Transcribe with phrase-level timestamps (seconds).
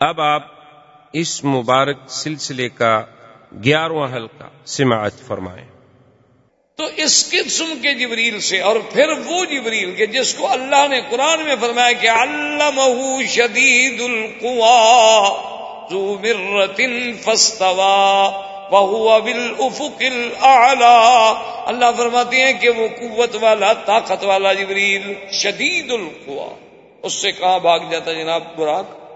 [0.00, 0.42] اب آپ
[1.12, 3.02] اس مبارک سلسلے کا
[3.64, 5.66] گیارہواں حلقہ سماعت فرمائیں۔
[6.76, 11.00] تو اس قسم کے جبریل سے اور پھر وہ جبریل کے جس کو اللہ نے
[11.10, 12.80] قرآن میں فرمایا کہ اللہ
[13.26, 15.28] شدید القوا
[15.90, 16.80] ذو مرت
[17.24, 18.28] فستوا
[18.70, 20.94] وهو بالافق الاعلى
[21.66, 26.48] اللہ فرماتے ہیں کہ وہ قوت والا، طاقت والا جبریل شدید القوا
[27.02, 29.07] اس سے کہاں بھاگ جاتا جناب براق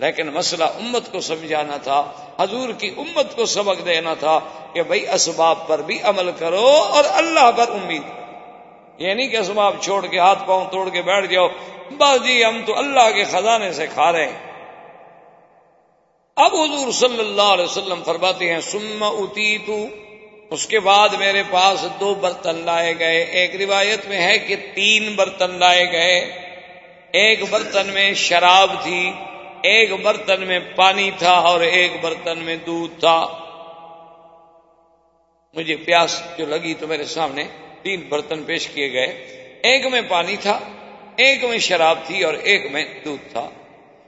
[0.00, 4.40] لیکن مسئلہ امت کو سمجھانا تھا، حضور کی امت کو سبق دینا تھا
[4.72, 8.02] کہ بھائی اسباب پر بھی عمل کرو اور اللہ پر امید۔
[8.98, 11.48] یہ نہیں کہ اسباب چھوڑ کے ہاتھ پاؤں توڑ کے بیٹھ جاؤ،
[11.90, 14.50] بس جی ہم تو اللہ کے خزانے سے کھا رہے ہیں۔
[16.36, 19.86] اب حضور صلی اللہ علیہ وسلم فرماتے ہیں سم اتی تو
[20.50, 25.14] اس کے بعد میرے پاس دو برتن لائے گئے۔ ایک روایت میں ہے کہ تین
[25.14, 26.20] برتن لائے گئے۔
[27.12, 29.12] ایک برتن میں شراب تھی۔
[29.62, 33.26] ایک برتن میں پانی تھا اور ایک برتن میں دودھ تھا۔
[35.54, 37.44] مجھے پیاس جو لگی تو میرے سامنے
[37.82, 39.06] تین برتن پیش کیے گئے۔
[39.62, 40.60] ایک میں پانی تھا،
[41.16, 43.50] ایک میں شراب تھی اور ایک میں دودھ تھا۔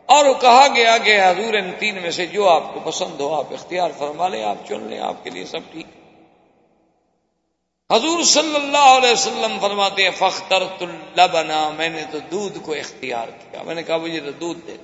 [0.07, 3.53] اور کہا گیا کہ حضور ان تین میں سے جو آپ کو پسند ہو، آپ
[3.53, 5.87] اختیار فرما لیں، آپ چن لیں، آپ کے لیے سب ٹھیک۔
[7.93, 10.63] حضور صلی اللہ علیہ وسلم فرماتے ہیں فختر
[11.33, 14.77] بنا میں نے تو دودھ کو اختیار کیا۔ میں نے کہا، مجھے تو دودھ دے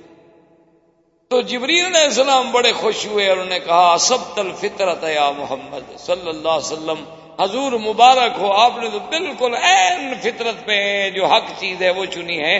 [1.29, 5.31] تو جبریل علیہ السلام بڑے خوش ہوئے اور انہوں نے کہا سب تل فطرت یا
[5.37, 7.03] محمد صلی اللہ علیہ وسلم،
[7.41, 12.05] حضور مبارک ہو، آپ نے تو بالکل این فطرت پہ جو حق چیز ہے وہ
[12.05, 12.57] چنی ہے۔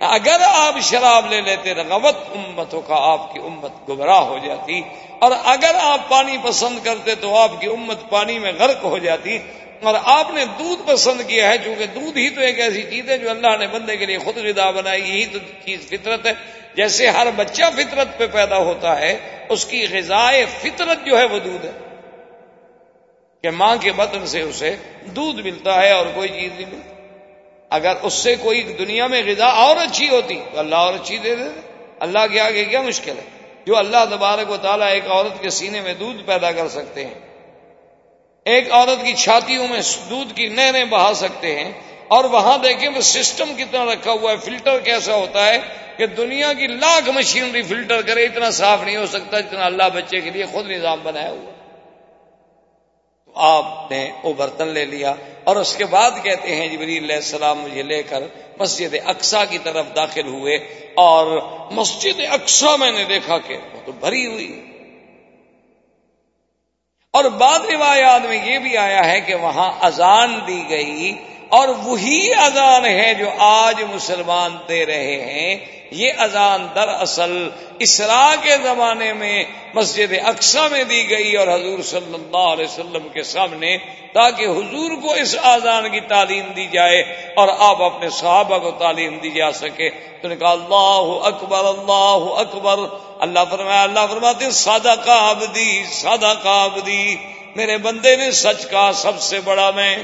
[0.00, 4.80] اگر آپ شراب لے لیتے رغبت امتوں کا آپ کی امت گمراہ ہو جاتی۔
[5.18, 9.38] اور اگر آپ پانی پسند کرتے تو آپ کی امت پانی میں غرق ہو جاتی۔
[9.82, 13.18] اور آپ نے دودھ پسند کیا ہے، چونکہ دودھ ہی تو ایک ایسی چیز ہے
[13.18, 17.08] جو اللہ نے بندے کے لیے خود غذا بنائی، یہی تو چیز فطرت ہے۔ جیسے
[17.08, 19.16] ہر بچہ فطرت پہ پیدا ہوتا ہے،
[19.48, 21.70] اس کی غذائے فطرت جو ہے وہ دودھ ہے۔
[23.42, 26.94] کہ ماں کے بطن سے اسے دودھ ملتا ہے اور کوئی چیز نہیں ملتی۔
[27.70, 31.34] اگر اس سے کوئی دنیا میں غذا اور اچھی ہوتی، تو اللہ اور اچھی دے
[31.34, 31.60] دے
[32.00, 33.24] اللہ کے آگے کیا مشکل ہے؟
[33.66, 37.14] جو اللہ تبارک و تعالیٰ ایک عورت کے سینے میں دودھ پیدا کر سکتے ہیں،
[38.44, 41.72] ایک عورت کی چھاتیوں میں دودھ کی نہریں بہا سکتے ہیں،
[42.08, 45.58] اور وہاں دیکھیں وہ سسٹم کتنا رکھا ہوا ہے، فلٹر کیسا ہوتا ہے
[46.00, 50.20] کہ دنیا کی لاکھ مشینری فلٹر کرے، اتنا صاف نہیں ہو سکتا جتنا اللہ بچے
[50.20, 51.50] کے لیے خود نظام بنایا ہوا
[53.26, 57.16] تو آپ نے وہ برتن لے لیا اور اس کے بعد کہتے ہیں، جبریل علیہ
[57.16, 58.22] السلام مجھے لے کر
[58.58, 60.56] مسجد اقسا کی طرف داخل ہوئے
[61.02, 61.38] اور
[61.72, 64.50] مسجد اقسا میں نے دیکھا کہ وہ تو بھری ہوئی
[67.14, 71.12] اور بعد روایات میں یہ بھی آیا ہے کہ وہاں اذان دی گئی
[71.50, 78.34] اور وہی اذان ہے جو آج مسلمان دے رہے ہیں۔ یہ اذان در اصل اسرا
[78.42, 79.44] کے زمانے میں
[79.74, 83.76] مسجد اقسا میں دی گئی اور حضور صلی اللہ علیہ وسلم کے سامنے
[84.12, 87.00] تاکہ حضور کو اس اذان کی تعلیم دی جائے
[87.36, 89.90] اور آپ اپنے صحابہ کو تعلیم دی جا سکے۔
[90.22, 92.78] تو نے کہا، اللہ اکبر اللہ اکبر۔
[93.18, 97.16] اللہ فرمایا، اللہ فرماتے سادہ کا آبدی سادہ کا آبدی
[97.56, 99.96] میرے بندے نے سچ کا سب سے بڑا میں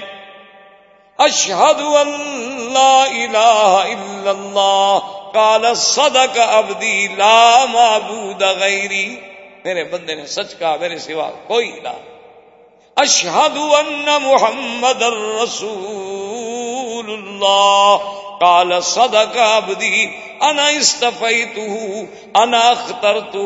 [1.19, 4.99] اشہد اللہ الہ الا اللہ
[5.33, 9.21] کال صدق عبدی لا معبود غیری
[9.65, 11.89] میرے بندے نے سچ کہا، میرے سوا کوئی نہ.
[12.97, 17.97] اشہد ان محمد الرسول اللہ.
[18.41, 20.07] کال صدق ابدی
[20.41, 21.61] انا استفیتہ
[22.39, 23.39] انا اخترتہ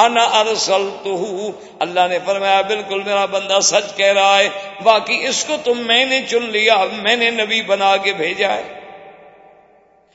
[0.00, 1.22] انا ارسلتہ
[1.80, 4.48] اللہ نے فرمایا، بالکل میرا بندہ سچ کہہ رہا ہے،
[4.82, 8.80] باقی اس کو تم میں نے چن لیا، میں نے نبی بنا کے بھیجا ہے۔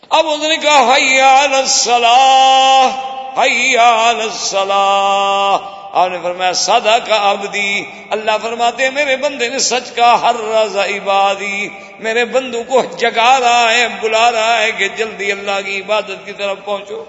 [0.09, 2.89] اب اس نے کہا حیال الصلاح
[3.37, 10.21] حیال الصلاح۔ آپ نے فرمایا سادا کا ابدی اللہ فرماتے میرے بندے نے سچ کا
[10.21, 11.67] ہر رضا عبادی۔
[11.99, 16.31] میرے بندو کو جگا رہا ہے، بلا رہا ہے کہ جلدی اللہ کی عبادت کی
[16.31, 17.03] طرف پہنچو۔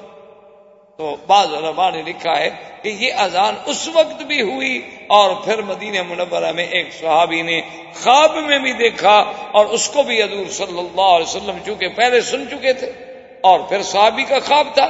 [0.99, 2.51] تو بعض علماء نے لکھا ہے
[2.83, 7.61] کہ یہ اذان اس وقت بھی ہوئی اور پھر مدینہ منورہ میں ایک صحابی نے
[8.03, 12.21] خواب میں بھی دیکھا اور اس کو بھی حضور صلی اللہ علیہ وسلم چونکہ پہلے
[12.21, 13.06] سن چکے تھے۔
[13.47, 14.89] اور پھر صحابی کا خواب تھا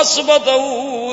[0.00, 0.48] اسبت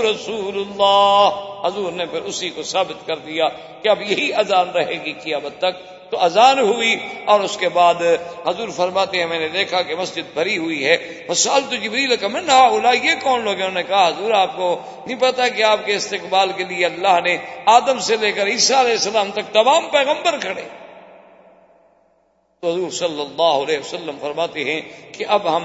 [0.05, 1.29] رسول اللہ
[1.65, 3.47] حضور نے پھر اسی کو ثابت کر دیا
[3.81, 5.73] کہ اب یہی اذان رہے گی قیامت تک۔
[6.11, 6.95] تو اذان ہوئی
[7.25, 8.01] اور اس کے بعد
[8.47, 10.97] حضور فرماتے ہیں، میں نے دیکھا کہ مسجد بھری ہوئی ہے۔
[11.35, 14.55] سال تو جبریل کا من اولا یہ کون لوگ ہیں؟ انہوں نے کہا، حضور، آپ
[14.55, 18.47] کو نہیں پتا کہ آپ کے استقبال کے لیے اللہ نے آدم سے لے کر
[18.47, 20.82] عیسیٰ علیہ السلام تک تمام پیغمبر کھڑے
[22.63, 24.79] تو حضور صلی اللہ علیہ وسلم فرماتے ہیں
[25.11, 25.63] کہ اب ہم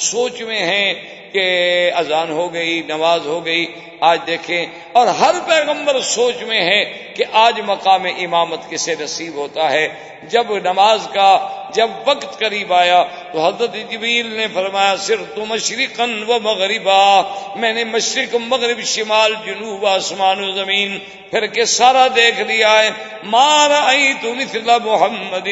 [0.00, 0.94] سوچ میں ہیں
[1.32, 3.66] کہ اذان ہو گئی، نماز ہو گئی،
[4.00, 6.84] آج دیکھیں۔ اور ہر پیغمبر سوچ میں ہے
[7.16, 9.88] کہ آج مقام امامت کسے نصیب ہوتا ہے۔
[10.22, 16.24] جب نماز کا جب وقت قریب آیا تو حضرت جبیل نے فرمایا صرف تو مشرقن
[16.28, 17.20] و مغربا
[17.56, 20.98] میں نے مشرق مغرب، شمال، جنوب، آسمان و زمین
[21.30, 22.90] پھر کے سارا دیکھ لیا ہے۔
[23.22, 25.48] مار آئی تو مثلا محمد۔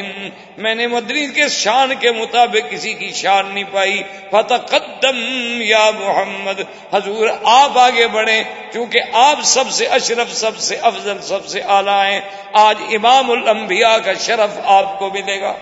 [0.58, 5.90] میں نے مدنی کے شان کے مطابق کسی کی شان نہیں پائی۔ فتح قدم یا
[6.00, 6.60] محمد،
[6.94, 12.04] حضور آپ آگے بڑھیں، کیونکہ آپ سب سے اشرف، سب سے افضل، سب سے اعلیٰ
[12.04, 12.20] ہیں۔
[12.52, 15.54] آج امام الانبیاء کا شرف آپ کو ملے گا۔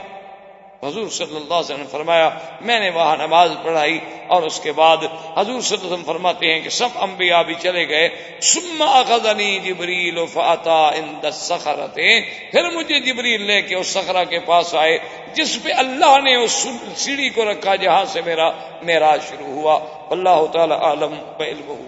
[0.85, 2.29] حضور صلی اللہ علیہ وسلم فرمایا،
[2.61, 3.99] میں نے وہاں نماز پڑھائی
[4.35, 5.05] اور اس کے بعد
[5.37, 8.09] حضور صلی اللہ علیہ وسلم فرماتے ہیں کہ سب انبیاء بھی چلے گئے
[8.51, 12.09] سما اخذنی جبریل فاتا ان سخرتے
[12.51, 14.99] پھر مجھے جبریل لے کے اس سخرا کے پاس آئے،
[15.35, 16.67] جس پہ اللہ نے اس
[16.97, 18.51] سیڑھی کو رکھا جہاں سے میرا
[18.83, 19.79] میرا شروع ہوا۔
[20.11, 21.15] اللہ تعالی عالم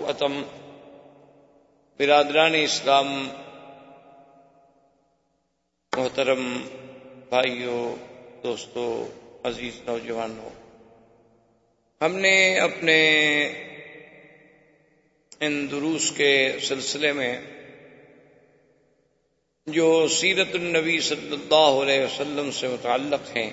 [0.09, 0.43] اتم
[2.01, 3.09] برادران اسلام،
[5.93, 6.43] محترم
[7.29, 7.85] بھائیوں
[8.43, 8.85] دوستو،
[9.45, 10.49] عزیز نوجوانوں،
[12.01, 12.97] ہم نے اپنے
[15.41, 17.41] ان دروس کے سلسلے میں
[19.67, 23.51] جو سیرت النبی صلی اللہ علیہ وسلم سے متعلق ہیں،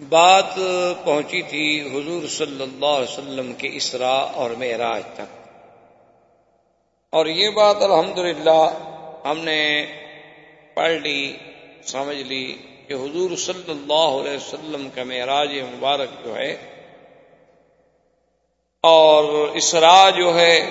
[0.00, 0.54] بات
[1.04, 5.38] پہنچی تھی حضور صلی اللہ علیہ وسلم کے اسراء اور معراج تک۔
[7.12, 8.62] اور یہ بات الحمدللہ
[9.24, 9.86] ہم نے
[10.74, 11.36] پڑھ لی،
[11.82, 12.56] سمجھ لی
[12.90, 16.52] کہ حضور صلی اللہ علیہ وسلم کا معراج مبارک جو ہے
[18.82, 20.70] اور اسرا جو ہے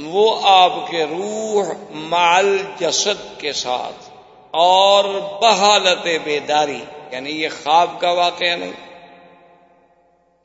[0.00, 4.10] وہ آپ کے روح مال جسد کے ساتھ
[4.50, 5.04] اور
[5.42, 8.72] بحالت بیداری یعنی یہ خواب کا واقعہ نہیں،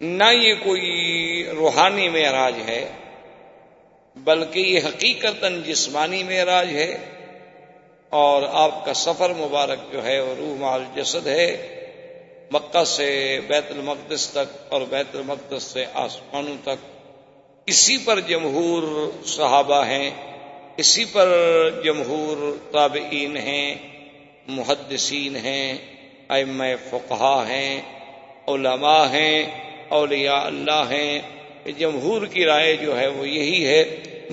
[0.02, 2.92] نہ یہ کوئی روحانی معراج ہے،
[4.16, 7.17] بلکہ یہ حقیقت جسمانی معراج ہے۔
[8.10, 11.48] اور آپ کا سفر مبارک جو ہے وہ روح مال جسد ہے،
[12.52, 16.86] مکہ سے بیت المقدس تک اور بیت المقدس سے آسمانوں تک۔
[17.66, 20.10] اسی پر جمہور صحابہ ہیں،
[20.78, 21.30] اسی پر
[21.84, 23.76] جمہور تابعین ہیں،
[24.48, 25.78] محدثین ہیں
[26.30, 27.82] ام فقہا ہیں،
[28.48, 29.46] علماء ہیں،
[29.90, 31.20] اولیاء اللہ ہیں۔
[31.78, 33.84] جمہور کی رائے جو ہے وہ یہی ہے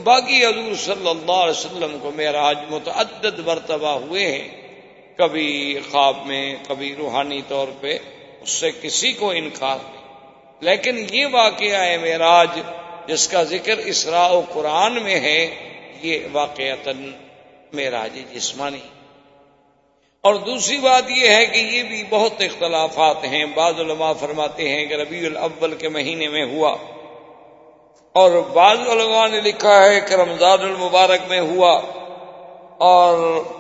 [0.02, 4.48] باقی حضور صلی اللہ علیہ وسلم کو معراج متعدد مرتبہ ہوئے ہیں۔
[5.16, 7.98] کبھی خواب میں، کبھی روحانی طور پہ،
[8.42, 10.04] اس سے کسی کو انکار نہیں۔
[10.60, 12.48] لیکن یہ واقعہ ہے معراج
[13.06, 15.54] جس کا ذکر اسراء و قرآن میں ہے،
[16.02, 16.88] یہ واقعات
[17.72, 18.80] معراج جسمانی۔
[20.20, 24.86] اور دوسری بات یہ ہے کہ یہ بھی بہت اختلافات ہیں۔ بعض علماء فرماتے ہیں
[24.86, 26.76] کہ ربیع الاول کے مہینے میں ہوا۔
[28.14, 31.70] اور بعض علماء نے لکھا ہے کہ رمضان المبارک میں ہوا
[32.88, 33.16] اور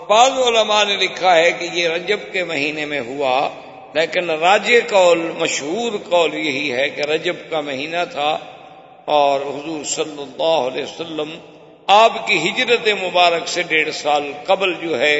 [0.08, 3.32] بعض علماء نے لکھا ہے کہ یہ رجب کے مہینے میں ہوا،
[3.94, 8.30] لیکن راج قول، مشہور قول یہی ہے کہ رجب کا مہینہ تھا
[9.16, 11.36] اور حضور صلی اللہ علیہ وسلم
[11.88, 15.16] آپ کی ہجرت مبارک سے ڈیڑھ سال قبل جو ہے،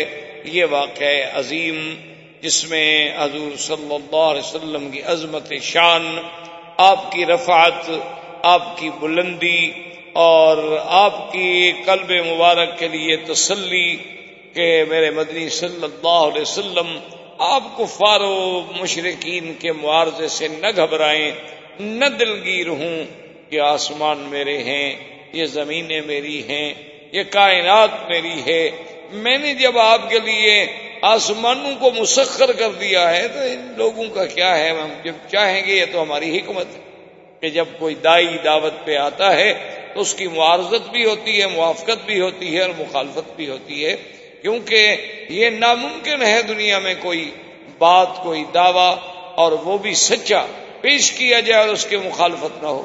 [0.53, 1.87] یہ واقع عظیم
[2.41, 2.89] جس میں
[3.19, 6.15] حضور صلی اللہ علیہ وسلم کی عظمت شان،
[6.85, 7.91] آپ کی رفعت
[8.45, 9.73] آپ کی بلندی
[10.13, 13.97] اور آپ کی قلب مبارک کے لیے تسلی
[14.53, 16.99] کہ میرے مدنی صلی اللہ علیہ وسلم
[17.39, 21.33] آپ کو فارو مشرقین کے معارضے سے نہ گھبرائیں،
[21.81, 23.05] نہ دلگیر ہوں
[23.51, 24.95] کہ آسمان میرے ہیں،
[25.33, 26.75] یہ زمینیں میری ہیں،
[27.13, 28.71] یہ کائنات میری ہے۔
[29.13, 30.67] میں نے جب آپ کے لیے
[31.03, 35.67] آسمانوں کو مسخر کر دیا ہے تو ان لوگوں کا کیا ہے؟ ہم جب چاہیں
[35.67, 36.84] گے یہ تو ہماری حکمت ہے۔
[37.45, 41.47] کہ جب کوئی دائی دعوت پہ آتا ہے تو اس کی معارضت بھی ہوتی ہے،
[41.47, 43.97] موافقت بھی ہوتی ہے اور مخالفت بھی ہوتی ہے۔
[44.43, 44.97] کیونکہ
[45.29, 47.31] یہ ناممکن ہے دنیا میں کوئی
[47.79, 48.95] بات، کوئی دعوی
[49.35, 50.47] اور وہ بھی سچا
[50.81, 52.85] پیش کیا جائے اور اس کی مخالفت نہ ہو۔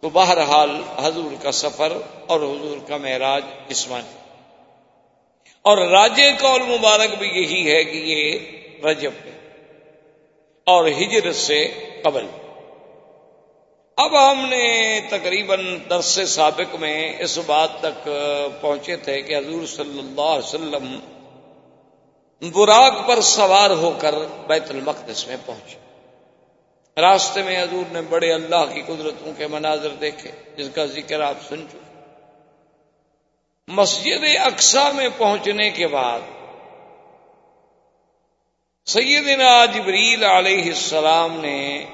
[0.00, 1.92] تو بہرحال حضور کا سفر
[2.26, 4.18] اور حضور کا معراج جسمانی
[5.62, 8.38] اور راجے قول مبارک بھی یہی ہے کہ یہ
[8.86, 9.10] رجب
[10.64, 11.68] اور ہجرت سے
[12.02, 12.26] قبل۔
[13.96, 18.08] اب ہم نے تقریباً درس سابق میں اس بات تک
[18.60, 21.00] پہنچے تھے کہ حضور صلی اللہ علیہ وسلم
[22.54, 24.14] براق پر سوار ہو کر
[24.46, 25.78] بیت المقدس میں پہنچے۔
[27.00, 31.34] راستے میں حضور نے بڑے اللہ کی قدرتوں کے مناظر دیکھے، جس کا ذکر آپ
[31.48, 31.78] سن چکے۔
[33.68, 36.20] مسجد اقسا میں پہنچنے کے بعد
[38.86, 41.86] سیدنا جبریل علیہ السلام نے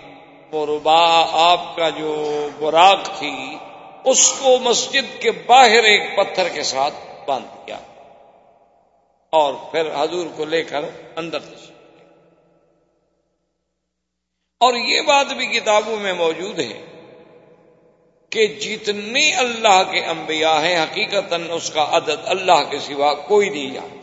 [0.52, 0.78] وہ
[1.32, 3.56] آپ کا جو براق تھی،
[4.04, 6.94] اس کو مسجد کے باہر ایک پتھر کے ساتھ
[7.26, 7.78] باندھ دیا۔
[9.30, 10.84] اور پھر حضور کو لے کر
[11.16, 11.70] اندر تشریف
[14.60, 16.82] اور یہ بات بھی کتابوں میں موجود ہے
[18.30, 23.74] کہ جتنے اللہ کے انبیاء ہیں حقیقت اس کا عدد اللہ کے سوا کوئی نہیں
[23.74, 23.96] جانتا۔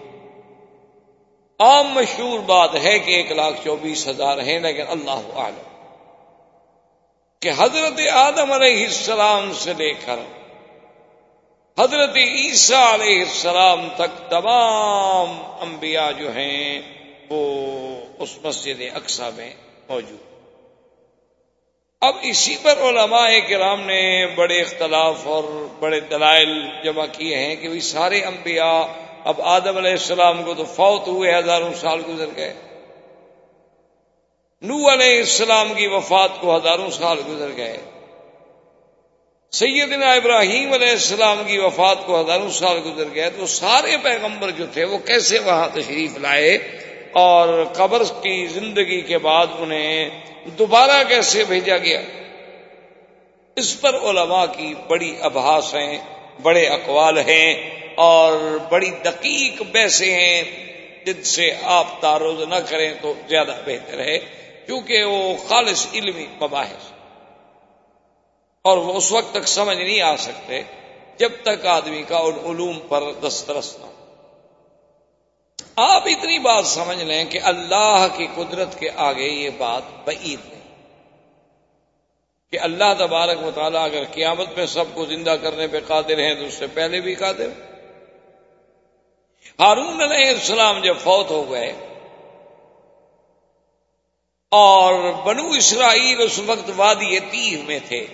[1.59, 5.68] عام مشہور بات ہے کہ ایک لاکھ چوبیس ہزار ہیں، لیکن اللہ عالم
[7.41, 10.19] کہ حضرت آدم علیہ السلام سے لے کر
[11.77, 16.81] حضرت عیسیٰ علیہ السلام تک تمام انبیاء جو ہیں
[17.29, 17.39] وہ
[18.19, 19.49] اس مسجد اقسا میں
[19.89, 20.27] موجود
[22.01, 24.03] اب اسی پر علماء کرام نے
[24.35, 25.43] بڑے اختلاف اور
[25.79, 26.53] بڑے دلائل
[26.83, 28.81] جمع کیے ہیں کہ بھی سارے انبیاء
[29.23, 32.53] اب آدم علیہ السلام کو تو فوت ہوئے ہزاروں سال گزر گئے۔
[34.61, 37.77] نو علیہ السلام کی وفات کو ہزاروں سال گزر گئے۔
[39.51, 44.65] سیدنا ابراہیم علیہ السلام کی وفات کو ہزاروں سال گزر گئے۔ تو سارے پیغمبر جو
[44.73, 46.55] تھے وہ کیسے وہاں تشریف لائے
[47.11, 50.09] اور قبر کی زندگی کے بعد انہیں
[50.45, 52.01] دوبارہ کیسے بھیجا گیا؟
[53.55, 55.97] اس پر علماء کی بڑی ابحاس ہیں،
[56.41, 60.43] بڑے اقوال ہیں اور بڑی دقیق بیسے ہیں۔
[61.05, 64.38] جن سے آپ تعارض نہ کریں تو زیادہ بہتر ہے۔
[64.69, 66.91] کیونکہ وہ خالص علمی مباحث۔
[68.61, 70.61] اور وہ اس وقت تک سمجھ نہیں آ سکتے
[71.17, 73.85] جب تک آدمی کا ان علوم پر دسترس نہ
[75.75, 80.83] آپ اتنی بات سمجھ لیں کہ اللہ کی قدرت کے آگے یہ بات بعید نہیں۔
[82.51, 86.45] کہ اللہ تبارک مطالعہ اگر قیامت میں سب کو زندہ کرنے پہ قادر ہیں تو
[86.45, 87.49] اس سے پہلے بھی قادر۔
[89.59, 91.88] ہارون علیہ السلام جب فوت ہو گئے
[94.51, 98.05] اور بنو اسرائیل اس وقت وادی تیہ میں تھے۔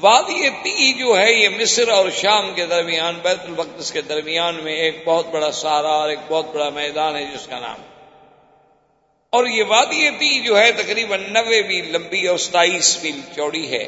[0.00, 4.74] وادی تی جو ہے یہ مصر اور شام کے درمیان، بیت البقدس کے درمیان میں
[4.74, 7.76] ایک بہت بڑا سارا اور ایک بہت بڑا میدان ہے جس کا نام۔
[9.30, 13.86] اور یہ وادی تی جو ہے تقریباً نوے میل لمبی اور ستائیس میل چوڑی ہے۔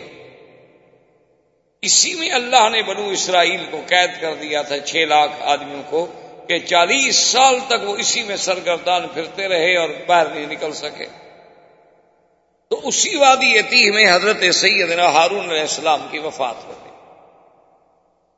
[1.82, 6.06] اسی میں اللہ نے بنو اسرائیل کو قید کر دیا تھا، چھ لاکھ آدمیوں کو۔
[6.48, 11.06] کہ چالیس سال تک وہ اسی میں سرگردان پھرتے رہے اور باہر نہیں نکل سکے۔
[12.68, 16.92] تو اسی وادی یتیح میں حضرت سیدنا ہارون علیہ السلام کی وفات ہو گئی۔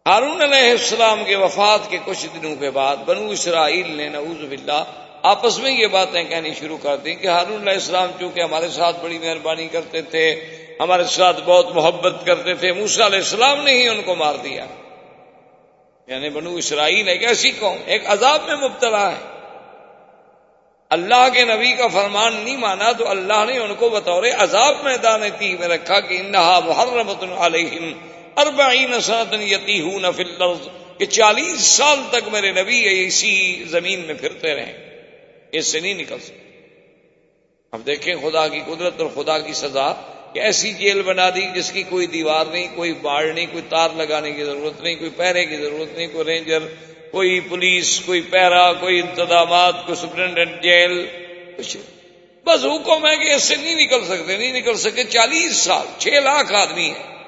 [0.06, 4.84] ہارون علیہ السلام کے وفات کے کچھ دنوں کے بعد بنو اسرائیل نے نعوذ باللہ
[5.22, 8.96] آپس میں یہ باتیں کہنی شروع کر دی کہ ہارون علیہ السلام چونکہ ہمارے ساتھ
[9.02, 10.40] بڑی مہربانی کرتے تھے،
[10.80, 14.66] ہمارے ساتھ بہت محبت کرتے تھے موسا علیہ السلام نے ہی ان کو مار دیا۔
[16.08, 19.38] یعنی بنو اسرائیل ایک ایسی قوم، ایک عذاب میں مبتلا ہے۔
[20.90, 25.22] اللہ کے نبی کا فرمان نہیں مانا تو اللہ نے ان کو بطور عذاب میدان
[25.38, 27.92] تھی میں رکھا کہ انہا محرمت علیہم
[28.36, 34.54] اربعین سنتن یتیہون فی الارض، کہ چالیس سال تک میرے نبی اسی زمین میں پھرتے
[34.54, 34.72] رہیں۔
[35.52, 36.48] اس سے نہیں نکل سکتے۔
[37.72, 39.92] اب دیکھیں خدا کی قدرت اور خدا کی سزا۔
[40.34, 43.88] کہ ایسی جیل بنا دی جس کی کوئی دیوار نہیں، کوئی باڑ نہیں، کوئی تار
[43.96, 46.58] لگانے کی ضرورت نہیں، کوئی پہرے کی ضرورت نہیں، کوئی رینجر،
[47.10, 51.06] کوئی پولیس، کوئی پیرا کوئی انتظامات، کوئی سپرنٹینڈنٹ جیل،
[51.56, 51.76] کچھ
[52.44, 56.08] بس حکم ہے کہ اس سے نہیں نکل سکتے، نہیں نکل سکے۔ چالیس سال، چھ
[56.08, 57.18] لاکھ آدمی ہیں۔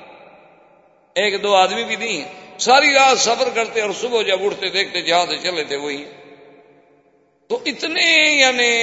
[1.14, 5.00] ایک دو آدمی بھی نہیں ہیں۔ ساری رات سفر کرتے اور صبح جب اٹھتے، دیکھتے
[5.00, 6.04] جہاں سے چلے تھے وہی
[7.50, 8.76] تو اتنے یعنی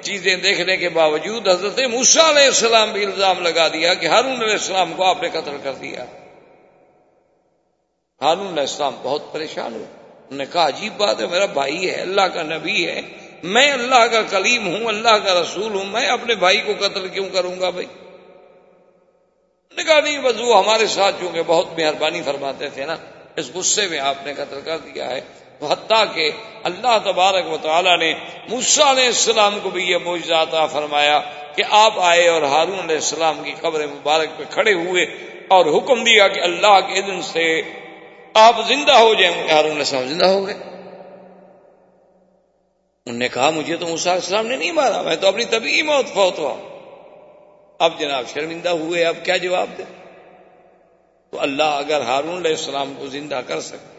[0.00, 4.52] چیزیں دیکھنے کے باوجود حضرت موسا علیہ السلام بھی الزام لگا دیا کہ ہارون علیہ
[4.52, 6.04] السلام کو آپ نے قتل کر دیا۔
[8.22, 12.00] ہارون علیہ السلام بہت پریشان ہوئے۔ انہوں نے کہا، عجیب بات ہے، میرا بھائی ہے،
[12.00, 13.00] اللہ کا نبی ہے۔
[13.42, 17.28] میں اللہ کا کلیم ہوں، اللہ کا رسول ہوں، میں اپنے بھائی کو قتل کیوں
[17.32, 17.86] کروں گا بھائی؟
[19.76, 22.96] نے کہا، نہیں، بس وہ ہمارے ساتھ، چونکہ بہت مہربانی فرماتے تھے نا،
[23.36, 25.20] اس غصے میں آپ نے قتل کر دیا ہے۔
[25.62, 26.30] حتیٰ کہ
[26.62, 28.14] اللہ تبارک و تعالیٰ نے
[28.48, 31.20] موسا علیہ السلام کو بھی یہ موجزات فرمایا
[31.56, 35.04] کہ آپ آئے اور ہارون علیہ السلام کی قبر مبارک پہ کھڑے ہوئے
[35.48, 37.62] اور حکم دیا کہ اللہ کے دن سے
[38.34, 40.54] آپ زندہ ہو جائیں۔ گے ہارون السلام زندہ ہو گئے۔
[43.06, 46.06] انہوں نے کہا، مجھے تو موسا السلام نے نہیں مارا، میں تو اپنی طبی موت
[46.14, 46.56] فوت ہوا
[47.78, 49.82] اب جناب شرمندہ ہوئے، اب کیا جواب دے
[51.30, 53.97] تو اللہ اگر ہارون علیہ السلام کو زندہ کر سکتے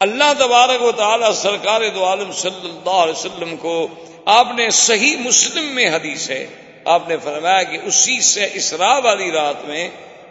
[0.00, 3.86] اللہ تبارک و تعالی سرکار دو عالم صلی اللہ علیہ وسلم کو
[4.24, 6.46] آپ نے صحیح مسلم میں حدیث ہے۔
[6.84, 9.88] آپ نے فرمایا کہ اسی سے اسرا والی رات میں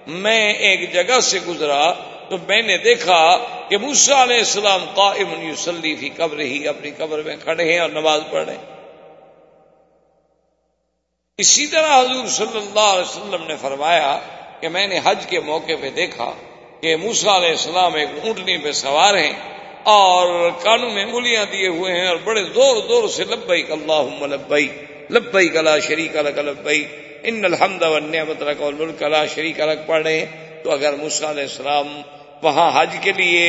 [0.08, 1.94] میں ایک جگہ سے گزرا
[2.30, 3.38] تو میں نے دیکھا
[3.70, 7.90] کہ موسا علیہ السلام قائم یوسلی فی قبر ہی اپنی قبر میں کھڑے ہیں اور
[7.90, 8.64] نماز پڑھ رہے ہیں۔
[11.38, 14.20] اسی طرح حضور صلی اللہ علیہ وسلم نے فرمایا
[14.60, 16.32] کہ میں نے حج کے موقع پہ دیکھا
[16.82, 19.59] کہ موسا علیہ السلام ایک اونٹنی پہ سوار ہیں۔
[19.90, 24.68] اور کانوں میں انگلیاں دیے ہوئے ہیں اور بڑے زور زور سے لبئی اللہ لبئی
[25.10, 26.84] لبئی کلا شریک الگ لبئی
[27.24, 27.84] ان الحمد
[28.16, 30.26] نعمت رک الملک لا شریک الگ پڑھ رہے ہیں
[30.64, 31.88] تو اگر موسا علیہ السلام
[32.44, 33.48] وہاں حج کے لیے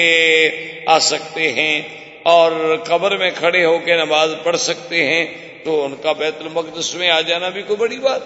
[0.87, 1.83] آ سکتے ہیں
[2.23, 5.25] اور قبر میں کھڑے ہو کے نماز پڑھ سکتے ہیں،
[5.65, 8.23] تو ان کا بیت المقدس میں آ جانا بھی کوئی بڑی بات۔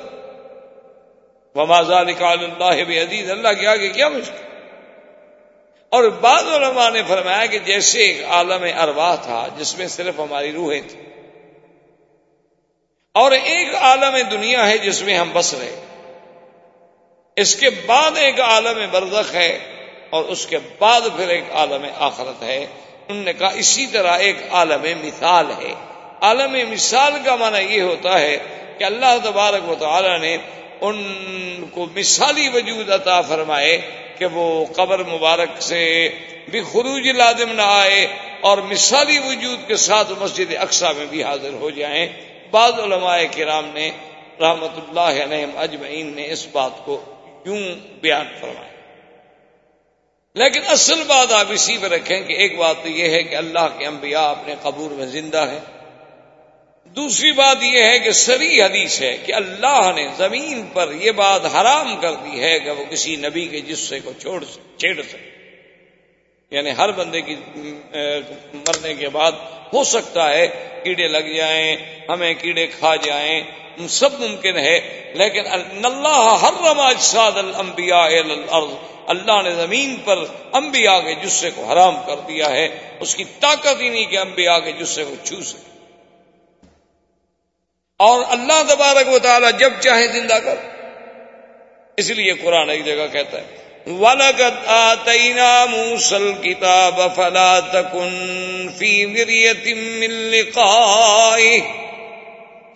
[1.57, 4.54] نکال اللہ بھی عزیز اللہ کے آگے کیا مشکل
[5.95, 10.53] اور بعض علماء نے فرمایا کہ جیسے ایک عالم ارواح تھا، جس میں صرف ہماری
[10.53, 11.03] روحیں تھیں۔
[13.15, 15.85] اور ایک عالم دنیا ہے جس میں ہم بس رہے۔
[17.37, 19.59] اس کے بعد ایک عالم برزخ ہے
[20.11, 22.67] اور اس کے بعد پھر ایک عالم آخرت ہے۔
[23.09, 25.73] انہوں نے کہا، اسی طرح ایک عالم مثال ہے۔
[26.21, 28.37] عالم مثال کا معنی یہ ہوتا ہے
[28.79, 30.37] کہ اللہ تبارک و تعالی نے
[30.87, 33.81] ان کو مثالی وجود عطا فرمائے
[34.19, 36.09] کہ وہ قبر مبارک سے
[36.49, 38.07] بھی خروج لازم نہ آئے
[38.41, 42.07] اور مثالی وجود کے ساتھ مسجد اقسا میں بھی حاضر ہو جائیں۔
[42.51, 43.91] بعض علماء کرام نے
[44.41, 47.05] رحمت اللہ علیہ اجمعین نے اس بات کو
[47.47, 48.75] یوں بیان فرمایا؟
[50.35, 53.69] لیکن اصل بات آپ اسی پہ رکھیں کہ ایک بات تو یہ ہے کہ اللہ
[53.79, 55.61] کے انبیاء اپنے قبور میں زندہ ہیں۔
[56.97, 61.47] دوسری بات یہ ہے کہ سری حدیث ہے کہ اللہ نے زمین پر یہ بات
[61.55, 64.45] حرام کر دی ہے کہ وہ کسی نبی کے جسے کو چھوڑ
[64.77, 65.31] چھیڑ سکے۔
[66.51, 67.37] یعنی ہر بندے کی
[68.55, 69.33] مرنے کے بعد
[69.73, 70.47] ہو سکتا ہے
[70.85, 71.77] کیڑے لگ جائیں،
[72.09, 73.43] ہمیں کیڑے کھا جائیں
[73.89, 74.79] سب ممکن ہے،
[75.15, 75.41] لیکن
[75.85, 78.05] اللہ ہر رماج ساد المبیا
[79.07, 82.69] اللہ نے زمین پر انبیاء کے جسے کو حرام کر دیا ہے،
[83.01, 85.74] اس کی طاقت ہی نہیں کہ انبیاء کے جسے کو چھو سکے۔
[87.99, 90.55] اور اللہ تبارک و تعالی جب چاہے زندہ کر۔
[91.97, 93.45] اس لیے قرآن ایک جگہ کہتا ہے،
[93.93, 98.11] وَلَقَدْ آتَيْنَا مُوسَى الْكِتَابَ فَلَا تَكُنْ
[98.79, 101.61] فِي مِرْيَةٍ مِّن لِقَائِهِ۔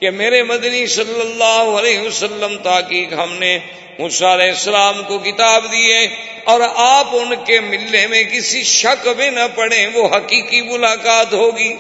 [0.01, 3.59] کہ میرے مدنی صلی اللہ علیہ وسلم، تاکہ ہم نے
[3.99, 6.09] موسیٰ علیہ السلام کو کتاب دیے
[6.45, 11.73] اور آپ ان کے ملنے میں کسی شک میں نہ پڑیں وہ حقیقی ملاقات ہوگی۔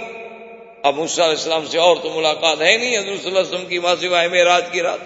[0.83, 3.67] اب موسیٰ علیہ السلام سے اور تو ملاقات ہے نہیں، حضرت صلی اللہ علیہ وسلم
[3.67, 4.99] کی ماں سوائے میں رات کی رات۔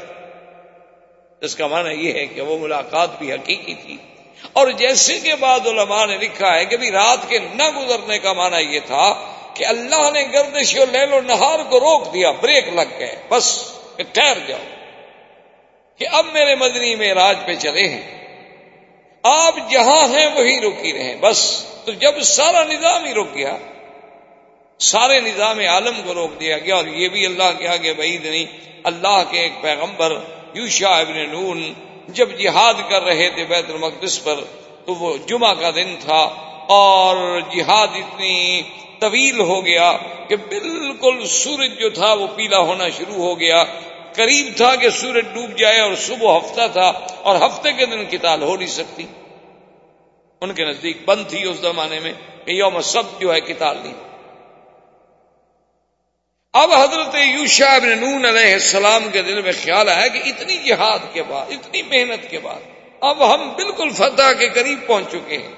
[1.40, 3.96] اس کا معنی یہ ہے کہ وہ ملاقات بھی حقیقی تھی۔
[4.52, 8.32] اور جیسے کہ بعد علماء نے لکھا ہے کہ بھی رات کے نہ گزرنے کا
[8.32, 12.98] معنی یہ تھا کہ اللہ نے گردش و لو نہار کو روک دیا، بریک لگ
[12.98, 14.62] گئے، بس کہ ٹھہر جاؤ۔
[15.96, 18.22] کہ اب میرے مدنی میں راج پہ چلے ہیں۔
[19.22, 23.56] آپ جہاں ہیں وہی رکی رہے بس۔ تو جب سارا نظام ہی رک گیا
[24.83, 28.45] سارے نظام عالم کو روک دیا گیا اور یہ بھی اللہ کے آگے بعید نہیں۔
[28.85, 30.16] اللہ کے ایک پیغمبر
[30.55, 31.73] یوشا ابن نون،
[32.09, 34.35] جب جہاد کر رہے تھے بیت المقدس پر،
[34.87, 36.23] تو وہ جمعہ کا دن تھا
[36.68, 38.62] اور جہاد اتنی
[38.99, 39.97] طویل ہو گیا
[40.29, 43.64] کہ بالکل سورج جو تھا وہ پیلا ہونا شروع ہو گیا۔
[44.12, 46.92] قریب تھا کہ سورج ڈوب جائے اور صبح ہفتہ تھا
[47.23, 49.07] اور ہفتے کے دن کتاب ہو نہیں سکتی۔
[50.40, 52.12] ان کے نزدیک بند تھی اس زمانے میں
[52.45, 54.12] کہ یوم سب جو ہے کتاب نہیں۔
[56.52, 60.98] اب حضرت یوشا ابن نون علیہ السلام کے دل میں خیال آیا کہ اتنی جہاد
[61.12, 62.60] کے بعد، اتنی محنت کے بعد،
[63.00, 65.52] اب ہم بالکل فتح کے قریب پہنچ چکے ہیں۔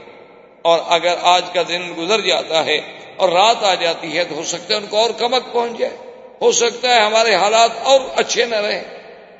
[0.62, 2.80] اور اگر آج کا دن گزر جاتا ہے
[3.16, 5.96] اور رات آ جاتی ہے تو ہو سکتا ہے ان کو اور کمک پہنچ جائے۔
[6.42, 8.84] ہو سکتا ہے ہمارے حالات اور اچھے نہ رہیں۔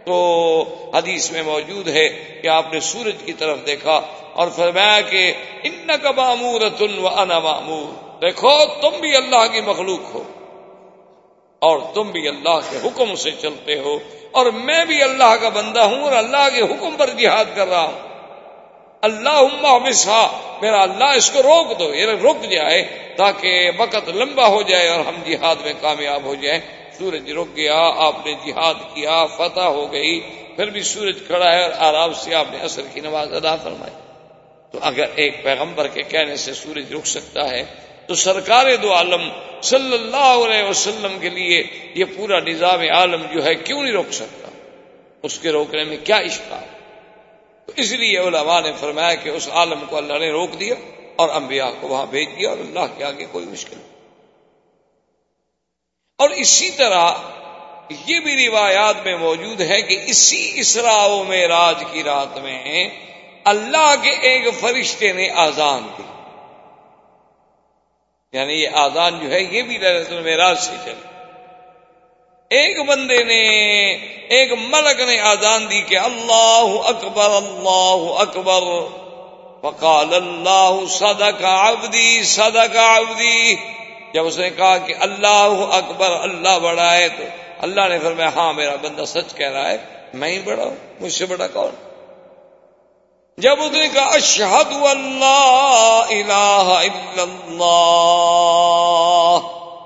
[0.04, 2.08] تو حدیث میں موجود ہے
[2.42, 4.00] کہ آپ نے سورج کی طرف دیکھا
[4.32, 9.60] اور فرمایا کہ ان کا معمور تن و انا معمور دیکھو، تم بھی اللہ کی
[9.60, 10.24] مخلوق ہو۔
[11.64, 13.98] اور تم بھی اللہ کے حکم سے چلتے ہو
[14.30, 17.84] اور میں بھی اللہ کا بندہ ہوں اور اللہ کے حکم پر جہاد کر رہا
[17.84, 18.14] ہوں۔
[19.02, 19.42] اللہ
[19.78, 20.22] مسا
[20.62, 22.82] میرا اللہ اس کو روک دو یعنی یہ رک جائے
[23.16, 26.60] تاکہ وقت لمبا ہو جائے اور ہم جہاد میں کامیاب ہو جائیں۔
[26.98, 30.20] سورج رک گیا، آپ نے جہاد کیا، فتح ہو گئی،
[30.56, 33.94] پھر بھی سورج کھڑا ہے اور آرام سے آپ نے اثر کی نماز ادا فرمائی۔
[34.72, 37.64] تو اگر ایک پیغمبر کے کہنے سے سورج رک سکتا ہے
[38.06, 39.28] تو سرکار دو عالم
[39.62, 41.64] صلی اللہ علیہ وسلم کے لیے
[41.94, 44.48] یہ پورا نظام عالم جو ہے کیوں نہیں روک سکتا؟
[45.22, 46.74] اس کے روکنے میں کیا اشکار
[47.66, 50.74] تو اس لیے علماء نے فرمایا کہ اس عالم کو اللہ نے روک دیا
[51.16, 53.94] اور انبیاء کو وہاں بھیج دیا اور اللہ کے آگے کوئی مشکل نہیں۔
[56.18, 57.12] اور اسی طرح
[58.06, 62.88] یہ بھی روایات میں موجود ہے کہ اسی اسرا و میں راج کی رات میں
[63.44, 66.02] اللہ کے ایک فرشتے نے آزان دی۔
[68.34, 71.14] یعنی یہ آزان جو ہے یہ بھی لہرت المراج سے چلے
[72.50, 73.42] ایک بندے نے،
[74.28, 78.62] ایک ملک نے آزان دی کہ اللہ اکبر اللہ اکبر۔
[79.64, 83.54] وقال اللہ صدق عبدی صدق عبدی۔
[84.14, 87.24] جب اس نے کہا کہ اللہ اکبر، اللہ بڑا ہے تو
[87.58, 89.76] اللہ نے فرمایا ہاں میرا بندہ سچ کہہ رہا ہے،
[90.14, 91.93] میں ہی بڑا ہوں، مجھ سے بڑا کون؟
[93.38, 99.38] جب اس نے کہا، اشہد اللہ الہ الا اللہ.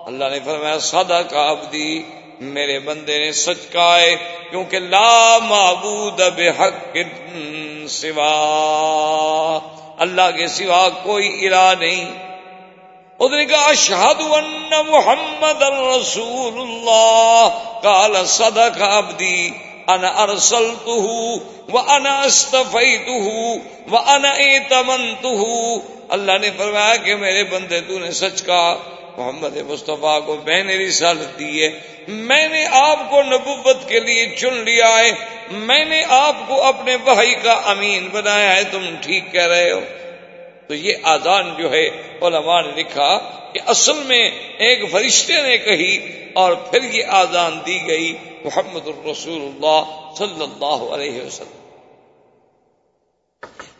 [0.07, 2.03] اللہ نے فرمایا سادا کا ابدی
[2.41, 4.17] میرے بندے نے سچ کہا ہے،
[4.51, 6.97] کیونکہ لا معبود بحق
[7.89, 9.59] سوا،
[9.99, 12.19] اللہ کے سوا کوئی الہ نہیں.
[13.21, 17.49] اس نے کہا، اشہد ان محمد الرسول اللہ.
[17.83, 19.51] کال سدا کا ابدی
[19.89, 21.07] انا ارسلته
[21.69, 23.29] وانا استفيته
[23.91, 25.45] وانا ايتمنته
[26.09, 28.77] اللہ نے فرمایا کہ میرے بندے تو نے سچ کہا،
[29.17, 34.27] محمد مصطفیٰ کو میں نے رسالت دی ہے۔ میں نے آپ کو نبوت کے لیے
[34.37, 35.13] چن لیا ہے۔
[35.51, 39.81] میں نے آپ کو اپنے بھائی کا امین بنایا ہے۔ تم ٹھیک کہہ رہے ہو۔
[40.69, 41.89] تو یہ آزان جو ہے
[42.23, 43.19] علماء نے لکھا
[43.53, 45.99] کہ اصل میں ایک فرشتے نے کہی
[46.33, 51.57] اور پھر یہ آزان دی گئی محمد الرسول اللہ صلی اللہ علیہ وسلم۔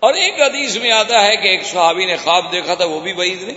[0.01, 3.13] اور ایک حدیث میں آتا ہے کہ ایک صحابی نے خواب دیکھا تھا، وہ بھی
[3.13, 3.57] بعید نہیں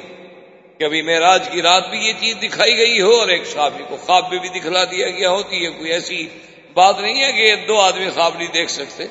[0.79, 3.97] کہ ابھی معراج کی رات بھی یہ چیز دکھائی گئی ہو اور ایک صحابی کو
[3.97, 6.27] خواب میں بھی دکھلا دیا گیا ہوتی ہے کوئی ایسی
[6.73, 9.03] بات نہیں ہے کہ دو آدمی خواب نہیں دیکھ سکتے۔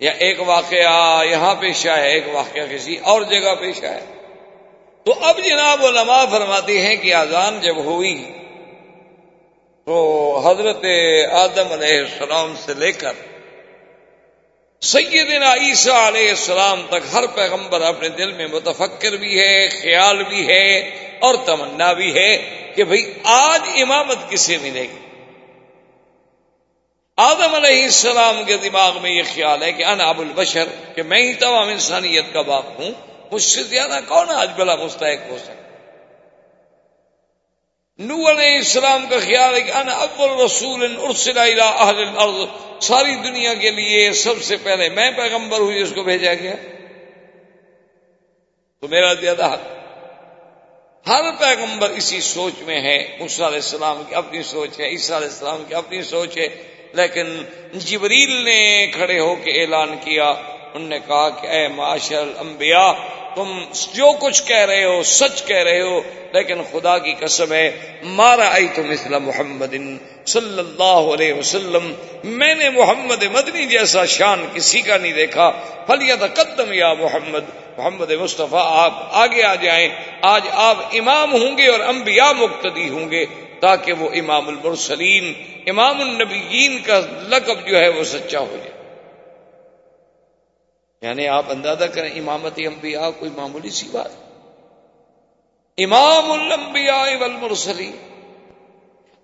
[0.00, 4.00] یا ایک واقعہ یہاں پیش ہے، ایک واقعہ کسی اور جگہ پیش ہے۔
[5.04, 8.32] تو اب جناب علماء فرماتے ہیں کہ آزان جب ہوئی
[9.86, 9.96] تو
[10.44, 10.84] حضرت
[11.32, 13.12] آدم علیہ السلام سے لے کر
[14.80, 20.48] سیدنا عیسیٰ علیہ السلام تک ہر پیغمبر اپنے دل میں متفکر بھی ہے، خیال بھی
[20.48, 20.78] ہے
[21.18, 22.36] اور تمنا بھی ہے
[22.76, 25.05] کہ بھئی آج امامت کسے ملے گی۔
[27.18, 31.22] آدم علیہ السلام کے دماغ میں یہ خیال ہے کہ انا ابو البشر، کہ میں
[31.22, 32.90] ہی تمام انسانیت کا باپ ہوں،
[33.32, 35.54] مجھ سے زیادہ کون آج بلا مستحق ہو سکتا
[37.98, 43.14] نو علیہ السلام کا خیال ہے کہ انا اول رسول ارسل الى اہل الارض، ساری
[43.14, 46.54] دنیا کے لیے سب سے پہلے میں پیغمبر ہوئی اس کو بھیجا گیا۔
[48.80, 49.66] تو میرا زیادہ حق۔
[51.08, 53.16] ہر پیغمبر اسی سوچ میں ہے
[53.48, 58.30] علیہ السلام کی اپنی سوچ ہے، عیسیٰ علیہ السلام کی اپنی سوچ ہے۔ لیکن جبریل
[58.30, 60.28] نے کھڑے ہو کے اعلان کیا،
[60.74, 62.92] انہوں نے کہا کہ اے معاشر الانبیاء،
[63.34, 63.58] تم
[63.92, 66.00] جو کچھ کہہ رہے ہو، سچ کہہ رہے ہو،
[66.32, 67.70] لیکن خدا کی قسم ہے
[68.02, 69.74] مارا آئی تم اسلام محمد
[70.26, 71.92] صلی اللہ علیہ وسلم،
[72.24, 75.50] میں نے محمد مدنی جیسا شان کسی کا نہیں دیکھا۔
[75.86, 77.44] فلیت قدم یا محمد
[77.78, 79.88] محمد مصطفیٰ، آپ آگے آ جائیں۔
[80.20, 83.24] آج آپ امام ہوں گے اور انبیاء مقتدی ہوں گے۔
[83.60, 85.34] تاکہ وہ امام المرسلین،
[85.66, 88.76] امام النبیین کا لقب جو ہے وہ سچا ہو جائے۔
[91.02, 94.10] یعنی آپ اندازہ کریں، امامت انبیاء کوئی معمولی سی بات۔
[95.78, 98.05] امام الانبیاء والمرسلین۔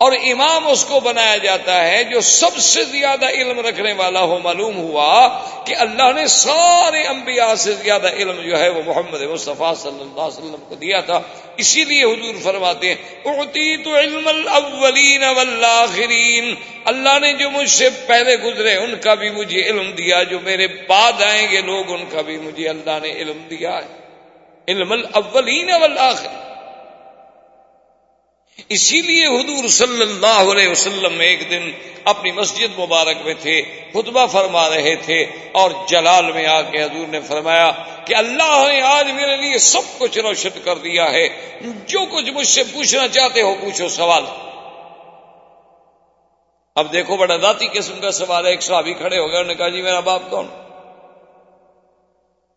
[0.02, 4.38] اور امام اس کو بنایا جاتا ہے جو سب سے زیادہ علم رکھنے والا ہو،
[4.38, 5.28] معلوم ہوا
[5.66, 10.20] کہ اللہ نے سارے انبیاء سے زیادہ علم جو ہے وہ محمد مصطفیٰ صلی اللہ
[10.20, 11.20] علیہ وسلم کو دیا تھا۔
[11.56, 17.88] اسی لیے حضور فرماتے ہیں اعطی تو علم الاولین والآخرین اللہ نے جو مجھ سے
[18.06, 22.04] پہلے گزرے ان کا بھی مجھے علم دیا، جو میرے بعد آئیں گے لوگ ان
[22.10, 24.00] کا بھی مجھے اللہ نے علم دیا ہے۔
[24.68, 26.50] علم الاولین والآخرین
[28.68, 31.70] اسی لیے حضور صلی اللہ علیہ وسلم ایک دن
[32.04, 33.62] اپنی مسجد مبارک میں تھے،
[33.92, 37.72] خطبہ فرما رہے تھے اور جلال میں آ کے حضور نے فرمایا
[38.06, 41.28] کہ اللہ نے آج میرے لیے سب کچھ روشن کر دیا ہے۔
[41.86, 44.24] جو کچھ مجھ سے پوچھنا چاہتے ہو پوچھو سوال۔
[46.74, 49.54] اب دیکھو بڑا ذاتی قسم کا سوال ہے، ایک صحابی کھڑے ہو گئے انہوں نے
[49.54, 50.46] کہا جی میرا باپ کون؟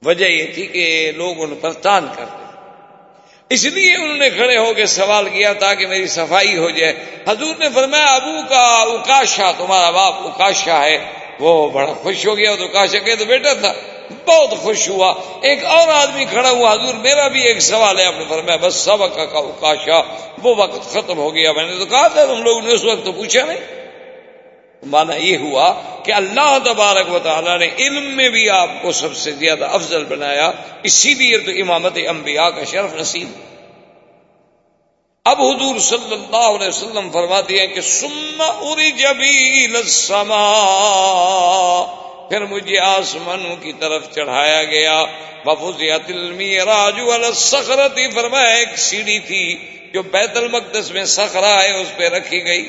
[0.05, 2.44] وجہ یہ تھی کہ لوگ ان پر تان کرتے۔
[3.49, 6.93] اس لیے انہوں نے کھڑے ہو کے سوال کیا تاکہ میری صفائی ہو جائے۔
[7.27, 11.05] حضور نے فرمایا، ابو کا اکاشا، تمہارا باپ اکاشا ہے۔
[11.39, 13.73] وہ بڑا خوش ہو گیا تو اکاشا کہ تو بیٹا تھا،
[14.25, 18.13] بہت خوش ہوا۔ ایک اور آدمی کھڑا ہوا، حضور، میرا بھی ایک سوال ہے۔ آپ
[18.17, 20.01] نے فرمایا، بس سبق کا اکاشا،
[20.43, 23.05] وہ وقت ختم ہو گیا۔ میں نے تو کہا تھا تم لوگوں نے اس وقت
[23.05, 23.84] تو پوچھا نہیں۔
[24.85, 29.15] مانا یہ ہوا کہ اللہ تبارک و تعالیٰ نے علم میں بھی آپ کو سب
[29.15, 30.51] سے زیادہ افضل بنایا،
[30.83, 33.31] اسی لیے تو امامت انبیاء کا شرف نصیب۔
[35.25, 39.67] اب حضور صلی اللہ علیہ وسلم فرماتے ہیں کہ سما اری جبی
[42.29, 45.05] پھر مجھے آسمانوں کی طرف چڑھایا گیا۔
[45.45, 49.55] بفوزیت المعراج والسخرتی فرمایا ایک سیڑھی تھی
[49.93, 52.67] جو بیت المقدس میں سخرا ہے، اس پہ رکھی گئی۔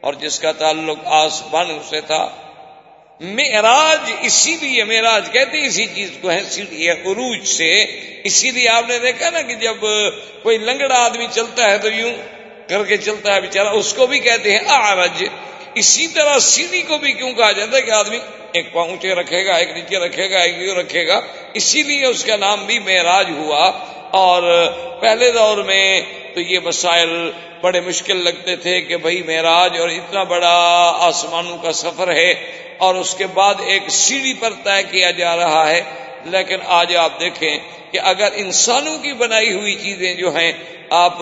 [0.00, 2.28] اور جس کا تعلق آسمانوں سے تھا،
[3.20, 7.84] معراج اسی لیے، معراج کہتے اسی چیز کو ہے سیڑھی عروج سے۔
[8.24, 9.76] اسی لیے آپ نے دیکھا نا کہ جب
[10.42, 12.12] کوئی لنگڑا آدمی چلتا ہے تو یوں
[12.68, 15.24] کر کے چلتا ہے بےچارا اس کو بھی کہتے ہیں آرج
[15.74, 18.18] اسی طرح سیڑھی کو بھی کیوں کہا جاتا ہے کہ آدمی
[18.52, 21.20] ایک پاؤں اونچے رکھے گا، ایک نیچے رکھے گا، ایک یوں رکھے گا۔
[21.54, 23.70] اسی لیے اس کا نام بھی معراج ہوا۔
[24.10, 24.66] اور
[25.00, 26.00] پہلے دور میں
[26.34, 31.72] تو یہ مسائل بڑے مشکل لگتے تھے کہ بھائی معراج اور اتنا بڑا آسمانوں کا
[31.72, 32.34] سفر ہے
[32.78, 35.80] اور اس کے بعد ایک سیڑھی پر طے کیا جا رہا ہے۔
[36.24, 37.58] لیکن آج آپ دیکھیں
[37.90, 40.52] کہ اگر انسانوں کی بنائی ہوئی چیزیں جو ہیں،
[40.90, 41.18] آپ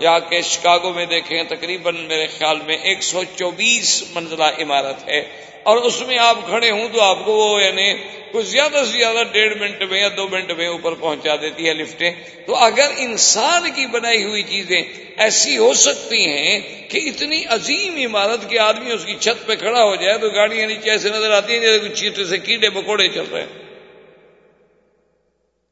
[0.00, 5.51] جا کے شکاگو میں دیکھیں، تقریباً میرے خیال میں ایک سو چوبیس منزلہ عمارت ہے۔
[5.62, 7.94] اور اس میں آپ کھڑے ہوں تو آپ کو وہ یعنی
[8.32, 11.74] کچھ زیادہ سے زیادہ ڈیڑھ منٹ میں یا دو منٹ میں اوپر پہنچا دیتی ہے
[11.74, 12.10] لفٹیں۔
[12.46, 14.82] تو اگر انسان کی بنائی ہوئی چیزیں
[15.16, 19.84] ایسی ہو سکتی ہیں کہ اتنی عظیم عمارت کے آدمی اس کی چھت پہ کھڑا
[19.84, 23.08] ہو جائے تو گاڑیاں نیچے ایسے نظر آتی ہیں جیسے کچھ چیٹے سے کیڑے پکوڑے
[23.08, 23.62] چل رہے ہیں۔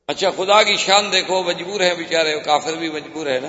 [0.09, 3.49] اچھا خدا کی شان دیکھو، مجبور ہے بےچارے کافر بھی مجبور ہے نا؟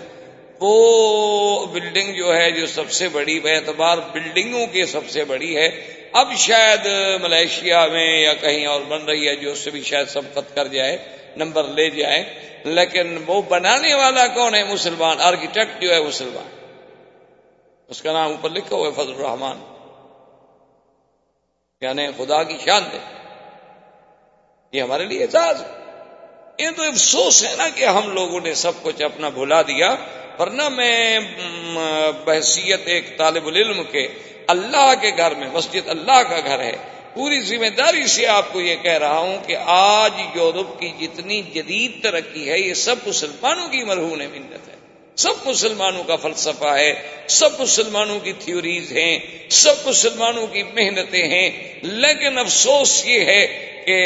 [0.62, 5.58] وہ بلڈنگ جو ہے، جو سب سے بڑی، بے اعتبار بلڈنگوں کی سب سے بڑی
[5.58, 5.67] ہے،
[6.12, 6.86] اب شاید
[7.21, 10.67] ملیشیا میں یا کہیں اور بن رہی ہے، جو اس سے بھی شاید سبقت کر
[10.67, 10.97] جائے،
[11.38, 12.24] نمبر لے جائے،
[12.63, 16.50] لیکن وہ بنانے والا کون ہے؟ مسلمان آرکیٹیکٹ جو ہے مسلمان۔
[17.88, 19.63] اس کا نام اوپر لکھا ہوا ہے، فضل الرحمان
[21.82, 22.97] یعنی خدا کی شان دے
[24.71, 25.63] یہ ہمارے لیے اعزاز
[26.58, 29.95] یہ تو افسوس ہے نا کہ ہم لوگوں نے سب کچھ اپنا بھلا دیا۔
[30.39, 31.20] ورنہ میں
[32.26, 34.08] بحثیت ایک طالب العلم کے
[34.48, 36.76] اللہ کے گھر میں، مسجد اللہ کا گھر ہے،
[37.13, 41.41] پوری ذمہ داری سے آپ کو یہ کہہ رہا ہوں کہ آج یورپ کی جتنی
[41.41, 44.76] جدید ترقی ہے، یہ سب مسلمانوں کی مرہون منت ہے۔
[45.15, 46.94] سب مسلمانوں کا فلسفہ ہے،
[47.28, 51.50] سب مسلمانوں کی تھیوریز ہیں، سب مسلمانوں کی محنتیں ہیں،
[51.84, 53.46] لیکن افسوس یہ ہے
[53.86, 54.00] کہ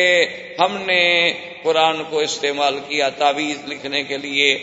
[0.59, 1.33] ہم نے
[1.63, 4.57] قرآن کو استعمال کیا تعویذ لکھنے کے لیے۔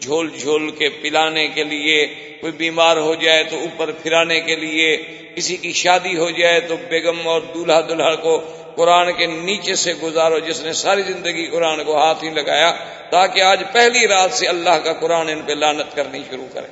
[0.00, 2.06] جھول جھول کے پلانے کے لیے
[2.40, 4.96] کوئی بیمار ہو جائے تو اوپر پھرانے کے لیے،
[5.36, 9.94] کسی کی شادی ہو جائے تو بیگم اور دولہا دلہا کو قرآن کے نیچے سے
[9.94, 12.72] گزارو، جس نے ساری زندگی قرآن کو ہاتھ ہی لگایا،
[13.10, 16.66] تاکہ آج پہلی رات سے اللہ کا قرآن ان پہ لانت کرنی شروع کرے۔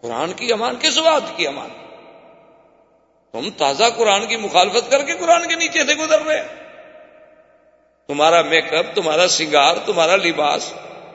[0.00, 1.68] قرآن کی امان، کس بات کی امان؟
[3.32, 6.42] تم تازہ قرآن کی مخالفت کر کے قرآن کے نیچے سے گزر رہے۔
[8.06, 10.72] تمہارا میک اپ، تمہارا سنگار، تمہارا لباس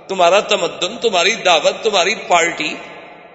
[0.08, 2.76] تمہارا تمدن، تمہاری دعوت، تمہاری پارٹی،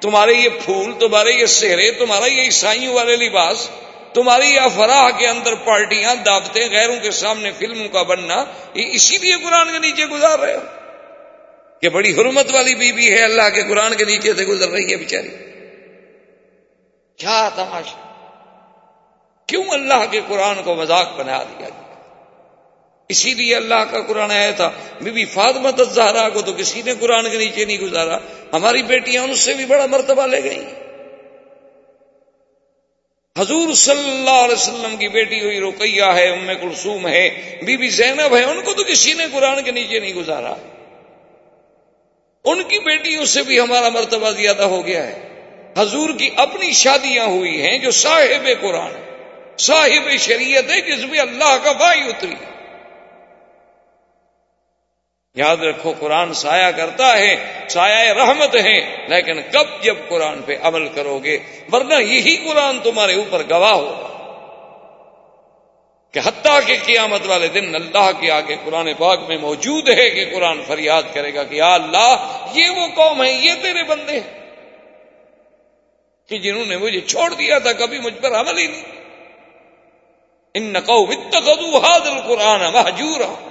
[0.00, 3.70] تمہارے یہ پھول، تمہارے یہ سہرے تمہارا یہ عیسائیوں والے لباس،
[4.12, 9.18] تمہاری یہ افراح کے اندر پارٹیاں، دعوتیں، غیروں کے سامنے فلموں کا بننا، یہ اسی
[9.18, 10.62] لیے قرآن کے نیچے گزار رہے ہو
[11.81, 14.90] کہ بڑی حرمت والی بی بی ہے، اللہ کے قرآن کے نیچے سے گزر رہی
[14.90, 15.29] ہے بیچاری۔
[17.16, 18.02] کیا تماشا؟
[19.46, 21.86] کیوں اللہ کے قرآن کو مذاق بنا دیا گیا
[23.08, 26.92] اسی لیے اللہ کا قرآن آیا تھا، بی بی فاطمہ زہرا کو تو کسی نے
[27.00, 28.18] قرآن کے نیچے نہیں گزارا،
[28.52, 30.64] ہماری بیٹیاں ان سے بھی بڑا مرتبہ لے گئی
[33.38, 37.88] حضور صلی اللہ علیہ وسلم کی بیٹی ہوئی رقیہ ہے، ام کلثوم ہے، بی بی
[37.88, 40.54] زینب ہے، ان کو تو کسی نے قرآن کے نیچے نہیں گزارا۔
[42.44, 45.44] ان کی بیٹیوں سے بھی ہمارا مرتبہ زیادہ ہو گیا ہے۔
[45.78, 48.92] حضور کی اپنی شادیاں ہوئی ہیں جو صاحب قرآن،
[49.58, 52.55] صاحب شریعت ہے، جس میں اللہ کا بھائی اتری۔ ہے
[55.37, 57.37] یاد رکھو قرآن سایہ کرتا ہے،
[57.68, 61.38] سایہ رحمت ہے، لیکن کب جب قرآن پہ عمل کرو گے؟
[61.72, 64.09] ورنہ یہی قرآن تمہارے اوپر گواہ ہوگا
[66.14, 70.25] کہ حتیٰ کہ قیامت والے دن اللہ کے آگے قرآن پاک میں موجود ہے کہ
[70.35, 74.44] قرآن فریاد کرے گا کہ یا اللہ، یہ وہ قوم ہے یہ تیرے بندے ہیں
[76.29, 78.83] کہ جنہوں نے مجھے چھوڑ دیا تھا، کبھی مجھ پر عمل ہی نہیں۔
[80.55, 81.05] ان نقو
[81.79, 83.45] حاضر قرآن محجورا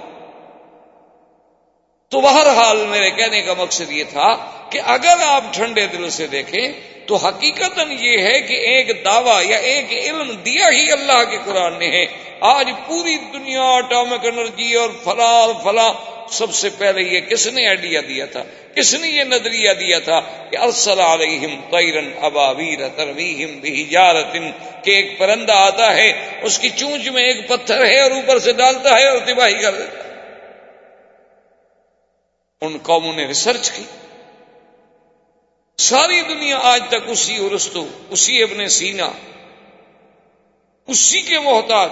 [2.08, 6.72] تو بہرحال میرے کہنے کا مقصد یہ تھا کہ اگر آپ ٹھنڈے دل سے دیکھیں
[7.06, 11.78] تو حقیقت یہ ہے کہ ایک دعویٰ یا ایک علم دیا ہی اللہ کے قرآن
[11.78, 12.06] نے ہے۔
[12.40, 15.92] آج پوری دنیا اٹامک انرجی اور فلاں اور فلاں
[16.30, 18.42] سب سے پہلے یہ کس نے آئیڈیا دیا تھا؟
[18.74, 24.36] کس نے یہ نظریہ دیا تھا کہ ارسل علیہم طیرن ابابیر ترویہم بحجارت
[24.84, 28.52] کہ ایک پرندہ آتا ہے، اس کی چونچ میں ایک پتھر ہے اور اوپر سے
[28.52, 30.15] ڈالتا ہے اور تباہی کر دیتا ہے۔
[32.60, 33.82] ان قوموں نے ریسرچ کی۔
[35.78, 39.10] ساری دنیا آج تک اسی ارستو، اسی ابن سینا،
[40.86, 41.90] اسی کے محتاج۔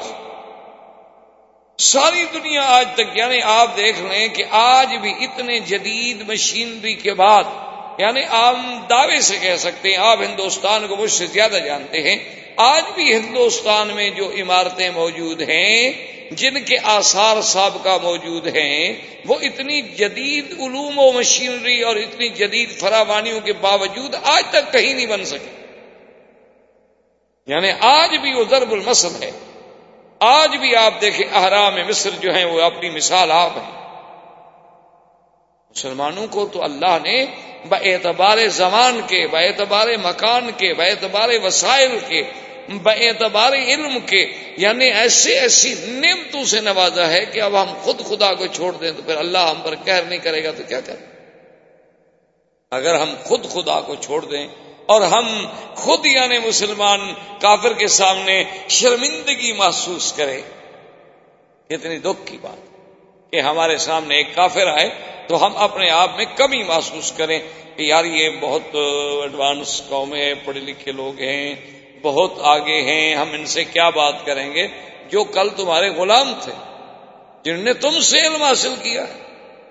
[1.79, 7.15] ساری دنیا آج تک یعنی آپ دیکھ لیں کہ آج بھی اتنے جدید مشینری کے
[7.15, 7.45] بعد
[7.99, 8.57] یعنی آپ
[8.91, 12.17] دعوے سے کہہ سکتے ہیں، آپ ہندوستان کو مجھ سے زیادہ جانتے ہیں۔
[12.57, 15.93] آج بھی ہندوستان میں جو عمارتیں موجود ہیں
[16.31, 18.93] جن کے آثار سابقہ موجود ہیں،
[19.27, 24.95] وہ اتنی جدید علوم و مشینری اور اتنی جدید فراوانیوں کے باوجود آج تک کہیں
[24.95, 25.67] نہیں بن سکے۔
[27.47, 29.31] یعنی آج بھی وہ ضرب المسل ہے۔
[30.19, 33.85] آج بھی آپ دیکھیں احرام مصر جو ہیں، وہ اپنی مثال آپ ہیں۔
[35.71, 37.25] مسلمانوں کو تو اللہ نے
[37.73, 42.23] اعتبار زمان کے اعتبار مکان کے اعتبار وسائل کے
[42.69, 44.25] اعتبار علم کے
[44.57, 48.91] یعنی ایسے ایسی نعمتوں سے نوازا ہے کہ اب ہم خود خدا کو چھوڑ دیں
[48.91, 51.07] تو پھر اللہ ہم پر کہر نہیں کرے گا تو کیا کریں؟
[52.73, 54.47] اگر ہم خود خدا کو چھوڑ دیں
[54.87, 55.27] اور ہم
[55.75, 60.41] خود یعنی مسلمان کافر کے سامنے شرمندگی محسوس کریں،
[61.71, 62.73] کتنی دکھ کی بات
[63.33, 64.89] کہ ہمارے سامنے ایک کافر آئے
[65.29, 67.39] تو ہم اپنے آپ میں کمی محسوس کریں
[67.77, 71.55] کہ یار یہ بہت ایڈوانس قوم ہے، پڑھے لکھے لوگ ہیں
[72.05, 74.67] بہت آگے ہیں، ہم ان سے کیا بات کریں گے؟
[75.11, 76.53] جو کل تمہارے غلام تھے،
[77.45, 79.05] جنہوں نے تم سے علم حاصل کیا،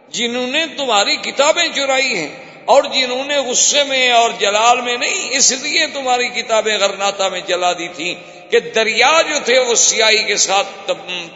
[0.10, 2.34] جنہوں نے تمہاری کتابیں چرائی ہیں،
[2.66, 7.40] اور جنہوں نے غصے میں اور جلال میں نہیں، اس لیے تمہاری کتابیں غرناتا میں
[7.48, 8.14] جلا دی تھی
[8.50, 10.68] کہ دریا جو تھے وہ سیاہی کے ساتھ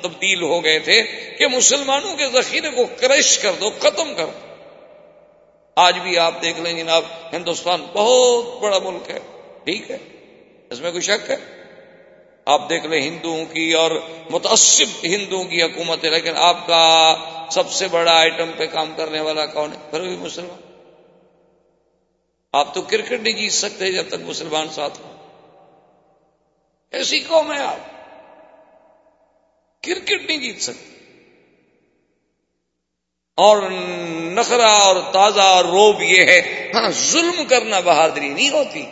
[0.02, 1.02] تبدیل ہو گئے تھے
[1.40, 4.46] کہ مسلمانوں کے ذخیرے کو کرش کر دو، ختم کر دو۔
[5.78, 9.20] آج بھی آپ دیکھ لیں جناب، ہندوستان بہت بڑا ملک ہے،
[9.66, 9.98] ٹھیک ہے؟
[10.70, 11.38] اس میں کوئی شک ہے؟
[12.46, 13.92] آپ دیکھ لیں ہندوؤں کی اور
[14.30, 17.16] متعصب ہندوؤں کی حکومت ہے لیکن آپ کا
[17.52, 20.62] سب سے بڑا آئٹم پہ کام کرنے والا کون ہے؟ پھر بھی مسلمان۔
[22.54, 25.18] آپ تو کرکٹ نہیں جیت سکتے جب تک مسلمان ساتھ ہوں۔
[26.92, 27.98] ایسی قوم ہے آپ۔
[29.84, 30.98] کرکٹ نہیں جیت سکتے۔
[33.38, 33.62] اور
[34.32, 38.86] نخرا اور تازہ اور روب یہ ہے ہاں ظلم کرنا بہادری نہیں ہوتی۔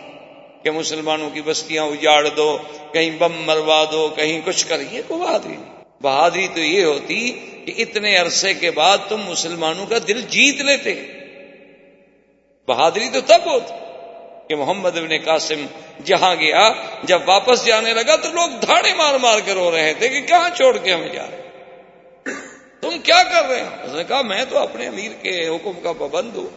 [0.66, 2.58] کہ مسلمانوں کی بستیاں اجاڑ دو،
[2.94, 5.58] کہیں بم مروا دو، کہیں کچھ کر۔ یہ کو بہادری
[6.02, 7.32] بہادری تو یہ ہوتی
[7.66, 10.94] کہ اتنے عرصے کے بعد تم مسلمانوں کا دل جیت لیتے۔
[12.68, 13.74] بہادری تو تب ہوتی
[14.48, 15.66] کہ محمد ابن قاسم
[16.04, 16.74] جہاں گیا،
[17.04, 20.50] جب واپس جانے لگا تو لوگ دھاڑے مار مار کے رو رہے تھے کہ کہاں
[20.56, 21.42] چھوڑ کے ہمیں جا رہے
[22.82, 25.94] تم کیا کر رہے ہیں؟ اس نے کہا، میں تو اپنے امیر کے حکم کا
[25.94, 26.48] پابند ہوں۔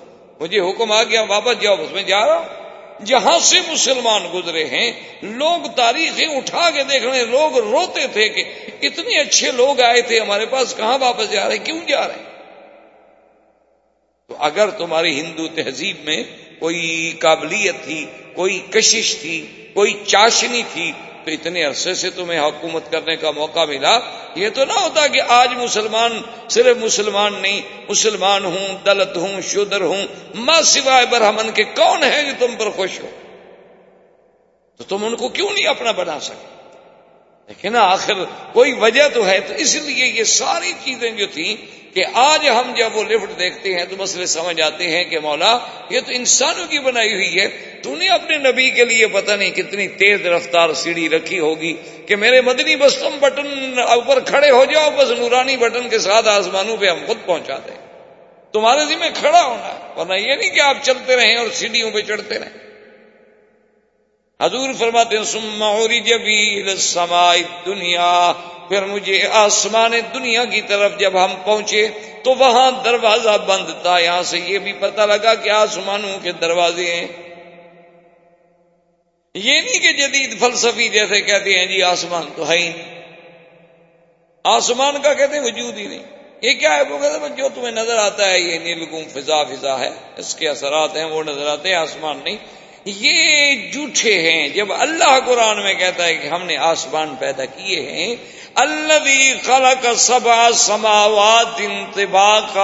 [0.41, 2.58] مجھے حکم آ گیا، واپس جاؤ اس میں جا رہا ہوں۔
[3.05, 8.29] جہاں سے مسلمان گزرے ہیں، لوگ تاریخیں اٹھا کے دیکھ رہے ہیں، لوگ روتے تھے
[8.29, 8.45] کہ
[8.83, 12.29] اتنے اچھے لوگ آئے تھے، ہمارے پاس کہاں واپس جا رہے کیوں جا رہے ہیں؟
[14.29, 16.23] تو اگر تمہاری ہندو تہذیب میں
[16.59, 20.93] کوئی قابلیت تھی، کوئی کشش تھی، کوئی چاشنی تھی
[21.29, 23.99] تو اتنے عرصے سے تمہیں حکومت کرنے کا موقع ملا،
[24.35, 29.81] یہ تو نہ ہوتا کہ آج مسلمان صرف مسلمان نہیں، مسلمان ہوں، دلت ہوں شدر
[29.81, 33.11] ہوں ماں سوائے برہمن کے کون ہے جو تم پر خوش ہو؟
[34.77, 36.58] تو تم ان کو کیوں نہیں اپنا بنا سکتے؟
[37.49, 38.13] لیکن آخر
[38.53, 41.57] کوئی وجہ تو ہے تو اس لیے یہ ساری چیزیں جو تھیں
[41.95, 45.59] کہ آج ہم جب وہ لفٹ دیکھتے ہیں تو مسئلے سمجھ آتے ہیں کہ مولا،
[45.91, 47.49] یہ تو انسانوں کی بنائی ہوئی ہے۔
[47.83, 51.73] تو نے اپنے نبی کے لیے پتہ نہیں کتنی تیز رفتار سیڑھی رکھی ہوگی
[52.07, 56.29] کہ میرے مدنی بس تم بٹن اوپر کھڑے ہو جاؤ، بس نورانی بٹن کے ساتھ
[56.29, 57.77] آسمانوں پہ ہم خود پہنچا دیں۔
[58.53, 62.39] تمہارے ذمہ کھڑا ہونا، ورنہ یہ نہیں کہ آپ چلتے رہیں اور سیڑھیوں پہ چڑھتے
[62.39, 62.68] رہیں۔
[64.43, 66.63] حضور فرماتے ہیں سموری جبی
[67.67, 68.33] دنیا
[68.69, 71.89] پھر مجھے آسمان دنیا کی طرف جب ہم پہنچے
[72.23, 76.95] تو وہاں دروازہ بند تھا، یہاں سے یہ بھی پتہ لگا کہ آسمانوں کے دروازے
[76.95, 77.07] ہیں۔
[79.35, 82.99] یہ نہیں کہ جدید فلسفی جیسے کہتے ہیں جی آسمان تو ہے ہی نہیں۔
[84.45, 86.03] آسمان کا کہتے ہیں، وجود ہی نہیں۔
[86.43, 89.81] یہ کیا ہے؟ وہ کہتے ہیں، جو تمہیں نظر آتا ہے، یہ نیلگم فضا فضا
[89.81, 92.37] ہے۔ اس کے اثرات ہیں، وہ نظر آتے ہیں، آسمان نہیں۔
[92.89, 97.81] یہ جھوٹے ہیں۔ جب اللہ قرآن میں کہتا ہے کہ ہم نے آسمان پیدا کیے
[97.81, 98.17] ہیں
[98.55, 102.59] اللہ خلق سبا سماوات انتباق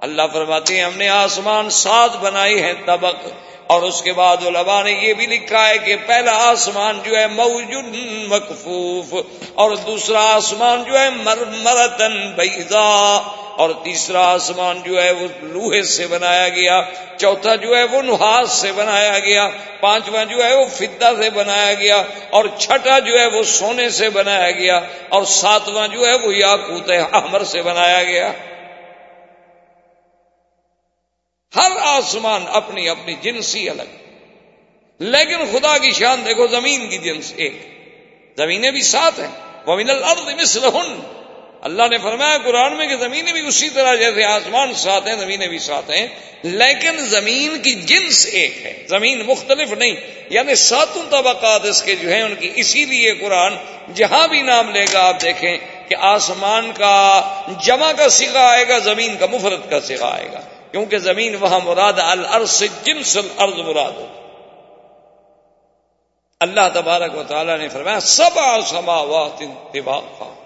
[0.00, 3.26] اللہ فرماتے ہیں، ہم نے آسمان سات بنائی ہیں طبق۔
[3.66, 7.26] اور اس کے بعد علماء نے یہ بھی لکھا ہے کہ پہلا آسمان جو ہے
[7.26, 7.96] موجود
[8.28, 9.14] مکفوف
[9.54, 13.18] اور دوسرا آسمان جو ہے مرتن بیضا
[13.58, 16.80] اور تیسرا آسمان جو ہے وہ لوہے سے بنایا گیا،
[17.16, 19.48] چوتھا جو ہے وہ نحاس سے بنایا گیا،
[19.80, 24.10] پانچواں جو ہے وہ فدا سے بنایا گیا، اور چھٹا جو ہے وہ سونے سے
[24.10, 28.30] بنایا گیا، اور ساتواں جو ہے وہ یاقوت احمر سے بنایا گیا۔
[31.52, 33.90] ہر آسمان اپنی اپنی جنسی الگ،
[35.00, 37.54] لیکن خدا کی شان دیکھو زمین کی جنس ایک،
[38.38, 39.32] زمینیں بھی ساتھ ہیں
[39.66, 40.98] وہ من الارض مثلہن
[41.60, 45.48] اللہ نے فرمایا قرآن میں کہ زمینیں بھی اسی طرح جیسے آسمان ساتھ ہیں، زمینیں
[45.48, 46.06] بھی ساتھ ہیں،
[46.42, 49.96] لیکن زمین کی جنس ایک ہے۔ زمین مختلف نہیں
[50.30, 53.54] یعنی ساتوں طبقات اس کے جو ہیں، ان کی اسی لیے قرآن
[53.94, 57.20] جہاں بھی نام لے گا، آپ دیکھیں کہ آسمان کا
[57.62, 60.40] جمع کا سگا آئے گا، زمین کا مفرت کا سگا آئے گا۔
[60.70, 64.06] کیونکہ زمین وہاں مراد الارض جنس الارض مراد ہو
[66.40, 70.37] اللہ تبارک و تعالیٰ نے فرمایا سب سماوات اتباقا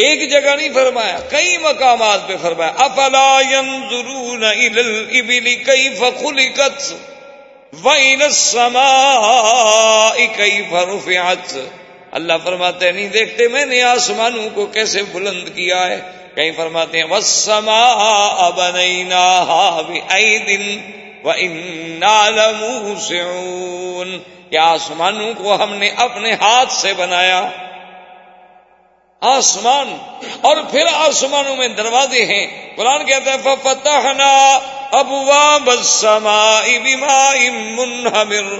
[0.00, 6.94] ایک جگہ نہیں فرمایا، کئی مقامات پہ فرمایا، افلا ينظرون الى الابل كيف خلقت؟
[7.84, 11.58] وإلى السماء كيف رفعت؟
[12.12, 16.00] اللہ فرماتے ہیں، نہیں دیکھتے میں نے آسمانوں کو کیسے بلند کیا ہے؟
[16.34, 20.76] کہیں فرماتے ہیں، وَالسَّمَاءَ بَنَيْنَاهَا بِأَيْدٍ
[21.24, 24.16] وَإِنَّا لَمُوسِعُونَ۔
[24.50, 27.50] یا آسمانوں کو ہم نے اپنے ہاتھ سے بنایا۔
[29.20, 29.96] آسمان
[30.40, 34.58] اور پھر آسمانوں میں دروازے ہیں۔ قرآن کہتا ہے، فَفَتَحْنَا
[35.00, 38.58] أَبْوَابَ السَّمَاءِ بِمَاءٍ مُنْهَمِرٍ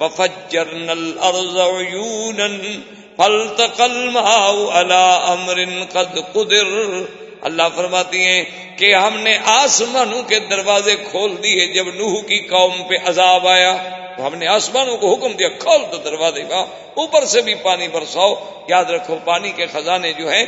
[0.00, 2.80] وَفَجَّرْنَا الْأَرْضَ عُيُونًا
[3.16, 7.02] فَالْتَقَى الْمَاءُ عَلَى أَمْرٍ قَدْ قُدِرٍ۔
[7.40, 8.44] اللہ فرماتی ہیں
[8.78, 14.01] کہ ہم نے آسمانوں کے دروازے کھول دیے جب نوح کی قوم پہ عذاب آیا۔
[14.16, 17.88] تو ہم نے آسمانوں کو حکم دیا، کھول دو دروازے کا، اوپر سے بھی پانی
[17.88, 18.34] برساؤ۔
[18.68, 20.44] یاد رکھو، پانی کے خزانے جو ہیں،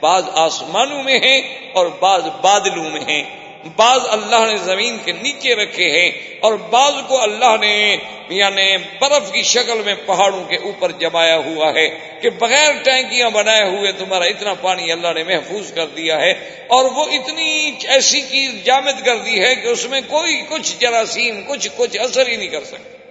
[0.00, 1.42] بعض آسمانوں میں ہیں
[1.72, 6.10] اور بعض بادلوں میں ہیں۔ بعض اللہ نے زمین کے نیچے رکھے ہیں
[6.40, 7.96] اور بعض کو اللہ نے
[8.28, 11.88] یعنی برف کی شکل میں پہاڑوں کے اوپر جمایا ہوا ہے
[12.22, 16.30] کہ بغیر ٹینکیاں بنائے ہوئے تمہارا اتنا پانی اللہ نے محفوظ کر دیا ہے۔
[16.68, 21.40] اور وہ اتنی ایسی چیز جامد کر دی ہے کہ اس میں کوئی کچھ جراثیم،
[21.46, 23.07] کچھ کچھ اثر ہی نہیں کر سکتے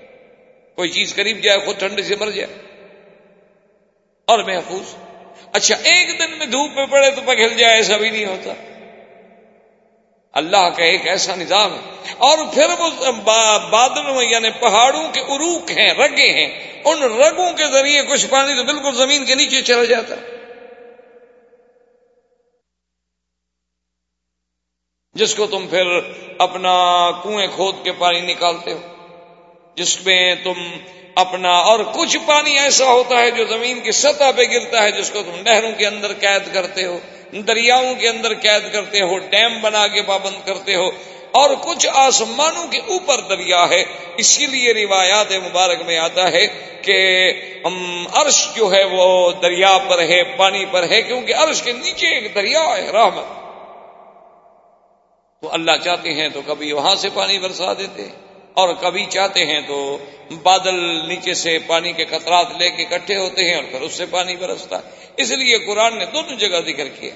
[0.78, 2.54] کوئی چیز قریب جائے، خود ٹھنڈے سے مر جائے۔
[4.26, 4.96] اور محفوظ۔
[5.54, 8.54] اچھا ایک دن میں دھوپ میں پڑے تو پگھل جائے، ایسا بھی نہیں ہوتا۔
[10.34, 11.80] اللہ کا ایک ایسا نظام ہے۔
[12.18, 13.12] اور پھر وہ
[13.70, 18.64] بادل یعنی پہاڑوں کے عروق ہیں، رگے ہیں۔ ان رگوں کے ذریعے کچھ پانی تو
[18.64, 20.16] بالکل زمین کے نیچے چلا جاتا۔
[25.14, 25.86] جس کو تم پھر
[26.40, 28.97] اپنا کنویں کھود کے پانی نکالتے ہو۔
[29.78, 30.54] جس میں تم
[31.16, 35.10] اپنا اور کچھ پانی ایسا ہوتا ہے جو زمین کی سطح پہ گرتا ہے، جس
[35.10, 36.98] کو تم نہروں کے اندر قید کرتے ہو،
[37.48, 40.88] دریاؤں کے اندر قید کرتے ہو، ڈیم بنا کے پابند کرتے ہو،
[41.32, 43.84] اور کچھ آسمانوں کے اوپر دریا ہے۔
[44.18, 46.46] اسی لیے روایات مبارک میں آتا ہے
[46.82, 46.98] کہ
[48.14, 52.36] عرش جو ہے وہ دریا پر ہے، پانی پر ہے، کیونکہ عرش کے نیچے ایک
[52.36, 53.36] دریا ہے، رحمت۔
[55.42, 58.27] تو اللہ چاہتے ہیں تو کبھی وہاں سے پانی برسا دیتے۔ ہیں
[58.58, 59.98] اور کبھی چاہتے ہیں تو
[60.44, 64.06] بادل نیچے سے پانی کے قطرات لے کے اکٹھے ہوتے ہیں اور پھر اس سے
[64.06, 64.82] پانی برستا ہے۔
[65.18, 67.14] اس لیے قرآن نے دونوں جگہ ذکر کیا۔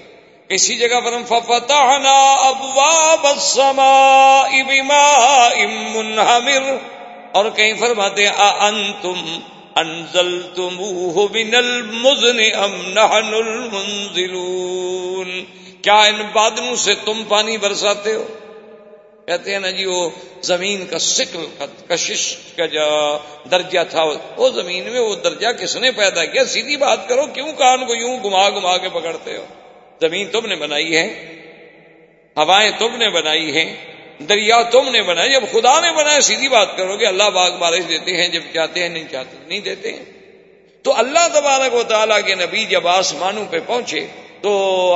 [0.47, 6.77] کسی جگہ پر ہم فتحنا ابواب السماء بماء منہمر۔
[7.31, 9.39] اور کہیں فرماتے ہیں انتم
[9.75, 15.43] انزلتموه من المزن ام نحن المنزلون؟
[15.81, 18.27] کیا ان بادلوں سے تم پانی برساتے ہو؟
[19.31, 20.09] کہتے ہیں نا جی وہ
[20.43, 21.45] زمین کا سکل
[21.87, 22.23] کشش
[22.55, 22.85] کا جو
[23.51, 24.03] درجہ تھا،
[24.37, 27.95] وہ زمین میں وہ درجہ کس نے پیدا کیا؟ سیدھی بات کرو، کیوں کان کو
[27.95, 29.45] یوں گما گما کے پکڑتے ہو؟
[30.01, 31.05] زمین تم نے بنائی ہے،
[32.37, 33.69] ہوائیں تم نے بنائی ہیں،
[34.29, 37.83] دریا تم نے بنائی، جب خدا نے بنایا، سیدھی بات کرو گے اللہ باغ بارش
[37.89, 40.05] دیتے ہیں، جب چاہتے ہیں، نہیں چاہتے نہیں دیتے ہیں۔
[40.85, 44.07] تو اللہ تبارک و تعالیٰ کے نبی جب آسمانوں پہ پہنچے
[44.41, 44.51] تو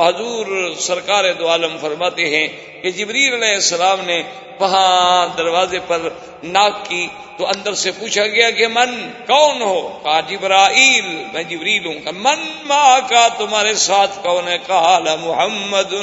[0.06, 2.48] حضور سرکار دو عالم فرماتے ہیں
[2.82, 4.22] کہ جبریل علیہ السلام نے
[4.60, 6.08] وہاں دروازے پر
[6.42, 7.06] ناک کی
[7.38, 12.12] تو اندر سے پوچھا گیا کہ من کون ہو؟ کہا جبرائیل، میں جبریل ہوں۔ کہا،
[12.14, 15.94] من ماں کا تمہارے ساتھ کون ہے؟ کہا محمد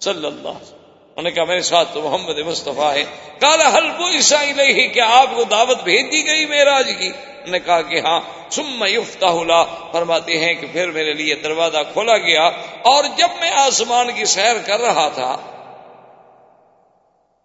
[0.00, 0.83] صلی اللہ
[1.16, 3.04] انہوں نے کہا، میرے ساتھ تو محمد مصطفیٰ ہے
[3.38, 7.10] کالا حلب عیسائی نہیں کہ آپ کو دعوت بھیج دی گئی میراج کی۔
[7.46, 9.62] نے کہا کہ ہاں سم یفتا
[9.92, 12.50] فرماتے ہیں کہ پھر میرے لیے دروازہ کھولا گیا
[12.82, 15.36] اور جب میں آسمان کی سیر کر رہا تھا،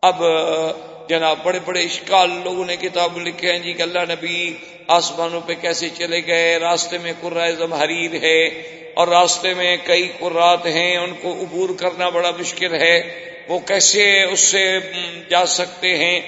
[0.01, 0.23] اب
[1.09, 4.53] جناب بڑے بڑے اشکال لوگوں نے کتاب لکھے ہیں جی کہ اللہ نبی
[4.87, 8.47] آسمانوں پہ کیسے چلے گئے، راستے میں قرآم حریر ہے
[8.93, 14.23] اور راستے میں کئی قرات ہیں، ان کو عبور کرنا بڑا مشکل ہے۔ وہ کیسے
[14.23, 14.79] اس سے
[15.29, 16.19] جا سکتے ہیں؟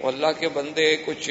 [0.00, 1.30] وہ اللہ کے بندے کچھ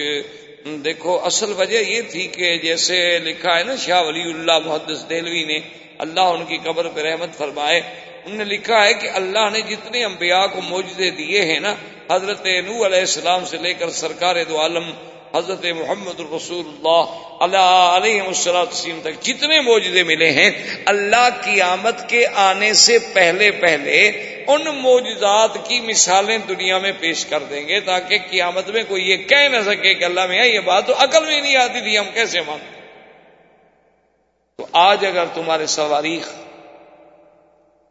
[0.86, 5.44] دیکھو، اصل وجہ یہ تھی کہ جیسے لکھا ہے نا، شاہ ولی اللہ محدث دہلوی
[5.44, 5.60] نے،
[5.98, 7.80] اللہ ان کی قبر پہ رحمت فرمائے۔
[8.26, 11.74] انہوں نے لکھا ہے کہ اللہ نے جتنے انبیاء کو موجودے دیے ہیں نا،
[12.12, 14.92] حضرت نو علیہ السلام سے لے کر سرکار دو عالم
[15.34, 20.50] حضرت محمد الرسول اللہ اللہ علیہ وسلم تک جتنے موجودے ملے ہیں،
[20.86, 24.00] اللہ کی آمد کے آنے سے پہلے پہلے
[24.48, 29.18] ان موجودات کی مثالیں دنیا میں پیش کر دیں گے تاکہ قیامت میں کوئی یہ
[29.30, 32.10] کہہ نہ سکے کہ اللہ میں یہ بات تو عقل میں نہیں آتی تھی، ہم
[32.14, 32.76] کیسے مانتے
[34.60, 36.32] تو آج اگر تمہارے سواریخ،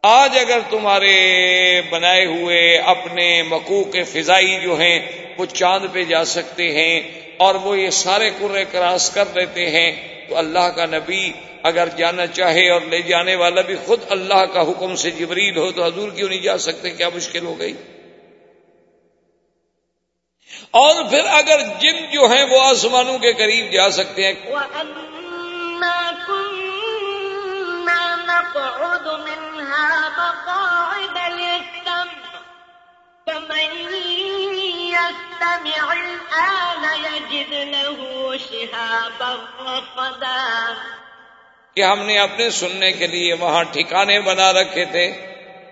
[0.03, 1.13] آج اگر تمہارے
[1.89, 4.99] بنائے ہوئے اپنے مکو کے فضائی جو ہیں،
[5.37, 6.93] وہ چاند پہ جا سکتے ہیں
[7.37, 9.91] اور وہ یہ سارے کرے کراس کر لیتے ہیں
[10.29, 11.31] تو اللہ کا نبی
[11.63, 15.71] اگر جانا چاہے اور لے جانے والا بھی خود اللہ کا حکم سے جبریل ہو
[15.71, 17.73] تو حضور کیوں نہیں جا سکتے؟ کیا مشکل ہو گئی؟
[20.71, 24.33] اور پھر اگر جن جو ہیں وہ آسمانوں کے قریب جا سکتے ہیں۔
[41.73, 45.11] کہ ہم نے اپنے سننے کے لیے وہاں ٹھکانے بنا رکھے تھے،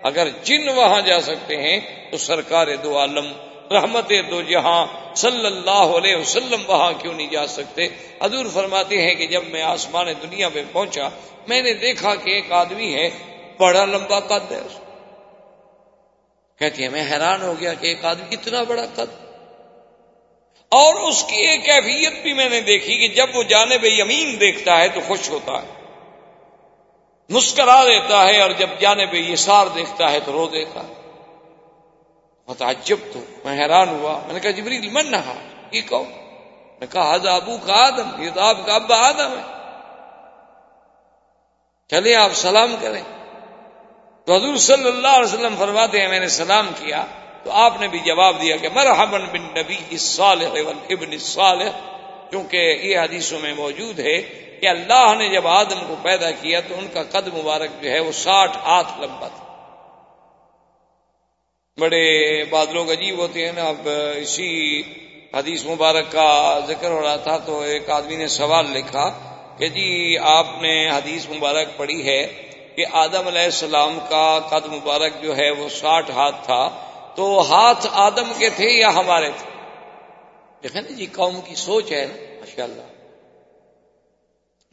[0.02, 3.32] اگر جن وہاں جا سکتے ہیں، تو سرکار دو عالم،
[3.70, 4.86] رحمت دو جہاں،
[5.16, 7.88] صلی اللہ علیہ وسلم وہاں کیوں نہیں جا سکتے؟
[8.22, 11.08] حضور فرماتے ہیں کہ جب میں آسمان دنیا میں پہنچا،
[11.48, 13.10] میں نے دیکھا کہ ایک آدمی ہے،
[13.58, 14.85] بڑا لمبا قد ہے
[16.58, 19.26] کہتی ہے میں حیران ہو گیا کہ ایک آدمی کتنا بڑا قد
[20.68, 24.78] اور اس کی ایک کیفیت بھی میں نے دیکھی کہ جب وہ جانب یمین دیکھتا
[24.78, 25.82] ہے تو خوش ہوتا ہے،
[27.30, 30.92] مسکرا دیتا ہے اور جب جانب یسار دیکھتا ہے تو رو دیتا ہے۔
[32.48, 35.34] متعجب تو میں حیران ہوا۔ میں نے کہا، جبریل، من نہا؟
[35.70, 36.04] یہ کہو
[36.80, 39.56] میں کہا حض ابو کا آدم، یہ تو آپ کا ابا آدم ہے۔
[41.88, 43.02] چلے آپ سلام کریں۔
[44.26, 47.04] تو حضور صلی اللہ علیہ وسلم فرماتے ہیں، میں نے سلام کیا،
[47.44, 51.68] تو آپ نے بھی جواب دیا کہ مرحبا بن نبی الصالح والابن الصالح
[52.30, 54.20] کیونکہ یہ حدیثوں میں موجود ہے
[54.60, 58.00] کہ اللہ نے جب آدم کو پیدا کیا تو ان کا قد مبارک جو ہے
[58.00, 59.44] وہ ساٹھ ہاتھ لمبا تھا۔
[61.78, 64.82] بڑے بادلوں کا عجیب ہوتے ہیں نا، اب اسی
[65.34, 69.08] حدیث مبارک کا ذکر ہو رہا تھا تو ایک آدمی نے سوال لکھا
[69.58, 72.20] کہ جی آپ نے حدیث مبارک پڑھی ہے
[72.76, 76.68] کہ آدم علیہ السلام کا قد مبارک جو ہے وہ ساٹھ ہاتھ تھا،
[77.14, 79.50] تو ہاتھ آدم کے تھے یا ہمارے تھے؟
[80.62, 82.82] دیکھیں نا جی قوم کی سوچ ہے نا ماشاء اللہ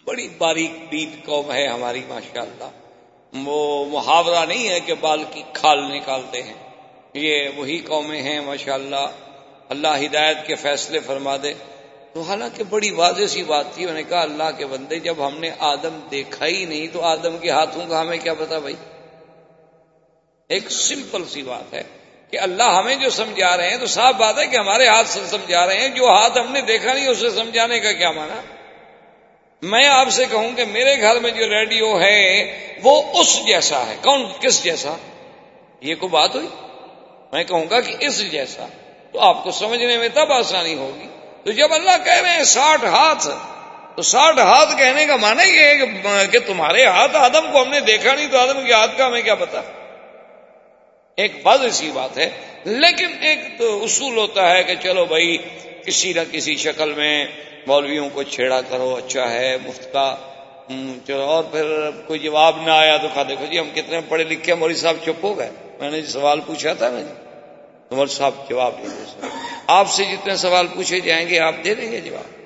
[0.05, 2.69] بڑی باریک بیت قوم ہے ہماری ماشاء اللہ
[3.45, 6.53] وہ محاورہ نہیں ہے کہ بال کی کھال نکالتے ہیں۔
[7.13, 9.07] یہ وہی قومیں ہیں ماشاء اللہ
[9.69, 11.53] اللہ ہدایت کے فیصلے فرما دے۔
[12.13, 15.39] تو حالانکہ بڑی واضح سی بات تھی، انہوں نے کہا اللہ کے بندے، جب ہم
[15.39, 18.75] نے آدم دیکھا ہی نہیں تو آدم کے ہاتھوں کا ہمیں کیا پتا بھائی؟
[20.49, 21.83] ایک سمپل سی بات ہے
[22.31, 25.19] کہ اللہ ہمیں جو سمجھا رہے ہیں تو صاف بات ہے کہ ہمارے ہاتھ سے
[25.25, 28.41] سمجھا رہے ہیں، جو ہاتھ ہم نے دیکھا نہیں اسے سمجھانے کا کیا مانا
[29.61, 32.43] میں آپ سے کہوں کہ میرے گھر میں جو ریڈیو ہے
[32.83, 34.95] وہ اس جیسا ہے۔ کون؟ کس جیسا؟
[35.81, 36.47] یہ کوئی بات ہوئی؟
[37.31, 38.65] میں کہوں گا کہ اس جیسا۔
[39.11, 41.07] تو آپ کو سمجھنے میں تب آسانی ہوگی
[41.43, 43.27] تو جب اللہ کہہ رہے ہیں ساٹھ ہاتھ،
[43.95, 47.79] تو ساٹھ ہاتھ کہنے کا معنی یہ ہے کہ تمہارے ہاتھ آدم کو ہم نے
[47.79, 49.61] دیکھا نہیں، تو آدم کے ہاتھ کا ہمیں کیا پتا؟
[51.17, 52.29] ایک بات ایسی بات ہے۔
[52.65, 55.37] لیکن ایک تو اصول ہوتا ہے کہ چلو بھائی،
[55.85, 57.25] کسی نہ کسی شکل میں
[57.67, 60.15] مولویوں کو چھیڑا کرو اچھا ہے، مفت کا۔
[61.07, 64.55] چلو، اور پھر کوئی جواب نہ آیا تو کہا دیکھو جی ہم کتنے پڑھے لکھے
[64.55, 67.22] مولوی صاحب چپ ہو گئے۔ میں نے سوال پوچھا تھا نا جی۔
[67.93, 69.27] تو مولوی صاحب جواب دیں
[69.67, 72.41] آپ سے جتنے سوال پوچھے جائیں گے، آپ دے دیں گے جواب۔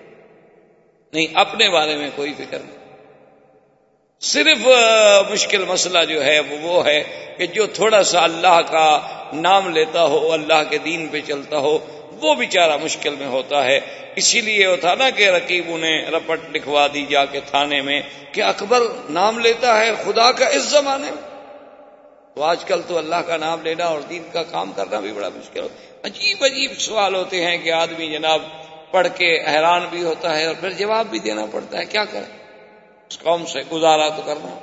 [1.14, 2.78] نہیں، اپنے بارے میں کوئی فکر نہیں۔
[4.20, 4.68] صرف
[5.32, 7.04] مشکل مسئلہ جو ہے، وہ وہ ہے
[7.38, 11.78] کہ جو تھوڑا سا اللہ کا نام لیتا ہو، اللہ کے دین پہ چلتا ہو،
[12.22, 13.80] وہ بیچارہ مشکل میں ہوتا ہے۔
[14.16, 18.02] اسی لیے وہ تھا نا کہ رقیب انہیں رپٹ لکھوا دی جا کے تھانے میں
[18.32, 21.37] کہ اکبر نام لیتا ہے خدا کا اس زمانے میں۔
[22.38, 25.30] تو آج کل تو اللہ کا نام لینا اور دین کا کام کرنا بھی بڑا
[25.30, 28.42] مشکل ہوتا عجیب عجیب سوال ہوتے ہیں کہ آدمی جناب
[28.92, 32.38] پڑھ کے حیران بھی ہوتا ہے اور پھر جواب بھی دینا پڑتا ہے، کیا کریں؟
[33.10, 34.56] اس قوم سے گزارا تو کرنا۔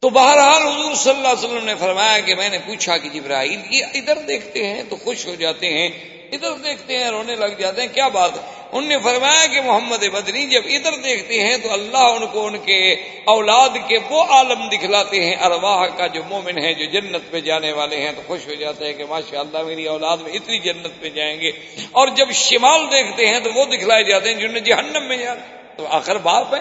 [0.00, 3.60] تو بہرحال حضور صلی اللہ علیہ وسلم نے فرمایا کہ میں نے پوچھا کہ جبرائیل
[3.70, 7.80] یہ ادھر دیکھتے ہیں تو خوش ہو جاتے ہیں ادھر دیکھتے ہیں، رونے لگ جاتے
[7.80, 11.72] ہیں، کیا بات ہے؟ ان نے فرمایا کہ محمد بدنی جب ادھر دیکھتے ہیں تو
[11.72, 16.64] اللہ ان کو ان کے اولاد کے وہ عالم دکھلاتے ہیں، ارواح کا جو مومن
[16.64, 19.62] ہے جو جنت پہ جانے والے ہیں، تو خوش ہو جاتے ہیں کہ ماشاء اللہ
[19.62, 21.50] میری اولاد میں اتنی جنت پہ جائیں گے۔
[21.92, 25.56] اور جب شمال دیکھتے ہیں تو وہ دکھلائے جاتے ہیں جن نے جہنم میں جانا
[25.76, 26.60] تو آخر باپ ہے،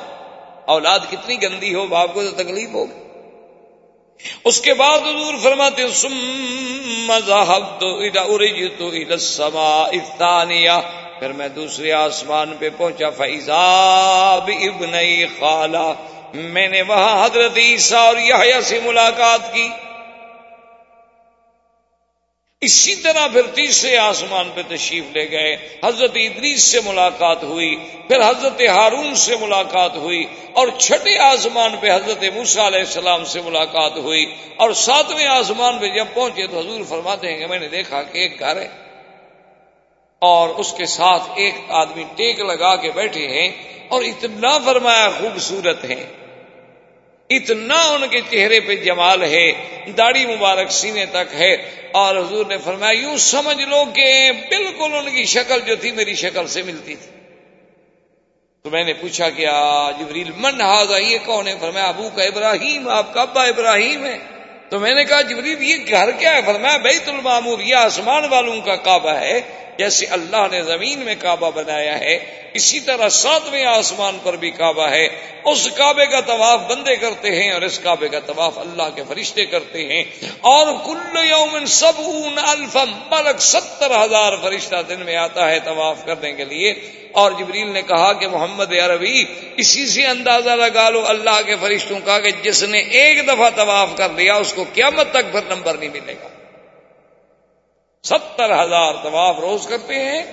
[0.65, 3.06] اولاد کتنی گندی ہو، باپ کو تو تکلیف ہوگی۔
[4.43, 7.13] اس کے بعد حضور فرماتے سم
[7.79, 7.99] تو
[8.77, 8.89] تو
[11.19, 13.63] پھر میں دوسرے آسمان پہ پہنچا فیضا
[14.47, 14.95] ابن
[15.39, 15.93] خالہ
[16.33, 19.69] میں نے وہاں حضرت عیسیٰ اور یحییٰ سے ملاقات کی۔
[22.61, 27.75] اسی طرح پھر تیسرے آسمان پہ تشریف لے گئے۔ حضرت ادریس سے ملاقات ہوئی،
[28.07, 33.41] پھر حضرت ہارون سے ملاقات ہوئی، اور چھٹے آسمان پہ حضرت موسا علیہ السلام سے
[33.41, 37.67] ملاقات ہوئی۔ اور ساتویں آسمان پہ جب پہنچے تو حضور فرماتے ہیں کہ میں نے
[37.67, 38.67] دیکھا کہ ایک گھر ہے۔
[40.19, 43.51] اور اس کے ساتھ ایک آدمی ٹیک لگا کے بیٹھے ہیں
[43.87, 46.26] اور اتنا فرمایا خوبصورت ہیں۔
[47.29, 49.51] اتنا ان کے چہرے پہ جمال ہے،
[49.97, 51.53] داڑھی مبارک سینے تک ہے۔
[51.91, 56.13] اور حضور نے فرمایا، یوں سمجھ لو کہ بالکل ان کی شکل جو تھی میری
[56.13, 57.17] شکل سے ملتی تھی۔
[58.63, 59.45] تو میں نے پوچھا کہ
[59.99, 64.17] جبریل، من ہاضا یہ کون ہے؟ فرمایا، ابو کا ابراہیم، آپ کا ابا ابراہیم ہے۔
[64.69, 68.61] تو میں نے کہا، جبریل، یہ گھر کیا ہے؟ فرمایا، بیت المامور یہ آسمان والوں
[68.61, 69.41] کا کعبہ ہے۔
[69.77, 74.89] جیسے اللہ نے زمین میں کعبہ بنایا ہے، اسی طرح ساتویں آسمان پر بھی کعبہ
[74.89, 75.07] ہے۔
[75.45, 79.45] اس کعبے کا طواف بندے کرتے ہیں اور اس کعبے کا طواف اللہ کے فرشتے
[79.45, 80.03] کرتے ہیں۔
[80.41, 82.01] اور کل یوم سب
[82.37, 86.73] الفم ملک ستر ہزار فرشتہ دن میں آتا ہے طواف کرنے کے لیے۔
[87.11, 89.25] اور جبریل نے کہا کہ محمد عربی،
[89.57, 93.89] اسی سے اندازہ لگا لو اللہ کے فرشتوں کا کہ جس نے ایک دفعہ طواف
[93.95, 96.36] کر لیا، اس کو قیامت تک پھر نمبر نہیں ملے گا۔
[98.03, 100.23] ستر ہزار طواف روز کرتے ہیں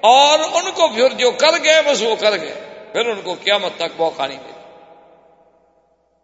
[0.00, 2.54] اور ان کو پھر جو کر گئے بس وہ کر گئے،
[2.92, 4.60] پھر ان کو قیامت تک موقع نہیں ملے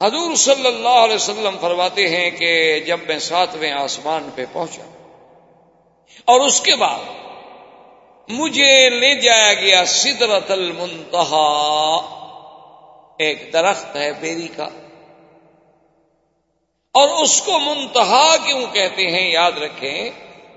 [0.06, 4.82] حضور صلی اللہ علیہ وسلم فرماتے ہیں کہ جب میں ساتویں آسمان پہ پہنچا
[6.24, 6.98] اور اس کے بعد
[8.28, 11.46] مجھے لے جایا گیا سدرت المنتہا،
[13.18, 14.68] ایک درخت ہے بیری کا۔
[16.94, 20.10] اور اس کو منتہا کیوں کہتے ہیں؟ یاد رکھیں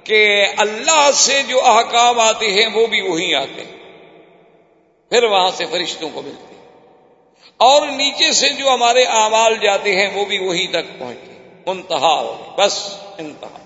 [0.03, 3.79] کہ اللہ سے جو احکام آتے ہیں وہ بھی وہی آتے ہیں۔
[5.09, 6.59] پھر وہاں سے فرشتوں کو ملتے ہیں۔
[7.57, 11.31] اور نیچے سے جو ہمارے اعمال جاتے ہیں وہ بھی وہی تک پہنچتے
[11.67, 12.23] منتہا
[12.57, 13.57] بس انتہا۔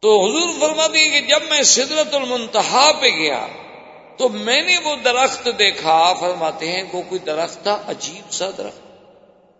[0.00, 3.46] تو حضور فرما دیے کہ جب میں سدرت المنتہا پہ گیا
[4.16, 8.80] تو میں نے وہ درخت دیکھا، فرماتے ہیں وہ کوئی درخت تھا، عجیب سا درخت۔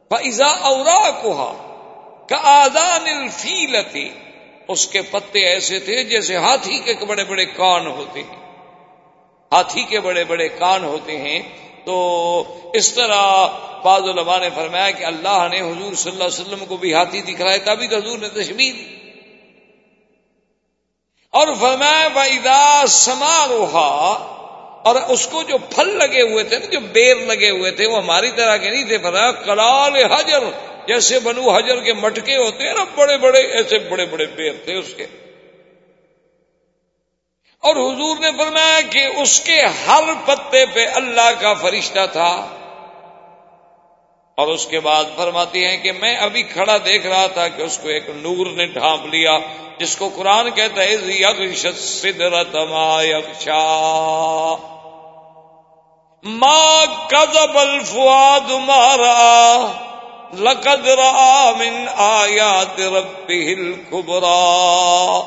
[0.08, 1.68] فضا اورا کوہا
[2.28, 4.10] کا آزان الفیلتی
[4.68, 8.36] اس کے پتے ایسے تھے جیسے ہاتھی کے بڑے بڑے کان ہوتے ہیں۔
[9.52, 11.42] ہاتھی کے بڑے بڑے کان ہوتے ہیں۔
[11.84, 13.46] تو اس طرح
[13.84, 17.22] بعض علماء نے فرمایا کہ اللہ نے حضور صلی اللہ علیہ وسلم کو بھی ہاتھی
[17.22, 18.96] دکھلائے تبھی تو حضور نے تشبیر دی۔
[21.30, 22.38] اور فرمایا بھائی
[22.88, 24.28] سما روحا
[24.84, 27.96] اور اس کو جو پھل لگے ہوئے تھے نا جو بیر لگے ہوئے تھے، وہ
[27.96, 30.42] ہماری طرح کے نہیں تھے، فرمایا کلال حجر
[30.86, 34.74] جیسے بنو حجر کے مٹکے ہوتے ہیں نا، بڑے بڑے، ایسے بڑے بڑے پیر تھے
[34.74, 35.06] اس کے۔
[37.60, 42.58] اور حضور نے فرمایا کہ اس کے ہر پتے پہ اللہ کا فرشتہ تھا۔
[44.36, 47.78] اور اس کے بعد فرماتی ہیں کہ میں ابھی کھڑا دیکھ رہا تھا کہ اس
[47.82, 49.38] کو ایک نور نے ڈھانپ لیا،
[49.78, 50.96] جس کو قرآن کہتا ہے
[51.76, 52.56] سدرت
[56.24, 59.72] ماں کزب الفواد مارا
[60.38, 65.20] لقد را من آیات ربه الكبرى۔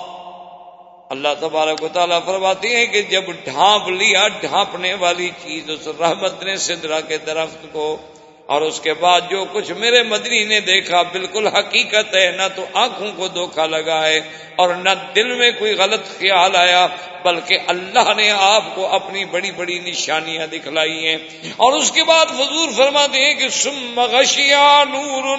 [1.09, 6.43] اللہ تبارک و تعالیٰ فرماتی ہے کہ جب ڈھانپ لیا، ڈھانپنے والی چیز اس رحمت
[6.43, 7.97] نے سدرا کے درخت کو
[8.45, 12.65] اور اس کے بعد جو کچھ میرے مدنی نے دیکھا بالکل حقیقت ہے، نہ تو
[12.73, 14.21] آنکھوں کو دھوکا لگا ہے
[14.55, 16.87] اور نہ دل میں کوئی غلط خیال آیا،
[17.23, 21.17] بلکہ اللہ نے آپ کو اپنی بڑی بڑی نشانیاں دکھلائی ہیں۔
[21.57, 25.37] اور اس کے بعد حضور فرماتے ہیں کہ سم مغشیا نور،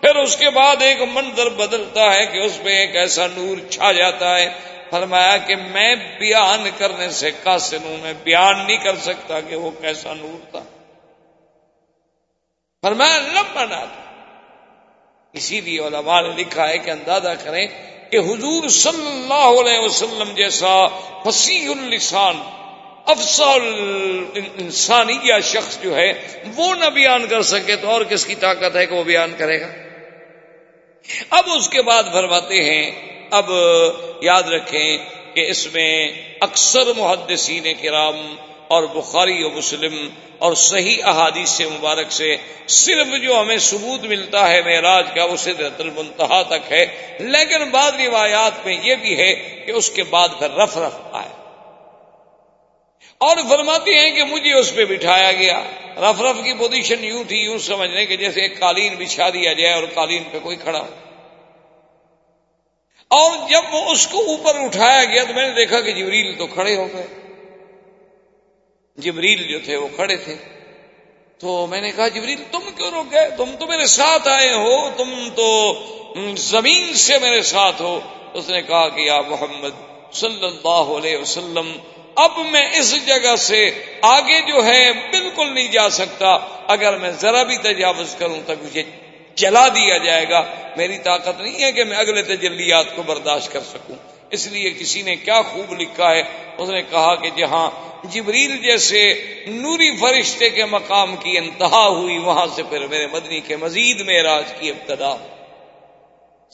[0.00, 3.92] پھر اس کے بعد ایک منظر بدلتا ہے کہ اس میں ایک ایسا نور چھا
[3.92, 4.50] جاتا ہے۔
[4.90, 9.70] فرمایا کہ میں بیان کرنے سے قاصر ہوں، میں بیان نہیں کر سکتا کہ وہ
[9.70, 10.60] کیسا نور تھا۔
[12.84, 13.78] فرمایا لمبا نہ
[15.34, 17.66] اسی لیے علماء نے لکھا ہے کہ اندازہ کریں
[18.10, 20.70] کہ حضور صلی اللہ علیہ وسلم جیسا
[21.24, 22.40] فصیح السان
[23.06, 23.66] افسل
[24.34, 26.12] انسانی شخص جو ہے،
[26.56, 29.60] وہ نہ بیان کر سکے تو اور کس کی طاقت ہے کہ وہ بیان کرے
[29.60, 29.70] گا؟
[31.30, 32.90] اب اس کے بعد فرماتے ہیں،
[33.30, 33.50] اب
[34.22, 34.98] یاد رکھیں
[35.34, 35.92] کہ اس میں
[36.40, 38.36] اکثر محدثین کرام
[38.70, 40.08] اور بخاری و مسلم
[40.38, 45.36] اور صحیح احادیث سے مبارک سے صرف جو ہمیں ثبوت ملتا ہے معراج کا وہ
[45.36, 46.86] سدرت المنتہا تک ہے۔
[47.20, 51.28] لیکن بعض روایات میں یہ بھی ہے کہ اس کے بعد پھر رف رف آئے۔
[53.18, 55.62] اور فرماتے ہیں کہ مجھے اس پہ بٹھایا گیا۔
[55.96, 59.74] رف رف کی پوزیشن یوں تھی، یوں سمجھنے کہ جیسے ایک قالین بچھا دیا جائے
[59.74, 60.88] اور قالین پہ کوئی کھڑا ہو۔
[63.08, 66.46] اور جب وہ اس کو اوپر اٹھایا گیا تو میں نے دیکھا کہ جبریل تو
[66.46, 67.19] کھڑے ہو گئے۔
[69.00, 70.36] جبریل جو تھے وہ کھڑے تھے۔
[71.38, 74.90] تو میں نے کہا، جبریل، تم کیوں رک گئے؟ تم تو میرے ساتھ آئے ہو،
[74.96, 75.72] تم تو
[76.36, 78.00] زمین سے میرے ساتھ ہو۔
[78.34, 79.68] اس نے کہا کہ یا محمد
[80.12, 81.72] صلی اللہ علیہ وسلم،
[82.14, 83.70] اب میں اس جگہ سے
[84.02, 88.82] آگے جو ہے بالکل نہیں جا سکتا۔ اگر میں ذرا بھی تجاوز کروں تو مجھے
[89.34, 90.44] جلا دیا جائے گا۔
[90.76, 95.02] میری طاقت نہیں ہے کہ میں اگلے تجلیات کو برداشت کر سکوں۔ اس لیے کسی
[95.02, 96.22] نے کیا خوب لکھا ہے؟
[96.58, 97.70] اس نے کہا کہ جہاں
[98.04, 99.14] جبریل جیسے
[99.46, 104.22] نوری فرشتے کے مقام کی انتہا ہوئی، وہاں سے پھر میرے مدنی کے مزید میں
[104.22, 105.16] راج کی ابتدا۔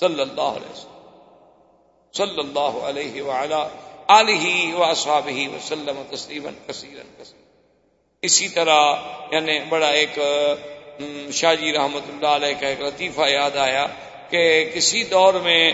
[0.00, 0.96] صلی اللہ علیہ وسلم۔
[2.12, 3.68] صلی اللہ علیہ وعلا
[4.08, 7.40] وسلم تسلیما کثیرا کثیرا۔
[8.22, 8.94] اسی طرح
[9.30, 10.18] یعنی بڑا ایک
[11.32, 13.86] شاہ جی رحمت اللہ علیہ کا ایک لطیفہ یاد آیا
[14.30, 15.72] کہ کسی دور میں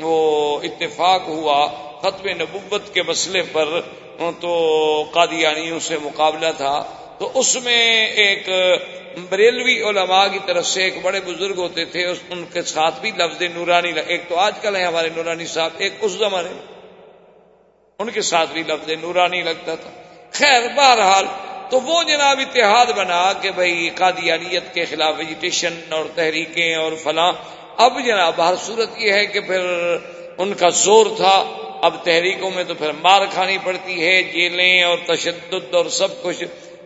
[0.00, 1.66] وہ اتفاق ہوا
[2.02, 3.80] ختم نبوت کے مسئلے پر،
[4.40, 8.48] تو قادیانیوں سے مقابلہ تھا۔ تو اس میں ایک
[9.30, 13.42] بریلوی علماء کی طرف سے ایک بڑے بزرگ ہوتے تھے ان کے ساتھ بھی لفظ
[13.42, 16.74] نورانی ایک تو آج کل ہے ہمارے نورانی صاحب، ایک اس زمانے میں۔
[17.98, 19.90] ان کے ساتھ بھی لفظ نورانی لگتا تھا۔
[20.32, 21.24] خیر، بہرحال،
[21.70, 27.32] تو وہ جناب اتحاد بنا کہ بھائی قادیانیت کے خلاف ویجیٹیشن اور تحریکیں اور فلاں
[27.76, 29.96] اب جناب، ہر صورت یہ ہے کہ پھر
[30.38, 34.98] ان کا زور تھا، اب تحریکوں میں تو پھر مار کھانی پڑتی ہے، جیلیں اور
[35.06, 36.44] تشدد اور سب کچھ۔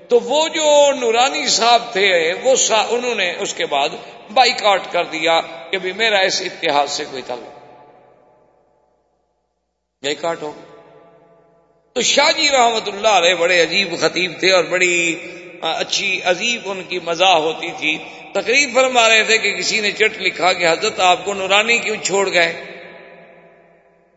[0.09, 3.89] تو وہ جو نورانی صاحب تھے، وہ سا، انہوں نے اس کے بعد
[4.35, 7.59] بائک آؤٹ کر دیا کہ بھی میرا اس اتحاد سے کوئی تعلق۔
[10.03, 10.53] بائک آؤٹ ہو
[11.93, 15.19] تو شاہ جی رحمت اللہ علیہ بڑے عجیب خطیب تھے اور بڑی
[15.63, 17.99] اچھی عجیب ان کی مزاح ہوتی تھی۔
[18.33, 21.97] تقریب فرما رہے تھے کہ کسی نے چٹ لکھا کہ حضرت آپ کو نورانی کیوں
[22.03, 22.65] چھوڑ گئے؟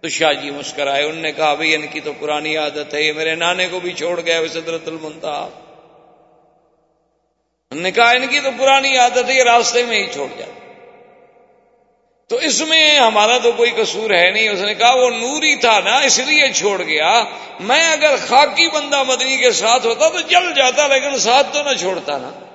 [0.01, 3.14] تو شاہ جی مسکرائے، انہوں نے کہا، بھائی، ان کی تو پرانی عادت ہے، یہ
[3.14, 5.49] میرے نانے کو بھی چھوڑ گیا صدرت المنتا
[7.72, 10.51] انہوں نے کہا، ان کی تو پرانی عادت ہے، یہ راستے میں ہی چھوڑ جاتا
[12.30, 15.80] تو اس میں ہمارا تو کوئی قصور ہے نہیں۔ اس نے کہا، وہ نوری تھا
[15.80, 17.24] نا، اس لیے چھوڑ گیا۔
[17.59, 21.74] میں اگر خاکی بندہ مدنی کے ساتھ ہوتا تو جل جاتا، لیکن ساتھ تو نہ
[21.80, 22.50] چھوڑتا نا۔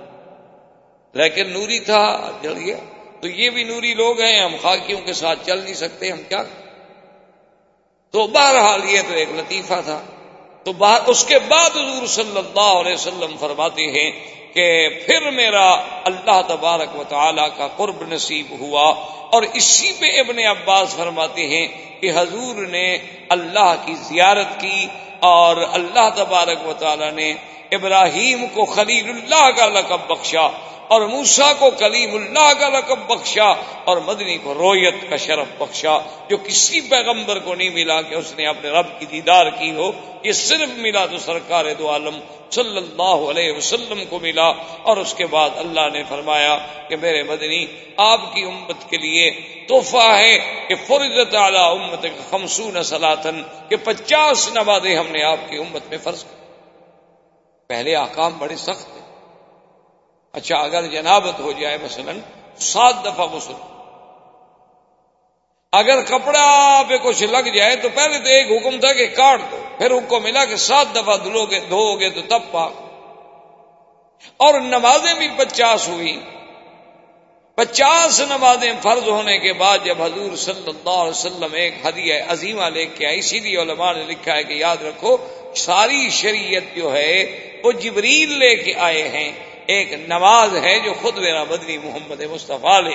[1.17, 2.77] لیکن نوری تھا جل گیا
[3.21, 6.43] تو یہ بھی نوری لوگ ہیں، ہم خاکیوں کے ساتھ چل نہیں سکتے، ہم کیا۔
[8.11, 10.03] تو بہرحال یہ تو ایک لطیفہ تھا۔
[10.65, 10.73] تو
[11.07, 14.11] اس کے بعد حضور صلی اللہ علیہ وسلم فرماتے ہیں
[14.55, 15.71] کہ پھر میرا
[16.05, 18.91] اللہ تبارک و تعالی کا قرب نصیب ہوا۔
[19.33, 21.69] اور اسی پہ ابن عباس فرماتے ہیں
[22.01, 22.99] کہ حضور نے
[23.29, 24.87] اللہ کی زیارت کی
[25.21, 27.35] اور اللہ تبارک و تعالی نے
[27.71, 30.49] ابراہیم کو خلیل اللہ کا لقب بخشا۔
[30.89, 33.49] اور موسا کو کلیم اللہ کا رقب بخشا
[33.85, 38.35] اور مدنی کو رویت کا شرف بخشا جو کسی پیغمبر کو نہیں ملا کہ اس
[38.37, 39.91] نے اپنے رب کی دیدار کی ہو،
[40.23, 42.21] یہ صرف ملا تو سرکار دو عالم
[42.51, 44.49] صلی اللہ علیہ وسلم کو ملا
[44.83, 46.57] اور اس کے بعد اللہ نے فرمایا
[46.89, 47.67] کہ میرے مدنی،
[47.97, 49.31] آپ کی امت کے لیے
[49.69, 55.57] تحفہ ہے کہ فرض تعالی امت خمسون سلاطن کہ پچاس نمازیں ہم نے آپ کی
[55.57, 56.35] امت میں فرض کی۔
[57.71, 58.96] پہلے آکام بڑے سخت
[60.37, 62.13] اچھا اگر جنابت ہو جائے مثلا،
[62.59, 63.53] سات دفعہ غسل۔
[65.73, 69.57] اگر کپڑا پہ کچھ لگ جائے تو پہلے تو ایک حکم تھا کہ کاٹ دو،
[69.79, 72.73] پھر حکم ملا کہ سات دفعہ دھلو گے، دھو گے تو تب پاک۔
[74.37, 76.21] اور نمازیں بھی پچاس ہوئی۔
[77.55, 82.65] پچاس نمازیں فرض ہونے کے بعد جب حضور صلی اللہ علیہ وسلم ایک ہدیہ عظیمہ
[82.65, 85.17] لے کے آئی اسی لیے علماء نے لکھا ہے کہ یاد رکھو،
[85.57, 87.25] ساری شریعت جو ہے،
[87.65, 89.33] وہ جبریل لے کے آئے ہیں۔
[89.67, 92.95] ایک نماز ہے جو خود میرا بدنی محمد مصطفیٰ لے۔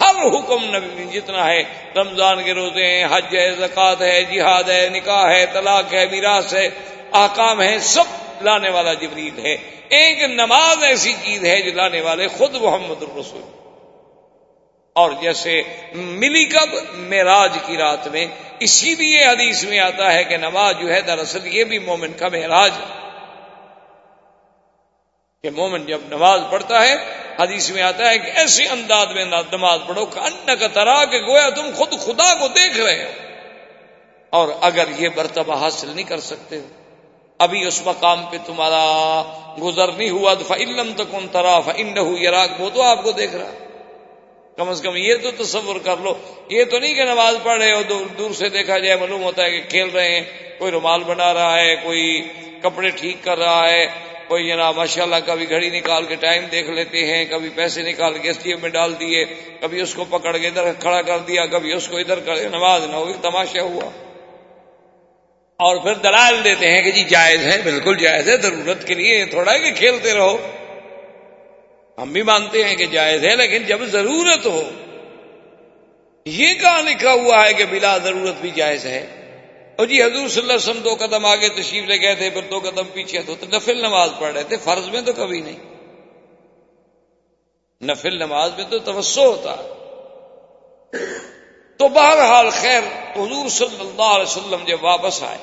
[0.00, 1.62] ہر حکم نبی جتنا ہے،
[1.96, 6.54] رمضان کے روزے ہیں، حج ہے، زکوٰۃ ہے، جہاد ہے، نکاح ہے، طلاق ہے، میراث
[6.54, 6.68] ہے
[7.12, 8.04] آکام ہے سب
[8.40, 9.56] لانے والا جبریل ہے۔
[9.88, 13.42] ایک نماز ایسی چیز ہے جو لانے والے خود محمد الرسول۔
[14.92, 15.62] اور جیسے
[15.94, 18.26] ملی کب معراج کی رات میں،
[18.60, 22.28] اسی لیے حدیث میں آتا ہے کہ نماز جو ہے، دراصل یہ بھی مومن کا
[22.28, 23.07] معراج ہے۔
[25.42, 26.94] کہ مومن جب نماز پڑھتا ہے،
[27.38, 31.18] حدیث میں آتا ہے کہ ایسے انداز میں نماز پڑھو کہ ان کا ترا کہ
[31.18, 33.10] گویا تم خود خدا کو دیکھ رہے ہو۔
[34.30, 36.60] اور اگر یہ مرتبہ حاصل نہیں کر سکتے
[37.38, 39.22] ابھی اس مقام پہ تمہارا
[39.62, 41.98] گزر نہیں ہوا تو فعلم تو کن ترا فن
[42.58, 43.52] وہ تو آپ کو دیکھ رہا۔
[44.56, 46.14] کم از کم یہ تو تصور کر لو۔
[46.48, 47.82] یہ تو نہیں کہ نماز پڑھ رہے ہو
[48.18, 51.58] دور سے دیکھا جائے، معلوم ہوتا ہے کہ کھیل رہے ہیں، کوئی رومال بنا رہا
[51.58, 52.28] ہے، کوئی
[52.62, 53.86] کپڑے ٹھیک کر رہا ہے۔
[54.28, 58.18] کوئی جناب ماشاء اللہ کبھی گھڑی نکال کے ٹائم دیکھ لیتے ہیں، کبھی پیسے نکال
[58.18, 59.24] کے اس میں ڈال دیے،
[59.60, 62.84] کبھی اس کو پکڑ کے ادھر کھڑا کر دیا، کبھی اس کو ادھر کر نماز
[62.84, 63.90] نہ ہوگی تماشا ہوا۔
[65.56, 69.24] اور پھر دلال دیتے ہیں کہ جی جائز ہے، بالکل جائز ہے، ضرورت کے لیے
[69.24, 70.36] تھوڑا ہے کہ کھیلتے رہو۔
[71.98, 74.70] ہم بھی مانتے ہیں کہ جائز ہے، لیکن جب ضرورت ہو،
[76.26, 79.06] یہ کہاں لکھا ہوا ہے کہ بلا ضرورت بھی جائز ہے؟
[79.78, 82.42] اور جی حضور صلی اللہ علیہ وسلم دو قدم آگے تشریف لے گئے تھے، پھر
[82.42, 85.56] دو قدم پیچھے تو نفل نماز پڑھ رہے تھے، فرض میں تو کبھی نہیں۔
[87.84, 89.54] نفل نماز میں تو توسع ہوتا۔
[91.76, 92.82] تو بہرحال خیر،
[93.16, 95.38] حضور صلی اللہ علیہ وسلم جب واپس آئے،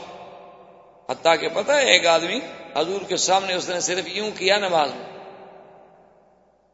[1.12, 2.40] حتیٰ کہ پتہ ہے، ایک آدمی
[2.76, 5.06] حضور کے سامنے اس نے صرف یوں کیا نماز میں۔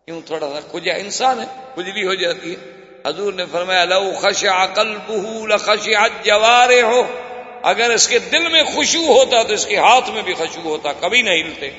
[0.07, 1.45] یوں تھوڑا سا کچھ انسان ہے،
[1.75, 2.71] کچھ بھی ہو جاتی ہے۔
[3.07, 7.01] حضور نے فرمایا، لو خشع قلبه لخشع جوارے ہو
[7.63, 10.93] اگر اس کے دل میں خوشبو ہوتا تو اس کے ہاتھ میں بھی خوشبو ہوتا،
[10.93, 11.69] کبھی نہیں ہلتے۔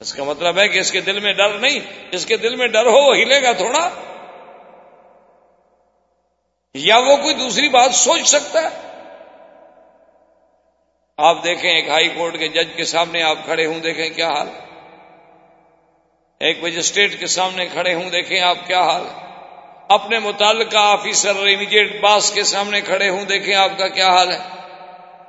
[0.00, 1.78] اس کا مطلب ہے کہ اس کے دل میں ڈر نہیں،
[2.12, 3.90] جس کے دل میں ڈر ہو وہ ہلے گا تھوڑا۔
[6.74, 8.68] یا وہ کوئی دوسری بات سوچ سکتا ہے۔
[11.16, 14.48] آپ دیکھیں ایک ہائی کورٹ کے جج کے سامنے آپ کھڑے ہوں، دیکھیں کیا حال۔
[16.40, 19.27] ایک مجسٹریٹ کے سامنے کھڑے ہوں، دیکھیں آپ کیا حال۔ ہے
[19.88, 24.38] اپنے متعلقہ آفیسر امیڈیٹ باس کے سامنے کھڑے ہوں، دیکھیں آپ کا کیا حال ہے۔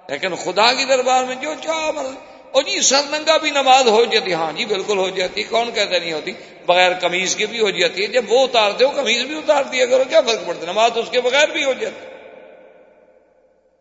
[0.07, 2.05] لیکن خدا کی دربار میں جو چاہ مر
[2.51, 5.99] اور جی سر ننگا بھی نماز ہو جاتی۔ ہاں جی بالکل ہو جاتی۔ کون کہتے
[5.99, 6.31] نہیں ہوتی؟
[6.65, 9.85] بغیر کمیز کے بھی ہو جاتی ہے۔ جب وہ اتارتے ہو کمیز بھی اتار دیا
[9.85, 12.05] کرو کیا فرق پڑتا ہے؟ نماز اس کے بغیر بھی ہو جاتی۔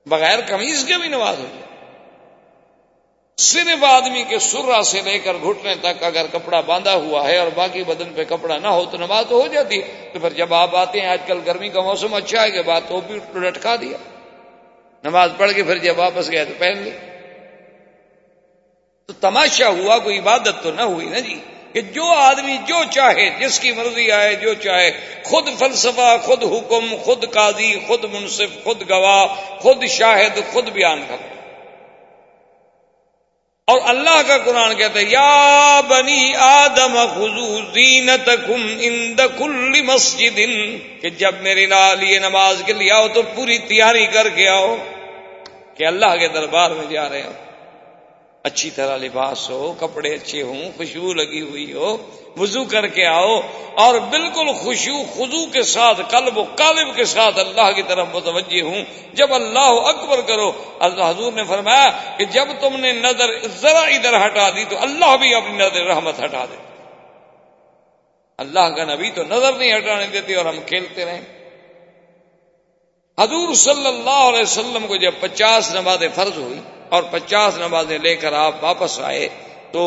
[0.07, 1.68] بغیر کمیز کے بھی نماز ہو جاتی۔
[3.39, 7.49] صرف آدمی کے سرا سے لے کر گھٹنے تک اگر کپڑا باندھا ہوا ہے اور
[7.55, 10.55] باقی بدن پہ کپڑا نہ ہو تو نماز تو ہو جاتی ہے۔ تو پھر جب
[10.55, 13.76] آپ آتے ہیں، آج کل گرمی کا موسم اچھا ہے کہ بات تو بھی لٹکا
[13.76, 13.97] دیا۔
[15.05, 16.91] نماز پڑھ کے پھر جب واپس گئے تو پہن لی۔
[19.07, 21.41] تو تماشا ہوا، کوئی عبادت تو نہ ہوئی نا جی۔
[21.72, 24.91] کہ جو آدمی جو چاہے، جس کی مرضی آئے، جو چاہے۔
[25.24, 29.26] خود فلسفہ، خود حکم، خود قاضی، خود منصف، خود گواہ،
[29.59, 31.38] خود شاہد، خود بیان کرے
[33.69, 36.95] اور اللہ کا قرآن کہتا ہے، یا بنی آدم
[37.75, 40.39] زینت اند کل مسجد،
[41.03, 44.75] کہ جب میرے لال یہ نماز کے لیے آؤ تو پوری تیاری کر کے آؤ،
[45.75, 47.33] کہ اللہ کے دربار میں جا رہے ہو۔
[48.45, 51.97] اچھی طرح لباس ہو، کپڑے اچھے ہوں، خوشبو لگی ہوئی ہو
[52.39, 53.41] وضو کر کے آؤ
[53.74, 58.62] اور بالکل خوشبو خزو کے ساتھ، قلب و قالب کے ساتھ اللہ کی طرف متوجہ
[58.62, 63.78] ہوں۔ جب اللہ اکبر کرو، اللہ حضور نے فرمایا کہ جب تم نے نظر ذرا
[63.78, 66.57] ادھر ہٹا دی تو اللہ بھی اپنی نظر رحمت ہٹا دے۔
[68.39, 71.20] اللہ کا نبی تو نظر نہیں ہٹانے دیتے اور ہم کھیلتے رہیں۔
[73.20, 78.16] حضور صلی اللہ علیہ وسلم کو جب پچاس نمازیں فرض ہوئی اور پچاس نمازیں لے
[78.16, 79.28] کر آپ واپس آئے
[79.73, 79.85] تو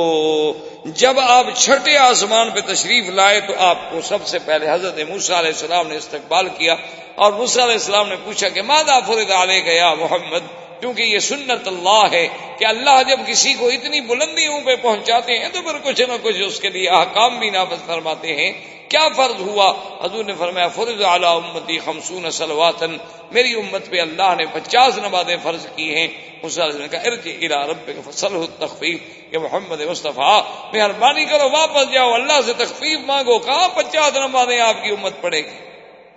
[0.86, 5.40] جب آپ چھٹے آسمان پہ تشریف لائے تو آپ کو سب سے پہلے حضرت موسا
[5.40, 6.76] علیہ السلام نے استقبال کیا
[7.16, 10.52] اور موسا علیہ السلام نے پوچھا کہ مادہ فرد علیہ گیا محمد؟
[10.82, 12.28] کیونکہ یہ سنت اللہ ہے
[12.60, 16.42] کہ اللہ جب کسی کو اتنی بلندیوں پہ پہنچاتے ہیں تو پھر کچھ نہ کچھ
[16.42, 18.52] اس کے لیے احکام بھی نافذ فرماتے ہیں۔
[18.90, 19.74] کیا فرض ہوا؟
[20.04, 22.98] حضور نے فرمایا، فرض اعلی امتی خمسون سلواتن
[23.32, 26.08] میری امت پہ اللہ نے پچاس نمازیں فرض کی ہیں۔
[26.44, 29.00] نے کہا ارج الا رب فصل تخفیف
[29.32, 30.42] کہ محمد مصطفیٰ،
[30.74, 35.42] مہربانی کرو، واپس جاؤ، اللہ سے تخفیف مانگو۔ کہاں پچاس نمازیں آپ کی امت پڑھے
[35.42, 35.71] گی؟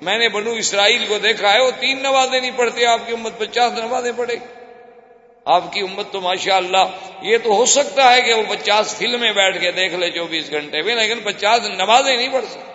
[0.05, 3.39] میں نے بنو اسرائیل کو دیکھا ہے، وہ تین نمازیں نہیں پڑھتے، آپ کی امت
[3.39, 4.37] پچاس نمازیں پڑھے۔
[5.45, 6.89] آپ کی امت تو ماشاء اللہ
[7.23, 10.83] یہ تو ہو سکتا ہے کہ وہ پچاس فلمیں بیٹھ کے دیکھ لے چوبیس گھنٹے
[10.83, 12.75] میں لیکن پچاس نمازیں نہیں پڑھ سکتے۔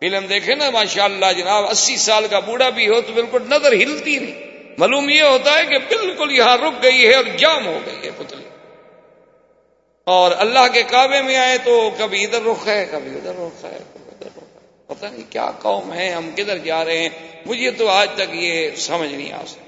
[0.00, 3.72] فلم دیکھے نا ماشاء اللہ جناب، اسی سال کا بوڑھا بھی ہو تو بالکل نظر
[3.72, 4.34] ہلتی نہیں۔
[4.78, 8.10] معلوم یہ ہوتا ہے کہ بالکل یہاں رک گئی ہے اور جام ہو گئی ہے
[8.18, 8.48] پتلی۔
[10.04, 13.97] اور اللہ کے کعبے میں آئے تو کبھی ادھر رخ ہے، کبھی ادھر رخ ہے۔
[14.88, 17.08] پتہ نہیں کیا قوم ہے، ہم کدھر جا رہے ہیں،
[17.46, 19.62] مجھے تو آج تک یہ سمجھ نہیں آ سکتا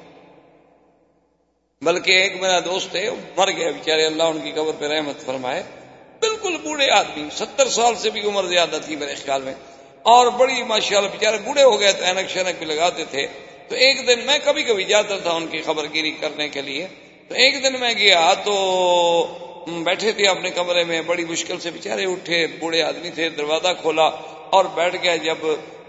[1.85, 5.63] بلکہ ایک میرا دوست ہے مر گیا بیچارے، اللہ ان کی قبر پہ رحمت فرمائے۔
[6.21, 9.55] بالکل بوڑھے آدمی، ستر سال سے بھی عمر زیادہ تھی میرے خیال میں۔
[10.03, 13.27] اور بڑی ماشاء اللہ بےچارے بوڑھے ہو گئے تو اینک شینک بھی لگاتے تھے۔
[13.69, 16.87] تو ایک دن میں کبھی کبھی جاتا تھا ان کی خبر گیری کرنے کے لیے۔
[17.29, 22.05] تو ایک دن میں گیا تو بیٹھے تھے اپنے کمرے میں، بڑی مشکل سے بےچارے
[22.05, 24.11] اٹھے، بوڑھے آدمی تھے، دروازہ کھولا۔
[24.51, 25.35] اور بیٹھ گیا جب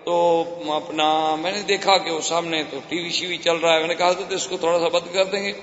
[0.03, 3.73] تو اپنا میں نے دیکھا کہ وہ سامنے تو ٹی وی شی وی چل رہا
[3.73, 5.53] ہے۔ میں نے کہا تو اس کو تھوڑا سا بند کر دیں گے۔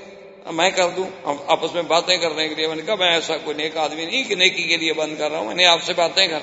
[0.52, 3.56] میں کر دوں۔ آپس میں باتیں کرنے کے لیے میں نے کہا، میں ایسا کوئی
[3.56, 5.92] نیک آدمی نہیں کہ نیکی کے لیے بند کر رہا ہوں۔ میں نے آپ سے
[5.92, 6.38] باتیں کر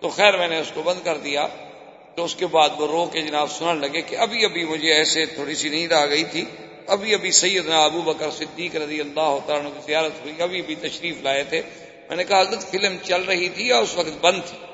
[0.00, 1.46] تو خیر، میں نے اس کو بند کر دیا۔
[2.14, 5.26] تو اس کے بعد وہ رو کے جناب سننے لگے کہ ابھی ابھی مجھے ایسے
[5.26, 6.44] تھوڑی سی نیند آ گئی تھی۔
[6.86, 11.14] ابھی ابھی سیدنا ابو بکر صدیق رضی اللہ تعالیٰ کی زیارت ہوئی۔ ابھی ابھی تشریف
[11.22, 11.62] لائے تھے۔
[12.08, 14.73] میں نے کہا، حضرت، فلم چل رہی تھی اور اس وقت بند تھی؟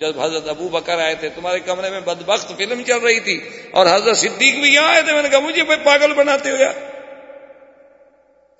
[0.00, 3.86] جب حضرت ابو بکر آئے تھے، تمہارے کمرے میں بدبخت فلم چل رہی تھی اور
[3.86, 6.56] حضرت صدیق بھی یہاں آئے تھے، میں نے کہا، مجھے پاگل بناتے ہو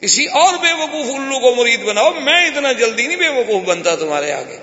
[0.00, 3.96] کسی اور بے وقوف الو کو مرید بناؤ، میں اتنا جلدی نہیں بے وقوف بنتا
[3.96, 4.58] تمہارے آگے۔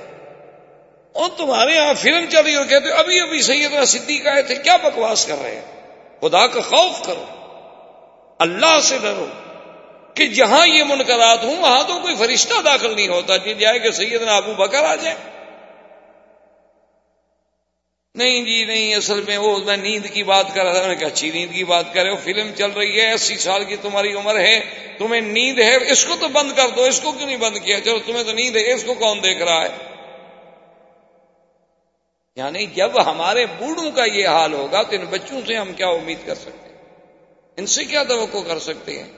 [1.14, 4.78] اور تمہارے یہاں فلم چل رہی ہو کہتے ابھی ابھی سیدنا صدیق آئے تھے، کیا
[4.78, 5.66] بکواس کر رہے ہیں؟
[6.22, 7.26] خدا کا خوف کرو،
[8.40, 9.26] اللہ سے ڈرو
[10.14, 13.92] کہ جہاں یہ منقرات ہوں، وہاں تو کوئی فرشتہ داخل نہیں ہوتا جی جائے کہ
[13.92, 15.16] سیدنا ابو بکر آ جائے
[18.16, 20.96] نہیں جی نہیں، اصل میں وہ میں نیند کی بات کر رہا تھا، میں نے
[20.96, 23.76] کہا، اچھی نیند کی بات کر رہے ہو، فلم چل رہی ہے، اسی سال کی
[23.76, 24.60] تمہاری عمر ہے،
[24.98, 27.80] تمہیں نیند ہے، اس کو تو بند کر دو، اس کو کیوں نہیں بند کیا؟
[27.80, 29.70] چلو، تمہیں تو نیند ہے، اس کو کون دیکھ رہا ہے؟
[32.36, 36.18] یعنی جب ہمارے بوڑھوں کا یہ حال ہوگا تو ان بچوں سے ہم کیا امید
[36.26, 36.78] کر سکتے ہیں؟
[37.58, 39.12] ان سے کیا توقع کر سکتے ہیں؟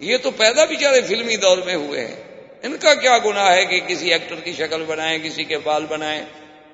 [0.00, 2.16] یہ تو پیدا بیچارے فلمی دور میں ہوئے ہیں۔
[2.62, 6.24] ان کا کیا گناہ ہے کہ کسی ایکٹر کی شکل بنائیں، کسی کے بال بنائیں؟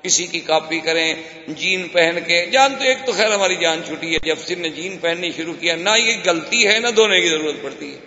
[0.05, 1.15] کسی کی کاپی کریں،
[1.47, 4.69] جین پہن کے۔ جان تو ایک تو خیر ہماری جان چھٹی ہے، جب سر نے
[4.69, 7.99] جین پہننی شروع کیا، نہ یہ غلطی ہے، نہ دھونے کی ضرورت پڑتی ہے۔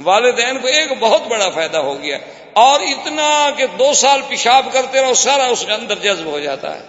[0.00, 2.18] والدین کو ایک بہت بڑا فائدہ ہو گیا،
[2.52, 6.74] اور اتنا کہ دو سال پیشاب کرتے رہو، سارا اس کے اندر جذب ہو جاتا
[6.74, 6.84] ہے۔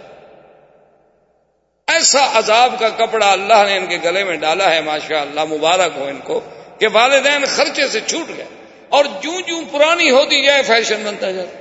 [1.88, 5.92] ایسا عذاب کا کپڑا اللہ نے ان کے گلے میں ڈالا ہے ماشاء اللہ مبارک
[5.96, 6.40] ہو ان کو،
[6.80, 8.46] کہ والدین خرچے سے چھوٹ گئے۔
[8.90, 11.61] اور جوں جوں پرانی ہوتی جائے، فیشن بنتا جائے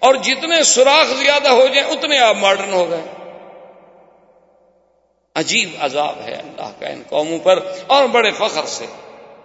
[0.00, 3.02] اور جتنے سوراخ زیادہ ہو جائیں، اتنے آپ ماڈرن ہو گئے۔
[5.34, 8.86] عجیب عذاب ہے اللہ کا ان قوموں پر، اور بڑے فخر سے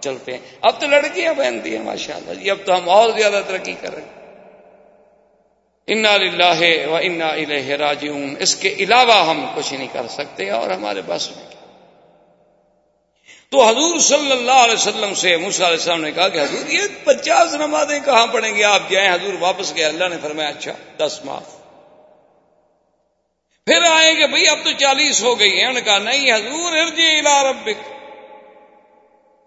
[0.00, 3.40] چلتے ہیں۔ اب تو لڑکیاں پہنتی ہیں ماشاء اللہ جی اب تو ہم اور زیادہ
[3.48, 4.16] ترقی کر رہے ہیں۔
[5.86, 10.70] انا للہ و انا الہ راجعون۔ اس کے علاوہ ہم کچھ نہیں کر سکتے اور
[10.70, 11.55] ہمارے بس میں۔
[13.50, 16.80] تو حضور صلی اللہ علیہ وسلم سے موسیٰ علیہ السلام نے کہا کہ حضور، یہ
[17.04, 21.20] پچاس نمازیں کہاں پڑھیں گے؟ آپ جائیں حضور واپس گئے، اللہ نے فرمایا اچھا دس
[21.24, 21.56] معاف۔
[23.66, 26.72] پھر آئے کہ بھئی اب تو چالیس ہو گئی ہیں۔ انہوں نے کہا، نہیں حضور
[26.72, 27.88] ارجی الى ربک۔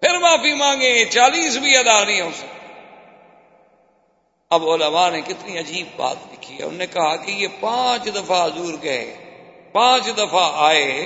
[0.01, 2.59] پھر معافی مانگے، چالیس بھی ادا نہیں ہو سکتے
[4.49, 8.45] اب علماء نے کتنی عجیب بات لکھی ہے۔ انہوں نے کہا کہ یہ پانچ دفعہ
[8.45, 9.15] حضور گئے،
[9.71, 11.05] پانچ دفعہ آئے۔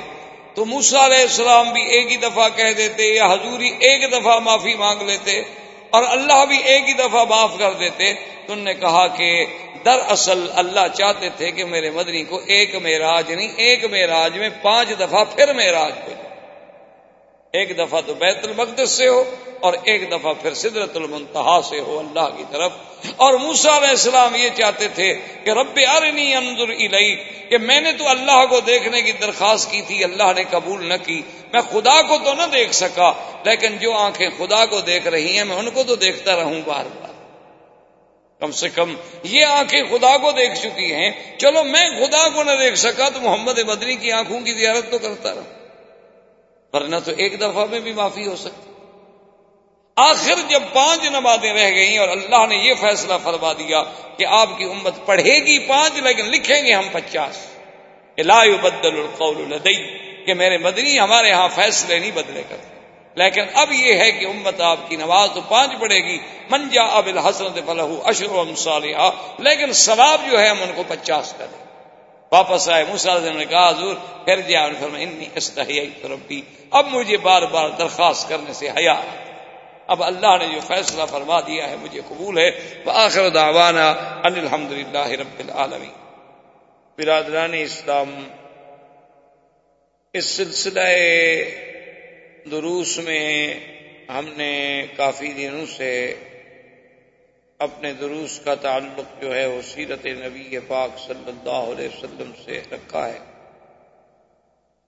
[0.55, 4.75] تو موسا علیہ السلام بھی ایک ہی دفعہ کہہ دیتے، یا حضوری ایک دفعہ معافی
[4.75, 5.39] مانگ لیتے
[5.89, 8.13] اور اللہ بھی ایک ہی دفعہ معاف کر دیتے۔
[8.45, 9.29] تو انہوں نے کہا کہ
[9.85, 14.89] دراصل اللہ چاہتے تھے کہ میرے مدنی کو ایک معراج نہیں، ایک معراج میں پانچ
[14.99, 16.32] دفعہ پھر معراج بھیجو
[17.53, 19.23] ایک دفعہ تو بیت المقدس سے ہو
[19.59, 22.71] اور ایک دفعہ پھر سدرت المنتہا سے ہو اللہ کی طرف۔
[23.15, 27.15] اور موسا علیہ السلام یہ چاہتے تھے کہ رب ارنی انظر الی
[27.49, 30.93] کہ میں نے تو اللہ کو دیکھنے کی درخواست کی تھی، اللہ نے قبول نہ
[31.05, 31.21] کی۔
[31.53, 33.13] میں خدا کو تو نہ دیکھ سکا،
[33.45, 36.85] لیکن جو آنکھیں خدا کو دیکھ رہی ہیں، میں ان کو تو دیکھتا رہوں بار
[36.85, 37.13] بار۔
[38.39, 42.51] کم سے کم یہ آنکھیں خدا کو دیکھ چکی ہیں۔ چلو میں خدا کو نہ
[42.51, 45.62] دیکھ سکا تو محمد بدری کی آنکھوں کی زیارت تو کرتا رہوں۔
[46.73, 48.69] ورنہ تو ایک دفعہ میں بھی معافی ہو سکتی۔
[49.95, 53.83] آخر جب پانچ نمازیں رہ گئیں اور اللہ نے یہ فیصلہ فرما دیا
[54.17, 57.47] کہ آپ کی امت پڑھے گی پانچ، لیکن لکھیں گے ہم پچاس۔
[58.17, 62.79] لا بدل القول لدی، کہ میرے مدنی ہمارے ہاں فیصلے نہیں بدلے کرتے۔
[63.15, 66.17] لیکن اب یہ ہے کہ امت آپ کی نماز تو پانچ پڑھے گی۔
[66.49, 68.43] منجا اب الحسن فلح اشر و
[69.39, 71.72] لیکن ثواب جو ہے ہم ان کو پچاس کریں
[72.33, 74.69] واپس آئے موسا نے کہا، حضور، پھر جا
[76.03, 79.01] ربی۔ اب مجھے بار بار درخواست کرنے سے حیا۔
[79.87, 82.51] اب اللہ نے جو فیصلہ فرما دیا ہے، مجھے قبول ہے۔
[82.85, 83.91] آخر دعوانا
[84.23, 85.89] ان الحمد للہ رب العالمی
[86.97, 88.27] برادران اسلام،
[90.13, 90.79] اس سلسلہ
[92.51, 93.53] دروس میں
[94.09, 96.13] ہم نے کافی دنوں سے
[97.63, 102.61] اپنے دروس کا تعلق جو ہے وہ سیرت نبی پاک صلی اللہ علیہ وسلم سے
[102.71, 103.19] رکھا ہے۔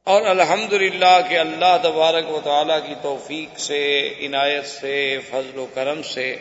[0.03, 5.65] اور الحمد للہ کہ اللہ تبارک و تعالیٰ کی توفیق سے، عنایت سے، فضل و
[5.73, 6.35] کرم سے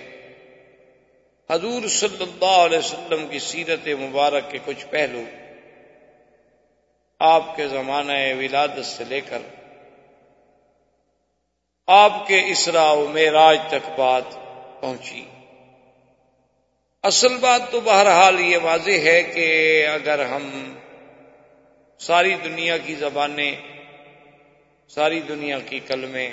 [1.51, 5.23] حضور صلی اللہ علیہ وسلم کی سیرت مبارک کے کچھ پہلو
[7.21, 9.39] آپ کے زمانہ ولادت سے لے کر
[11.87, 14.37] آپ کے اسرا و معراج تک بات
[14.81, 15.25] پہنچی۔
[17.05, 20.75] اصل بات تو بہرحال یہ واضح ہے کہ اگر ہم
[21.99, 23.53] ساری دنیا کی زبانیں،
[24.89, 26.31] ساری دنیا کی کلمیں،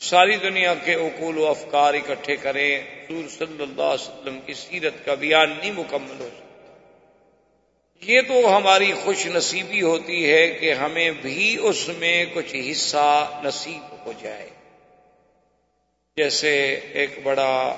[0.00, 5.04] ساری دنیا کے اقول و افکار اکٹھے کریں سور صلی اللہ علیہ وسلم کی سیرت
[5.04, 6.72] کا بیان نہیں مکمل ہو سکتا۔
[8.00, 14.06] یہ تو ہماری خوش نصیبی ہوتی ہے کہ ہمیں بھی اس میں کچھ حصہ نصیب
[14.06, 14.50] ہو جائے۔
[16.16, 17.76] جیسے ایک بڑا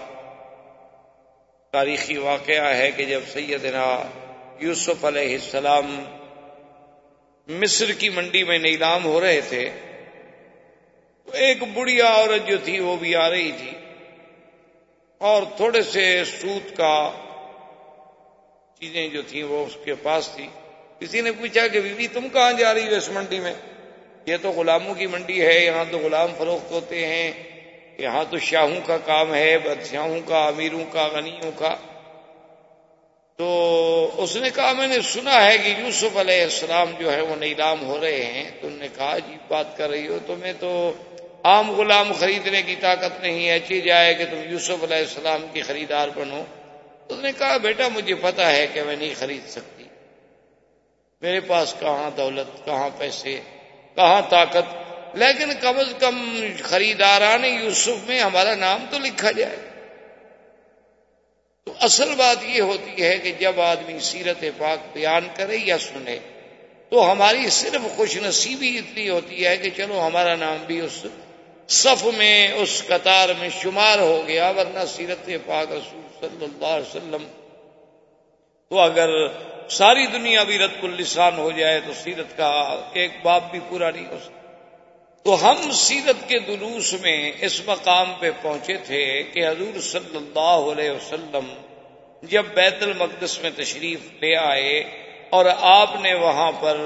[1.74, 3.86] تاریخی واقعہ ہے کہ جب سیدنا
[4.60, 6.04] یوسف علیہ السلام
[7.48, 9.70] مصر کی منڈی میں نیلام ہو رہے تھے،
[11.26, 13.70] تو ایک بڑھیا عورت جو تھی وہ بھی آ رہی تھی
[15.18, 17.10] اور تھوڑے سے سوت کا
[18.80, 20.46] چیزیں جو تھیں وہ اس کے پاس تھی۔
[20.98, 23.54] کسی نے پوچھا کہ بیوی تم کہاں جا رہی ہو اس منڈی میں؟
[24.26, 27.53] یہ تو غلاموں کی منڈی ہے، یہاں تو غلام فروخت ہوتے ہیں۔
[27.99, 31.76] یہاں تو شاہوں کا کام ہے بدشاہوں کا، امیروں کا، غنیوں کا۔
[33.36, 37.36] تو اس نے کہا، میں نے سنا ہے کہ یوسف علیہ السلام جو ہے وہ
[37.36, 40.92] نیلام ہو رہے ہیں۔ تو انہوں نے کہا جی بات کر رہی ہو تمہیں تو
[41.45, 45.61] عام غلام خریدنے کی طاقت نہیں ہے۔ اچھی جائے کہ تم یوسف علیہ السلام کی
[45.62, 46.45] خریدار بنو۔
[47.09, 49.84] اس نے کہا، بیٹا، مجھے پتا ہے کہ میں نہیں خرید سکتی۔
[51.22, 53.40] میرے پاس کہاں دولت، کہاں پیسے،
[53.95, 54.84] کہاں طاقت؟
[55.14, 59.56] لیکن کم از کم خریداران یوسف میں ہمارا نام تو لکھا جائے۔
[61.64, 66.18] تو اصل بات یہ ہوتی ہے کہ جب آدمی سیرت پاک بیان کرے یا سنے،
[66.88, 71.06] تو ہماری صرف خوش نصیبی اتنی ہوتی ہے کہ چلو ہمارا نام بھی اس
[71.68, 76.96] صف میں، اس قطار میں شمار ہو گیا، ورنہ سیرت پاک رسول صلی اللہ علیہ
[76.96, 77.24] وسلم
[78.70, 79.08] تو اگر
[79.70, 82.50] ساری دنیا بھی رت السان ہو جائے تو سیرت کا
[82.92, 84.43] ایک باپ بھی پورا نہیں ہو سکتا۔
[85.24, 90.72] تو ہم سیرت کے دلوس میں اس مقام پہ پہنچے تھے کہ حضور صلی اللہ
[90.72, 91.54] علیہ وسلم
[92.22, 94.80] جب بیت المقدس میں تشریف لے آئے
[95.30, 96.76] اور آپ نے وہاں پر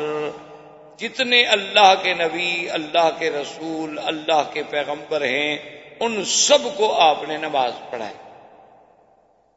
[0.99, 5.57] جتنے اللہ کے نبی، اللہ کے رسول، اللہ کے پیغمبر ہیں،
[6.01, 8.28] ان سب کو آپ نے نماز پڑھائی۔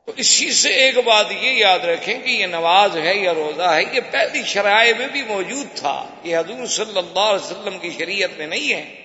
[0.06, 3.84] تو اسی سے ایک بات یہ یاد رکھیں کہ یہ نماز ہے یا روزہ ہے،
[3.92, 8.30] یہ پہلی شرائع میں بھی موجود تھا۔ یہ حضور صلی اللہ علیہ وسلم کی شریعت
[8.38, 8.96] میں نہیں ہے۔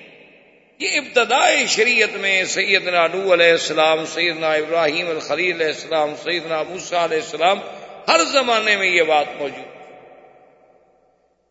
[0.78, 7.05] یہ ابتدائی شریعت میں سیدنا نو علیہ السلام، سیدنا ابراہیم الخلیل علیہ السلام، سیدنا موسا
[7.05, 7.61] علیہ السلام،
[8.09, 9.76] ہر زمانے میں یہ بات موجود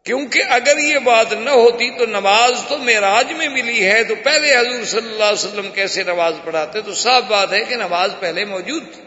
[0.04, 4.56] کیونکہ اگر یہ بات نہ ہوتی تو نماز تو معراج میں ملی ہے، تو پہلے
[4.56, 8.46] حضور صلی اللہ علیہ وسلم کیسے نماز پڑھاتے؟ تو صاف بات ہے کہ نماز پہلے
[8.46, 9.02] موجود تھی۔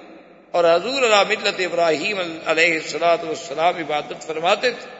[0.58, 4.90] اور حضور علیہ ملت ابراہیم علیہ السلاط والسلام عبادت فرماتے تھے۔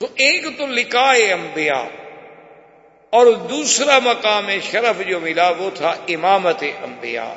[0.00, 1.84] تو ایک تو لکھائے انبیاء
[3.10, 7.34] اور دوسرا مقام شرف جو ملا وہ تھا امامت انبیاء۔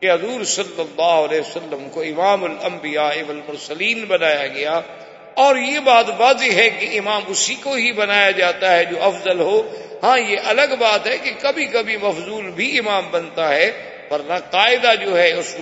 [0.00, 4.80] کہ حضور صلی اللہ علیہ وسلم کو امام الانبیاء والمرسلین بنایا گیا۔
[5.34, 9.40] اور یہ بات واضح ہے کہ امام اسی کو ہی بنایا جاتا ہے جو افضل
[9.40, 9.62] ہو۔
[10.02, 14.94] ہاں یہ الگ بات ہے کہ کبھی کبھی مفضول بھی امام بنتا ہے۔ ورنہ قاعدہ
[15.04, 15.56] جو ہے اس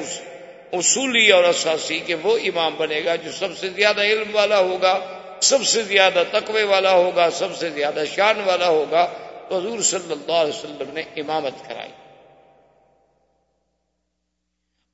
[0.72, 5.20] اصولی اور اساسی کہ وہ امام بنے گا جو سب سے زیادہ علم والا ہوگا،
[5.42, 9.12] سب سے زیادہ تقوی والا ہوگا، سب سے زیادہ شان والا ہوگا۔
[9.49, 11.90] تو حضور صلی اللہ علیہ وسلم نے امامت کرائی۔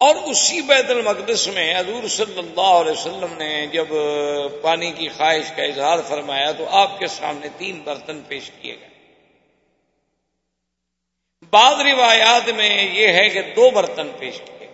[0.00, 3.86] اور اسی بیت المقدس میں حضور صلی اللہ علیہ وسلم نے جب
[4.62, 8.93] پانی کی خواہش کا اظہار فرمایا تو آپ کے سامنے تین برتن پیش کیے گئے۔
[11.54, 14.66] بعض روایات میں یہ ہے کہ دو برتن پیش کیے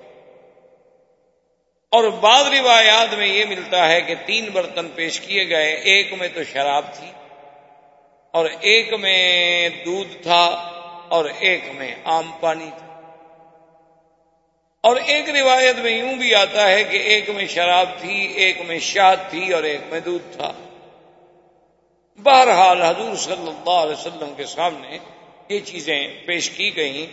[1.93, 6.29] اور بعض روایات میں یہ ملتا ہے کہ تین برتن پیش کیے گئے۔ ایک میں
[6.35, 7.11] تو شراب تھی،
[8.35, 10.45] اور ایک میں دودھ تھا،
[11.09, 12.87] اور ایک میں عام پانی تھا۔
[14.85, 18.79] اور ایک روایت میں یوں بھی آتا ہے کہ ایک میں شراب تھی، ایک میں
[18.79, 20.53] شاد تھی، اور ایک میں دودھ تھا۔
[22.19, 24.99] بہرحال حضور صلی اللہ علیہ وسلم کے سامنے
[25.51, 27.07] یہ چیزیں پیش کی گئیں۔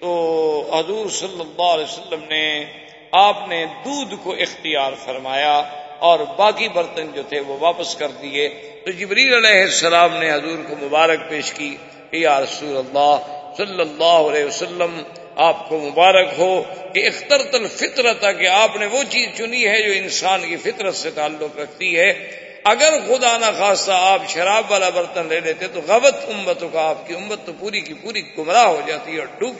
[0.00, 2.64] تو حضور صلی اللہ علیہ وسلم نے
[3.12, 5.62] آپ نے دودھ کو اختیار فرمایا
[5.98, 8.48] اور باقی برتن جو تھے وہ واپس کر دیے۔
[8.84, 11.76] تو جبریل علیہ السلام نے حضور کو مبارک پیش کی
[12.10, 13.16] کہ یا رسول اللہ
[13.56, 15.02] صلی اللہ علیہ وسلم،
[15.36, 16.62] آپ کو مبارک ہو
[16.94, 21.10] کہ اخترت الفطرت کہ آپ نے وہ چیز چنی ہے جو انسان کی فطرت سے
[21.10, 26.14] تعلق رکھتی ہے۔ اگر خدا نہ خاصہ آپ شراب والا برتن لے لیتے تو غبت
[26.14, 29.56] امتوں کا آپ کی امت تو پوری کی پوری گمراہ ہو جاتی اور ڈوب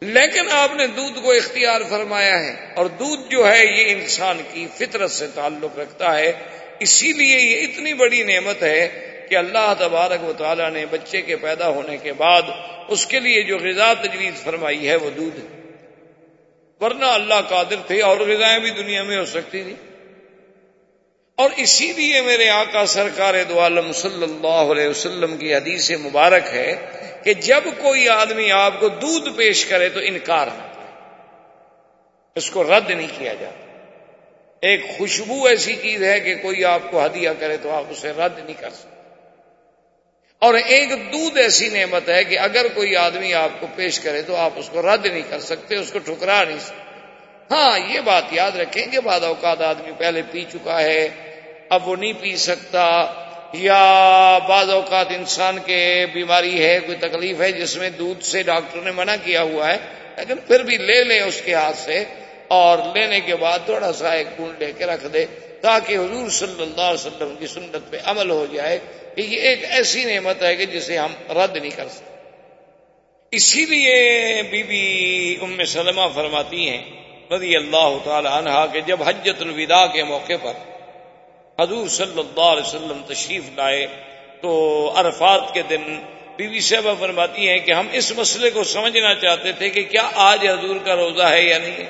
[0.00, 4.66] لیکن آپ نے دودھ کو اختیار فرمایا ہے اور دودھ جو ہے یہ انسان کی
[4.74, 6.32] فطرت سے تعلق رکھتا ہے۔
[6.80, 8.88] اسی لیے یہ اتنی بڑی نعمت ہے
[9.28, 12.42] کہ اللہ تبارک و تعالیٰ نے بچے کے پیدا ہونے کے بعد
[12.88, 15.60] اس کے لیے جو غذا تجویز فرمائی ہے وہ دودھ ہے۔
[16.80, 19.74] ورنہ اللہ قادر تھے اور غذائیں بھی دنیا میں ہو سکتی تھی
[21.38, 26.42] اور اسی لیے میرے آقا سرکار دو عالم صلی اللہ علیہ وسلم کی حدیث مبارک
[26.52, 26.74] ہے
[27.24, 30.86] کہ جب کوئی آدمی آپ کو دودھ پیش کرے تو انکار نہ کرے۔
[32.36, 33.78] اس کو رد نہیں کیا جاتا۔
[34.62, 38.38] ایک خوشبو ایسی چیز ہے کہ کوئی آپ کو ہدیہ کرے تو آپ اسے رد
[38.44, 38.96] نہیں کر سکتے۔
[40.38, 44.36] اور ایک دودھ ایسی نعمت ہے کہ اگر کوئی آدمی آپ کو پیش کرے تو
[44.36, 46.88] آپ اس کو رد نہیں کر سکتے، اس کو ٹھکرا نہیں سکتے۔
[47.50, 51.08] ہاں یہ بات یاد رکھیں کہ بعد اوقات آدمی پہلے پی چکا ہے
[51.68, 52.86] اب وہ نہیں پی سکتا
[53.52, 58.80] یا بعض اوقات انسان کے بیماری ہے، کوئی تکلیف ہے، جس میں دودھ سے ڈاکٹر
[58.80, 59.76] نے منع کیا ہوا ہے،
[60.16, 62.04] لیکن پھر بھی لے لے اس کے ہاتھ سے
[62.48, 65.24] اور لینے کے بعد تھوڑا سا ایک گنڈ لے کے رکھ دے
[65.60, 68.78] تاکہ حضور صلی اللہ علیہ وسلم کی سنت پہ عمل ہو جائے
[69.14, 72.16] کہ یہ ایک ایسی نعمت ہے کہ جسے ہم رد نہیں کر سکتے۔
[73.32, 74.84] اسی لیے بی بی
[75.42, 76.82] ام سلمہ فرماتی ہیں
[77.32, 80.52] رضی اللہ تعالی عنہ کہ جب حجت الوداع کے موقع پر
[81.60, 83.86] حضور صلی اللہ علیہ وسلم تشریف لائے
[84.40, 86.00] تو عرفات کے دن
[86.36, 90.08] بی بی صاحبہ فرماتی ہیں کہ ہم اس مسئلے کو سمجھنا چاہتے تھے کہ کیا
[90.14, 91.84] آج حضور کا روزہ ہے یا نہیں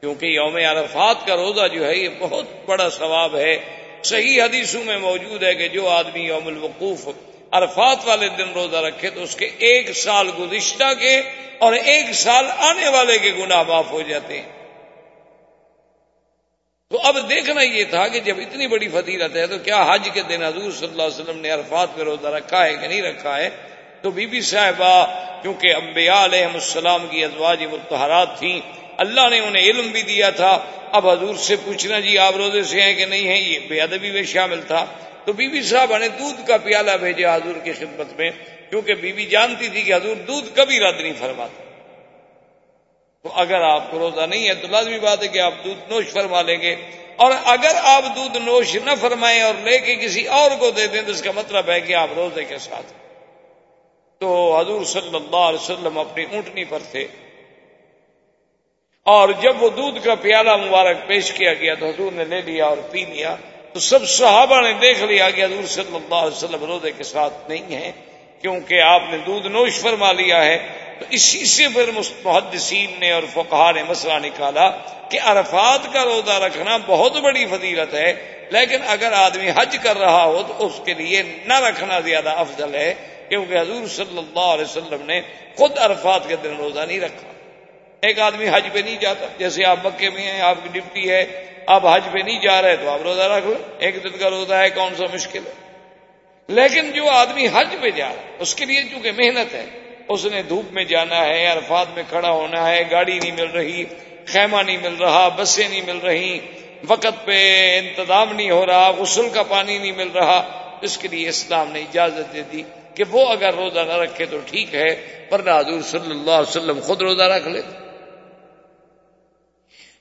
[0.00, 3.56] کیونکہ یوم عرفات کا روزہ جو ہے یہ بہت بڑا ثواب ہے۔
[4.04, 7.08] صحیح حدیثوں میں موجود ہے کہ جو آدمی یوم الوقوف
[7.50, 11.20] عرفات والے دن روزہ رکھے تو اس کے ایک سال گزشتہ کے
[11.58, 14.59] اور ایک سال آنے والے کے گناہ معاف ہو جاتے ہیں۔
[16.90, 20.22] تو اب دیکھنا یہ تھا کہ جب اتنی بڑی فضیلت ہے تو کیا حج کے
[20.28, 23.36] دن حضور صلی اللہ علیہ وسلم نے عرفات پہ روزہ رکھا ہے کہ نہیں رکھا
[23.36, 23.48] ہے؟
[24.02, 25.06] تو بی بی صاحبہ،
[25.42, 28.60] کیونکہ انبیاء علیہ السلام کی ازواج متحرات تھیں،
[28.96, 30.58] اللہ نے انہیں علم بھی دیا تھا۔
[30.92, 34.10] اب حضور سے پوچھنا جی آپ روزے سے ہیں کہ نہیں ہیں؟ یہ بے ادبی
[34.10, 34.86] میں شامل تھا۔
[35.24, 38.30] تو بی بی صاحب نے دودھ کا پیالہ بھیجا حضور کی خدمت میں،
[38.70, 41.69] کیونکہ بی بی جانتی تھی کہ حضور دودھ کبھی رد نہیں فرماتا۔
[43.22, 46.04] تو اگر آپ کو روزہ نہیں ہے تو لازمی بات ہے کہ آپ دودھ نوش
[46.12, 46.76] فرما لیں گے۔
[47.16, 51.02] اور اگر آپ دودھ نوش نہ فرمائیں اور لے کے کسی اور کو دے دیں
[51.02, 52.92] تو اس کا مطلب ہے کہ آپ روزے کے ساتھ
[54.20, 57.06] تو حضور صلی اللہ علیہ وسلم اپنی اونٹنی پر تھے۔
[59.04, 62.66] اور جب وہ دودھ کا پیالہ مبارک پیش کیا گیا تو حضور نے لے لیا
[62.66, 63.36] اور پی لیا۔
[63.72, 67.50] تو سب صحابہ نے دیکھ لیا کہ حضور صلی اللہ علیہ وسلم روزے کے ساتھ
[67.50, 67.92] نہیں ہے
[68.40, 70.68] کیونکہ آپ نے دودھ نوش فرما لیا ہے۔
[71.00, 71.90] تو اسی سے پھر
[72.22, 74.68] محدثین نے اور فقہ نے مسئلہ نکالا
[75.10, 78.12] کہ عرفات کا روزہ رکھنا بہت بڑی فضیلت ہے،
[78.50, 82.74] لیکن اگر آدمی حج کر رہا ہو تو اس کے لیے نہ رکھنا زیادہ افضل
[82.74, 82.92] ہے،
[83.28, 85.20] کیونکہ حضور صلی اللہ علیہ وسلم نے
[85.56, 87.28] خود عرفات کے دن روزہ نہیں رکھا۔
[88.02, 91.24] ایک آدمی حج پہ نہیں جاتا، جیسے آپ مکے میں ہیں، آپ کی ڈپٹی ہے،
[91.66, 94.54] آپ حج پہ نہیں جا رہے تو آپ روزہ رکھ لو ایک دن کا روزہ
[94.54, 95.52] ہے، کون سا مشکل ہے؟
[96.48, 99.66] لیکن جو آدمی حج پہ جا رہا ہے، اس کے لیے چونکہ محنت ہے
[100.10, 103.84] اس نے دھوپ میں جانا ہے، عرفات میں کھڑا ہونا ہے، گاڑی نہیں مل رہی،
[104.26, 106.38] خیمہ نہیں مل رہا، بسیں نہیں مل رہی،
[106.88, 111.28] وقت پہ انتظام نہیں ہو رہا، غسل کا پانی نہیں مل رہا۔ اس کے لیے
[111.28, 112.62] اسلام نے اجازت دے دی
[112.94, 116.80] کہ وہ اگر روزہ نہ رکھے تو ٹھیک ہے، ورنہ حضور صلی اللہ علیہ وسلم
[116.80, 117.60] خود روزہ رکھ لے۔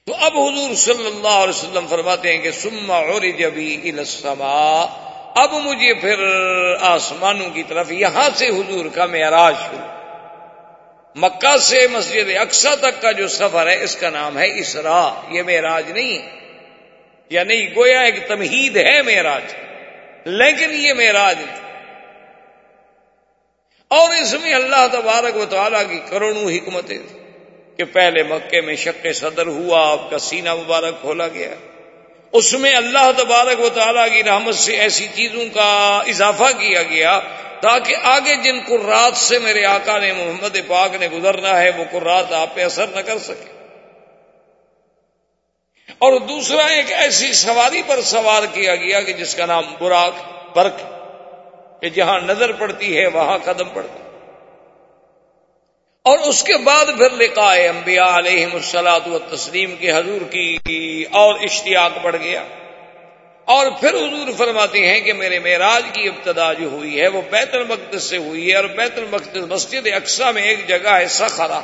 [0.05, 3.91] تو اب حضور صلی اللہ علیہ وسلم فرماتے ہیں کہ سما اور جبھی
[5.35, 6.25] اب مجھے پھر
[6.81, 9.98] آسمانوں کی طرف یہاں سے حضور کا معراج شروع۔
[11.15, 15.43] مکہ سے مسجد اقسا تک کا جو سفر ہے، اس کا نام ہے اسرا یہ
[15.43, 16.39] معراج نہیں
[17.29, 19.53] یا نہیں، گویا ایک تمہید ہے معراج۔
[20.25, 21.69] لیکن یہ معراج نہیں
[23.87, 26.97] اور اس میں اللہ تبارک و تعالیٰ کی کروڑوں حکمتیں
[27.77, 31.55] کہ پہلے مکے میں شک صدر ہوا آپ کا سینہ مبارک کھولا گیا۔
[32.31, 37.19] اس میں اللہ تبارک و تعالیٰ کی رحمت سے ایسی چیزوں کا اضافہ کیا گیا
[37.59, 42.33] تاکہ آگے جن قرات سے میرے آقا نے محمد پاک نے گزرنا ہے، وہ قرات
[42.33, 43.59] آپ پہ اثر نہ کر سکے۔
[45.97, 50.13] اور دوسرا ایک ایسی سواری پر سوار کیا گیا کہ جس کا نام براق
[50.55, 50.81] برق
[51.81, 54.08] کہ جہاں نظر پڑتی ہے، وہاں قدم پڑتا
[56.03, 60.57] اور اس کے بعد پھر لقاء انبیاء علیہ السلاط و تسلیم کے حضور کی
[61.11, 62.43] اور اشتیاق بڑھ گیا۔
[63.45, 67.53] اور پھر حضور فرماتے ہیں کہ میرے معراج کی ابتدا جو ہوئی ہے وہ بیت
[67.53, 71.61] المقدس سے ہوئی ہے اور بیت المقدس مسجد اقسا میں ایک جگہ ہے سخرا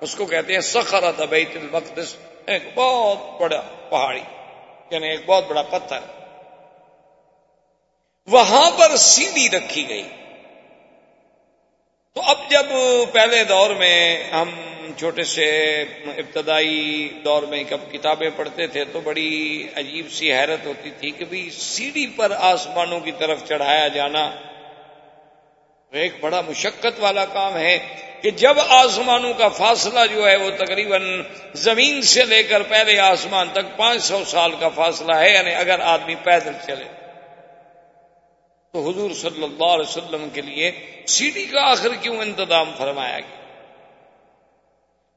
[0.00, 2.16] اس کو کہتے ہیں سخرا تھا بیت المقدس۔
[2.46, 4.20] ایک بہت بڑا پہاڑی
[4.90, 5.98] یعنی ایک بہت بڑا پتھر۔
[8.26, 10.08] وہاں پر سیڑھی رکھی گئی۔
[12.18, 12.66] تو اب جب
[13.12, 14.50] پہلے دور میں ہم
[14.96, 15.44] چھوٹے سے
[16.06, 21.24] ابتدائی دور میں کب کتابیں پڑھتے تھے تو بڑی عجیب سی حیرت ہوتی تھی کہ
[21.24, 24.24] بھی سیڑھی پر آسمانوں کی طرف چڑھایا جانا
[25.92, 27.78] ایک بڑا مشقت والا کام ہے
[28.22, 31.22] کہ جب آسمانوں کا فاصلہ جو ہے وہ تقریباً
[31.54, 35.80] زمین سے لے کر پہلے آسمان تک پانچ سو سال کا فاصلہ ہے یعنی اگر
[35.80, 37.07] آدمی پیدل چلے۔
[38.74, 40.70] تو حضور صلی اللہ علیہ وسلم کے لیے
[41.06, 43.36] سیڑھی کا آخر کیوں انتظام فرمایا گیا؟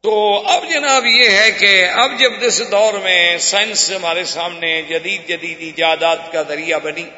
[0.04, 5.28] تو اب جناب یہ ہے کہ اب جب اس دور میں سائنس ہمارے سامنے جدید
[5.28, 7.10] جدید ایجادات کا ذریعہ بنی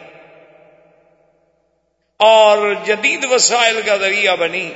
[2.19, 4.69] اور جدید وسائل کا ذریعہ بنی،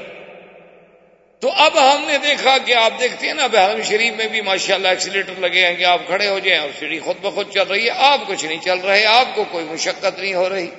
[1.40, 4.88] تو اب ہم نے دیکھا کہ آپ دیکھتے ہیں نا، بحرم شریف میں بھی ماشاءاللہ
[4.88, 7.92] ایکسیلیٹر لگے ہیں کہ آپ کھڑے ہو جائیں اور سیڑھی خود بخود چل رہی ہے،
[7.98, 10.70] آپ کچھ نہیں چل رہے، آپ کو کوئی مشقت نہیں ہو رہی۔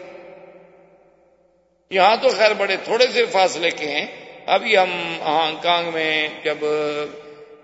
[1.90, 4.06] یہاں تو خیر بڑے تھوڑے سے فاصلے کے ہیں۔
[4.46, 6.58] ابھی ہم ہانگ کانگ میں جب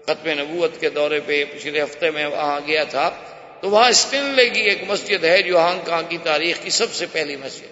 [0.04, 3.10] ختم نبوت کے دورے پہ پچھلے ہفتے میں وہاں گیا تھا،
[3.60, 7.06] تو وہاں اسٹینلے کی ایک مسجد ہے جو ہانگ کانگ کی تاریخ کی سب سے
[7.12, 7.66] پہلی مسجد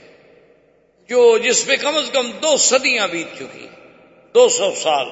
[1.09, 3.87] جو جس پہ کم از کم دو صدیاں بیت چکی ہیں۔
[4.35, 5.07] دو سو سال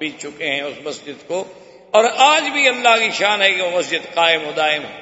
[0.00, 1.44] بیت چکے ہیں اس مسجد کو۔
[1.90, 5.00] اور آج بھی اللہ کی شان ہے کہ وہ مسجد قائم و دائم ہے۔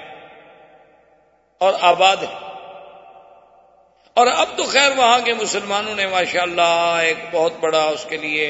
[1.59, 2.44] اور آباد ہے۔
[4.17, 8.45] اور اب تو خیر وہاں کے مسلمانوں نے ماشاءاللہ ایک بہت بڑا اس کے لیے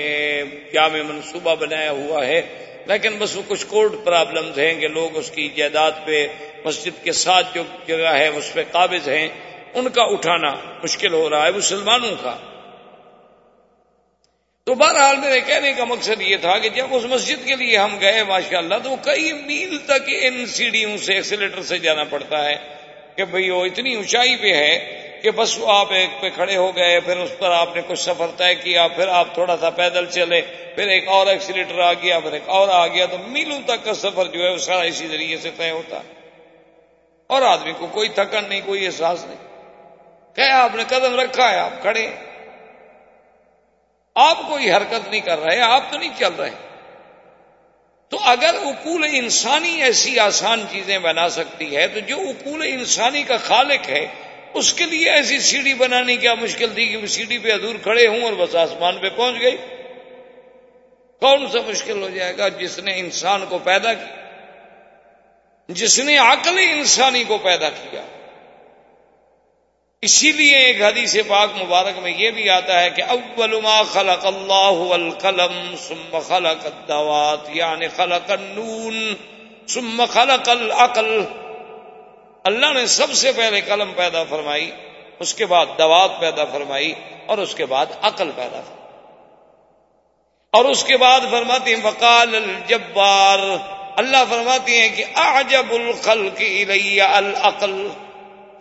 [0.73, 2.41] جامع منصوبہ بنایا ہوا ہے،
[2.87, 6.27] لیکن بس وہ کچھ کورٹ پرابلمز ہیں کہ لوگ اس کی جائیداد پہ
[6.65, 9.29] مسجد کے ساتھ جو جگہ ہے اس پہ قابض ہیں،
[9.75, 10.51] ان کا اٹھانا
[10.83, 12.37] مشکل ہو رہا ہے، مسلمانوں کا۔
[14.67, 17.97] تو بہرحال میرے کہنے کا مقصد یہ تھا کہ جب اس مسجد کے لیے ہم
[18.01, 22.57] گئے ماشاءاللہ، تو کئی میل تک ان سیڑھیوں سے، ایکسیلیٹر سے جانا پڑتا ہے
[23.17, 27.01] کہ بھئی وہ اتنی اونچائی پہ ہے کہ بس آپ ایک پہ کھڑے ہو گئے،
[27.01, 30.41] پھر اس پر آپ نے کچھ سفر طے کیا، پھر آپ تھوڑا سا پیدل چلے،
[30.75, 33.95] پھر ایک اور ایکسیلیٹر آ گیا، پھر ایک اور آ گیا، تو میلوں تک کا
[33.95, 36.01] سفر جو ہے وہ سارا اسی ذریعے سے طے ہوتا
[37.27, 39.37] اور آدمی کو کوئی تھکن نہیں، کوئی احساس نہیں۔
[40.35, 42.09] کہ آپ نے قدم رکھا ہے، آپ کھڑے
[44.15, 46.51] آپ کوئی حرکت نہیں کر رہے، آپ تو نہیں چل رہے۔
[48.09, 53.37] تو اگر اکول انسانی ایسی آسان چیزیں بنا سکتی ہے، تو جو اکول انسانی کا
[53.37, 54.07] خالق ہے
[54.55, 58.07] اس کے لیے ایسی سیڑھی بنانی کیا مشکل تھی کہ وہ سیڑھی پہ ادور کھڑے
[58.07, 59.57] ہوں اور بس آسمان پہ پہنچ گئی۔
[61.21, 64.25] کون سا مشکل ہو جائے گا جس نے انسان کو پیدا کیا
[65.69, 68.03] جس نے عقل انسانی کو پیدا کیا۔
[70.03, 74.27] اسی لیے ایک حدیث پاک مبارک میں یہ بھی آتا ہے کہ اول ما خلق
[74.27, 79.15] اللہ القلم ثم خلق الدوات یعنی خلق النون
[79.67, 81.25] ثم خلق العقل۔
[82.45, 84.71] اللہ نے سب سے پہلے قلم پیدا فرمائی،
[85.19, 86.95] اس کے بعد دوات پیدا فرمائی،
[87.27, 88.99] اور اس کے بعد عقل پیدا فرمائی۔
[90.51, 93.39] اور اس کے بعد فرماتی ہیں، وقال الجبار۔
[93.97, 97.89] اللہ فرماتی ہیں کہ، اعجب الخلق الی العقل۔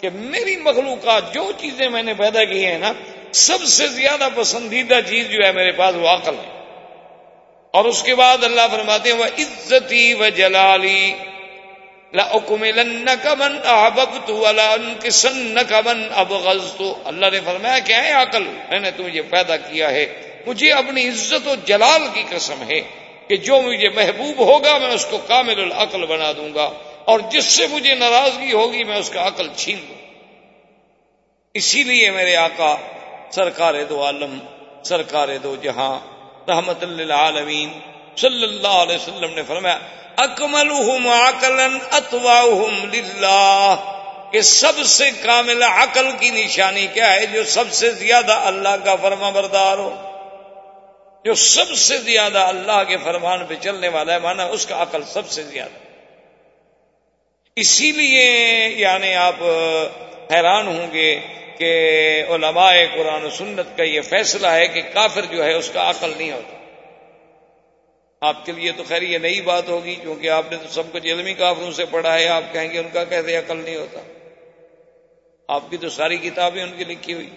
[0.02, 2.94] کہ میری مخلوقات جو چیزیں میں نے پیدا کی ہیں نا،
[3.32, 6.64] سب سے زیادہ پسندیدہ چیز جو ہے میرے پاس وہ عقل ہے۔
[7.72, 11.14] اور اس کے بعد اللہ فرماتے ہیں وہ عزتی و جلالی
[12.14, 13.10] من
[13.66, 19.58] احببت ولا انکسنک من ابغضت اللہ نے فرمایا، کیا ہے عقل؟ میں نے تمہیں پیدا
[19.58, 22.82] کیا ہے۔ مجھے اپنی عزت و جلال کی قسم ہے
[23.28, 26.72] کہ جو مجھے محبوب ہوگا، میں اس کو کامل العقل بنا دوں گا۔
[27.06, 29.96] اور جس سے مجھے ناراضگی ہوگی، میں اس کا عقل چھین دوں
[31.54, 32.76] اسی لیے میرے آقا،
[33.32, 34.40] سرکار دو عالم،
[34.86, 36.00] سرکار دو جہاں،
[36.50, 37.70] رحمت اللہ عالمین
[38.18, 39.80] صلی اللہ علیہ وسلم نے فرمایا
[40.18, 40.72] اکمل
[41.08, 43.76] عقلن اتوا للہ۔
[44.32, 48.96] کہ سب سے کامل عقل کی نشانی کیا ہے؟ جو سب سے زیادہ اللہ کا
[48.96, 50.10] فرما بردار ہو۔
[51.26, 55.04] جو سب سے زیادہ اللہ کے فرمان پہ چلنے والا ہے مانا اس کا عقل
[55.04, 55.78] سب سے زیادہ۔
[57.56, 59.36] اسی لیے یعنی آپ
[60.34, 61.20] حیران ہوں گے
[61.58, 65.90] کہ علماء قرآن و سنت کا یہ فیصلہ ہے کہ کافر جو ہے، اس کا
[65.90, 66.63] عقل نہیں ہوتا۔
[68.24, 71.08] آپ کے لیے تو خیر یہ نئی بات ہوگی، کیونکہ آپ نے تو سب کچھ
[71.08, 74.00] علمی کافروں سے پڑھا ہے، آپ کہیں گے ان کا کیسے عقل نہیں ہوتا؟
[75.48, 77.30] آپ کی تو ساری کتابیں ان کی لکھی ہوئی۔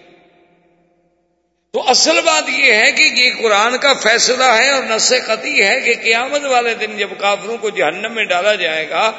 [1.73, 5.79] تو اصل بات یہ ہے کہ یہ قرآن کا فیصلہ ہے اور نس قطعی ہے
[5.79, 9.11] کہ قیامت والے دن جب کافروں کو جہنم میں ڈالا جائے گا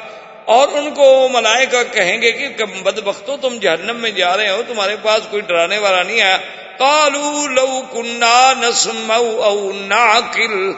[0.45, 4.61] اور ان کو ملائکہ کہیں گے کہ بد بختوں تم جہنم میں جا رہے ہو،
[4.67, 6.37] تمہارے پاس کوئی ڈرانے والا نہیں آیا۔
[6.77, 10.71] کالو لو کنڈا نسم او ناکل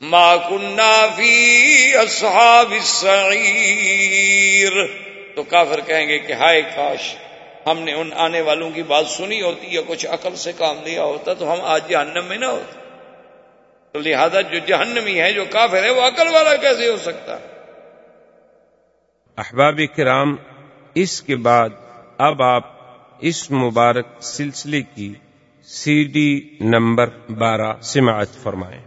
[0.00, 4.72] ما کننا فی اصحاب السعیر
[5.34, 7.16] تو کافر کہیں گے کہ ہائے کاش،
[7.66, 11.04] ہم نے ان آنے والوں کی بات سنی ہوتی یا کچھ عقل سے کام لیا
[11.04, 12.80] ہوتا تو ہم آج جہنم میں نہ ہوتے۔
[13.92, 17.38] تو لہذا جو جہنمی ہے جو کافر ہے وہ عقل والا کیسے ہو سکتا؟
[19.38, 20.36] احباب کرام،
[20.94, 21.68] اس کے بعد
[22.18, 22.62] اب آپ
[23.20, 25.14] اس مبارک سلسلے کی
[25.62, 28.76] سی ڈی نمبر بارہ سماعت فرمائیں۔